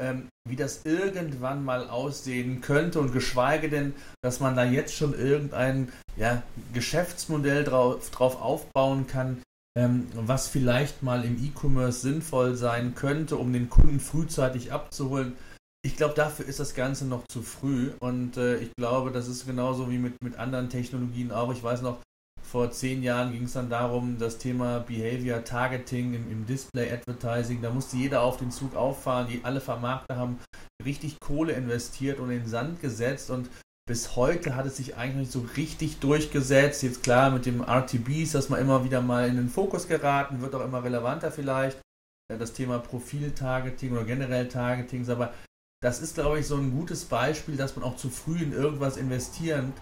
ähm, 0.00 0.28
wie 0.48 0.56
das 0.56 0.84
irgendwann 0.84 1.64
mal 1.64 1.88
aussehen 1.88 2.60
könnte 2.60 3.00
und 3.00 3.12
geschweige 3.12 3.68
denn, 3.68 3.94
dass 4.22 4.40
man 4.40 4.56
da 4.56 4.64
jetzt 4.64 4.94
schon 4.94 5.14
irgendein 5.14 5.92
ja, 6.16 6.42
Geschäftsmodell 6.72 7.64
drauf, 7.64 8.10
drauf 8.10 8.40
aufbauen 8.40 9.06
kann, 9.06 9.42
ähm, 9.78 10.08
was 10.14 10.48
vielleicht 10.48 11.02
mal 11.02 11.24
im 11.24 11.42
E-Commerce 11.44 12.00
sinnvoll 12.00 12.56
sein 12.56 12.94
könnte, 12.94 13.36
um 13.36 13.52
den 13.52 13.68
Kunden 13.68 14.00
frühzeitig 14.00 14.72
abzuholen 14.72 15.36
ich 15.82 15.96
glaube, 15.96 16.14
dafür 16.14 16.46
ist 16.46 16.60
das 16.60 16.74
Ganze 16.74 17.06
noch 17.06 17.24
zu 17.28 17.42
früh 17.42 17.92
und 18.00 18.36
äh, 18.36 18.58
ich 18.58 18.70
glaube, 18.76 19.10
das 19.10 19.28
ist 19.28 19.46
genauso 19.46 19.90
wie 19.90 19.98
mit, 19.98 20.14
mit 20.22 20.36
anderen 20.36 20.68
Technologien 20.68 21.32
auch. 21.32 21.52
Ich 21.52 21.62
weiß 21.62 21.80
noch, 21.82 22.00
vor 22.42 22.70
zehn 22.70 23.02
Jahren 23.02 23.32
ging 23.32 23.44
es 23.44 23.52
dann 23.52 23.70
darum, 23.70 24.18
das 24.18 24.38
Thema 24.38 24.80
Behavior 24.80 25.44
Targeting 25.44 26.14
im, 26.14 26.30
im, 26.30 26.46
Display 26.46 26.90
Advertising. 26.90 27.62
Da 27.62 27.70
musste 27.70 27.96
jeder 27.96 28.22
auf 28.22 28.38
den 28.38 28.50
Zug 28.50 28.74
auffahren. 28.74 29.28
Die, 29.28 29.44
alle 29.44 29.60
Vermarkter 29.60 30.16
haben 30.16 30.38
richtig 30.84 31.18
Kohle 31.20 31.52
investiert 31.52 32.18
und 32.18 32.30
in 32.30 32.46
Sand 32.46 32.80
gesetzt 32.80 33.30
und 33.30 33.48
bis 33.88 34.16
heute 34.16 34.56
hat 34.56 34.66
es 34.66 34.76
sich 34.76 34.96
eigentlich 34.96 35.28
nicht 35.28 35.32
so 35.32 35.46
richtig 35.56 35.98
durchgesetzt. 35.98 36.82
Jetzt 36.82 37.02
klar 37.02 37.30
mit 37.30 37.46
dem 37.46 37.62
RTBs, 37.62 38.32
dass 38.32 38.48
man 38.48 38.60
immer 38.60 38.84
wieder 38.84 39.00
mal 39.00 39.28
in 39.28 39.36
den 39.36 39.48
Fokus 39.48 39.88
geraten, 39.88 40.42
wird 40.42 40.54
auch 40.54 40.64
immer 40.64 40.84
relevanter 40.84 41.30
vielleicht. 41.30 41.78
Das 42.28 42.52
Thema 42.52 42.78
Profil-Targeting 42.78 43.92
oder 43.92 44.04
generell 44.04 44.46
Targeting, 44.46 45.08
aber 45.08 45.34
das 45.82 46.00
ist, 46.00 46.14
glaube 46.14 46.40
ich, 46.40 46.46
so 46.46 46.56
ein 46.56 46.72
gutes 46.72 47.06
Beispiel, 47.06 47.56
dass 47.56 47.76
man 47.76 47.84
auch 47.84 47.96
zu 47.96 48.10
früh 48.10 48.42
in 48.42 48.52
irgendwas 48.52 48.96
investieren 48.96 49.72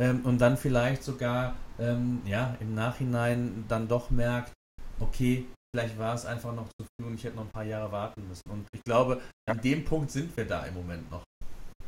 ähm, 0.00 0.24
und 0.24 0.38
dann 0.38 0.56
vielleicht 0.56 1.02
sogar 1.02 1.56
ähm, 1.78 2.22
ja, 2.24 2.56
im 2.60 2.74
Nachhinein 2.74 3.64
dann 3.68 3.88
doch 3.88 4.10
merkt, 4.10 4.52
okay, 5.00 5.46
vielleicht 5.74 5.98
war 5.98 6.14
es 6.14 6.24
einfach 6.24 6.54
noch 6.54 6.68
zu 6.78 6.86
früh 6.86 7.06
und 7.06 7.14
ich 7.14 7.24
hätte 7.24 7.36
noch 7.36 7.44
ein 7.44 7.50
paar 7.50 7.64
Jahre 7.64 7.90
warten 7.92 8.26
müssen. 8.28 8.48
Und 8.50 8.66
ich 8.72 8.82
glaube, 8.84 9.20
an 9.48 9.60
dem 9.60 9.84
Punkt 9.84 10.10
sind 10.10 10.36
wir 10.36 10.46
da 10.46 10.64
im 10.64 10.74
Moment 10.74 11.10
noch. 11.10 11.22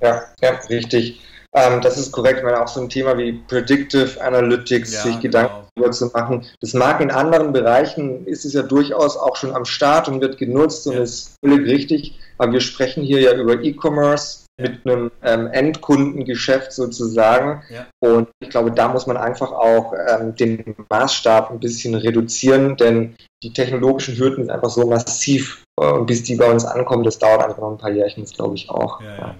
Ja, 0.00 0.24
ja, 0.40 0.50
richtig. 0.68 1.20
Ähm, 1.52 1.80
das 1.80 1.98
ist 1.98 2.12
korrekt. 2.12 2.38
Ich 2.38 2.44
meine, 2.44 2.62
auch 2.62 2.68
so 2.68 2.80
ein 2.80 2.88
Thema 2.88 3.18
wie 3.18 3.32
Predictive 3.32 4.20
Analytics, 4.22 4.92
ja, 4.92 5.02
sich 5.02 5.20
Gedanken 5.20 5.52
genau. 5.52 5.68
darüber 5.74 5.92
zu 5.92 6.06
machen. 6.06 6.46
Das 6.60 6.74
mag 6.74 7.00
in 7.00 7.10
anderen 7.10 7.52
Bereichen, 7.52 8.24
ist 8.26 8.44
es 8.44 8.52
ja 8.52 8.62
durchaus 8.62 9.16
auch 9.16 9.34
schon 9.36 9.54
am 9.54 9.64
Start 9.64 10.08
und 10.08 10.20
wird 10.20 10.38
genutzt 10.38 10.86
ja. 10.86 10.92
und 10.92 10.98
ist 10.98 11.34
völlig 11.44 11.66
richtig. 11.66 12.18
Aber 12.38 12.52
wir 12.52 12.60
sprechen 12.60 13.02
hier 13.02 13.20
ja 13.20 13.34
über 13.34 13.60
E-Commerce 13.60 14.44
ja. 14.60 14.68
mit 14.68 14.86
einem 14.86 15.10
ähm, 15.24 15.48
Endkundengeschäft 15.48 16.72
sozusagen. 16.72 17.62
Und 17.98 18.28
ich 18.40 18.50
glaube, 18.50 18.70
da 18.70 18.86
muss 18.86 19.08
man 19.08 19.16
einfach 19.16 19.50
auch 19.50 19.92
ähm, 20.08 20.36
den 20.36 20.76
Maßstab 20.88 21.50
ein 21.50 21.58
bisschen 21.58 21.96
reduzieren, 21.96 22.76
denn 22.76 23.16
die 23.42 23.52
technologischen 23.52 24.16
Hürden 24.16 24.44
sind 24.44 24.50
einfach 24.52 24.70
so 24.70 24.86
massiv. 24.86 25.64
Äh, 25.80 25.86
und 25.86 26.06
bis 26.06 26.22
die 26.22 26.36
bei 26.36 26.48
uns 26.48 26.64
ankommen, 26.64 27.02
das 27.02 27.18
dauert 27.18 27.42
einfach 27.42 27.58
noch 27.58 27.72
ein 27.72 27.78
paar 27.78 27.90
Jährchen, 27.90 28.24
glaube 28.24 28.54
ich 28.54 28.70
auch. 28.70 29.00
Genau. 29.00 29.34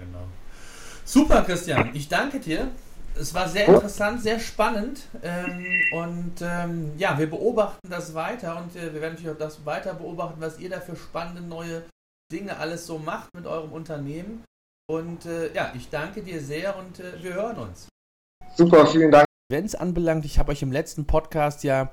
Super, 1.11 1.41
Christian. 1.41 1.89
Ich 1.93 2.07
danke 2.07 2.39
dir. 2.39 2.69
Es 3.19 3.33
war 3.33 3.49
sehr 3.49 3.67
interessant, 3.67 4.21
sehr 4.21 4.39
spannend. 4.39 5.01
Ähm, 5.21 5.65
und 5.91 6.35
ähm, 6.41 6.93
ja, 6.97 7.19
wir 7.19 7.29
beobachten 7.29 7.89
das 7.89 8.13
weiter 8.13 8.57
und 8.57 8.73
äh, 8.77 8.93
wir 8.93 9.01
werden 9.01 9.15
natürlich 9.15 9.35
auch 9.35 9.37
das 9.37 9.65
weiter 9.65 9.93
beobachten, 9.93 10.39
was 10.39 10.57
ihr 10.57 10.69
da 10.69 10.79
für 10.79 10.95
spannende 10.95 11.41
neue 11.41 11.83
Dinge 12.31 12.55
alles 12.55 12.85
so 12.85 12.97
macht 12.97 13.27
mit 13.33 13.45
eurem 13.45 13.73
Unternehmen. 13.73 14.45
Und 14.89 15.25
äh, 15.25 15.53
ja, 15.53 15.73
ich 15.75 15.89
danke 15.89 16.21
dir 16.21 16.39
sehr 16.39 16.77
und 16.77 17.01
äh, 17.01 17.21
wir 17.21 17.33
hören 17.33 17.57
uns. 17.57 17.89
Super, 18.55 18.87
vielen 18.87 19.11
Dank. 19.11 19.25
Events 19.51 19.75
anbelangt, 19.75 20.23
ich 20.23 20.39
habe 20.39 20.53
euch 20.53 20.61
im 20.61 20.71
letzten 20.71 21.07
Podcast 21.07 21.65
ja 21.65 21.91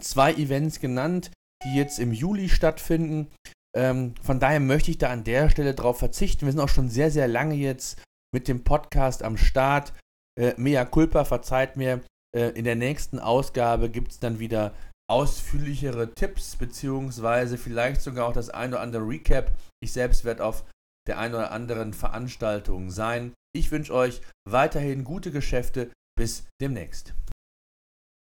zwei 0.00 0.32
Events 0.34 0.78
genannt, 0.78 1.32
die 1.64 1.74
jetzt 1.74 1.98
im 1.98 2.12
Juli 2.12 2.48
stattfinden. 2.48 3.32
Ähm, 3.76 4.14
von 4.22 4.38
daher 4.38 4.60
möchte 4.60 4.92
ich 4.92 4.98
da 4.98 5.10
an 5.10 5.24
der 5.24 5.50
Stelle 5.50 5.74
drauf 5.74 5.98
verzichten. 5.98 6.46
Wir 6.46 6.52
sind 6.52 6.60
auch 6.60 6.68
schon 6.68 6.88
sehr, 6.88 7.10
sehr 7.10 7.26
lange 7.26 7.56
jetzt 7.56 8.00
mit 8.34 8.48
dem 8.48 8.64
Podcast 8.64 9.22
am 9.22 9.36
Start. 9.36 9.92
Äh, 10.38 10.54
Mea 10.56 10.84
culpa, 10.84 11.24
verzeiht 11.24 11.76
mir. 11.76 12.00
Äh, 12.36 12.50
in 12.50 12.64
der 12.64 12.76
nächsten 12.76 13.18
Ausgabe 13.18 13.90
gibt 13.90 14.12
es 14.12 14.20
dann 14.20 14.38
wieder 14.38 14.74
ausführlichere 15.10 16.14
Tipps, 16.14 16.56
beziehungsweise 16.56 17.58
vielleicht 17.58 18.00
sogar 18.00 18.28
auch 18.28 18.32
das 18.32 18.50
ein 18.50 18.70
oder 18.70 18.80
andere 18.80 19.06
Recap. 19.06 19.50
Ich 19.82 19.92
selbst 19.92 20.24
werde 20.24 20.44
auf 20.44 20.64
der 21.08 21.18
ein 21.18 21.34
oder 21.34 21.50
anderen 21.50 21.92
Veranstaltung 21.92 22.90
sein. 22.90 23.32
Ich 23.52 23.72
wünsche 23.72 23.92
euch 23.92 24.20
weiterhin 24.48 25.04
gute 25.04 25.32
Geschäfte. 25.32 25.90
Bis 26.16 26.44
demnächst. 26.60 27.14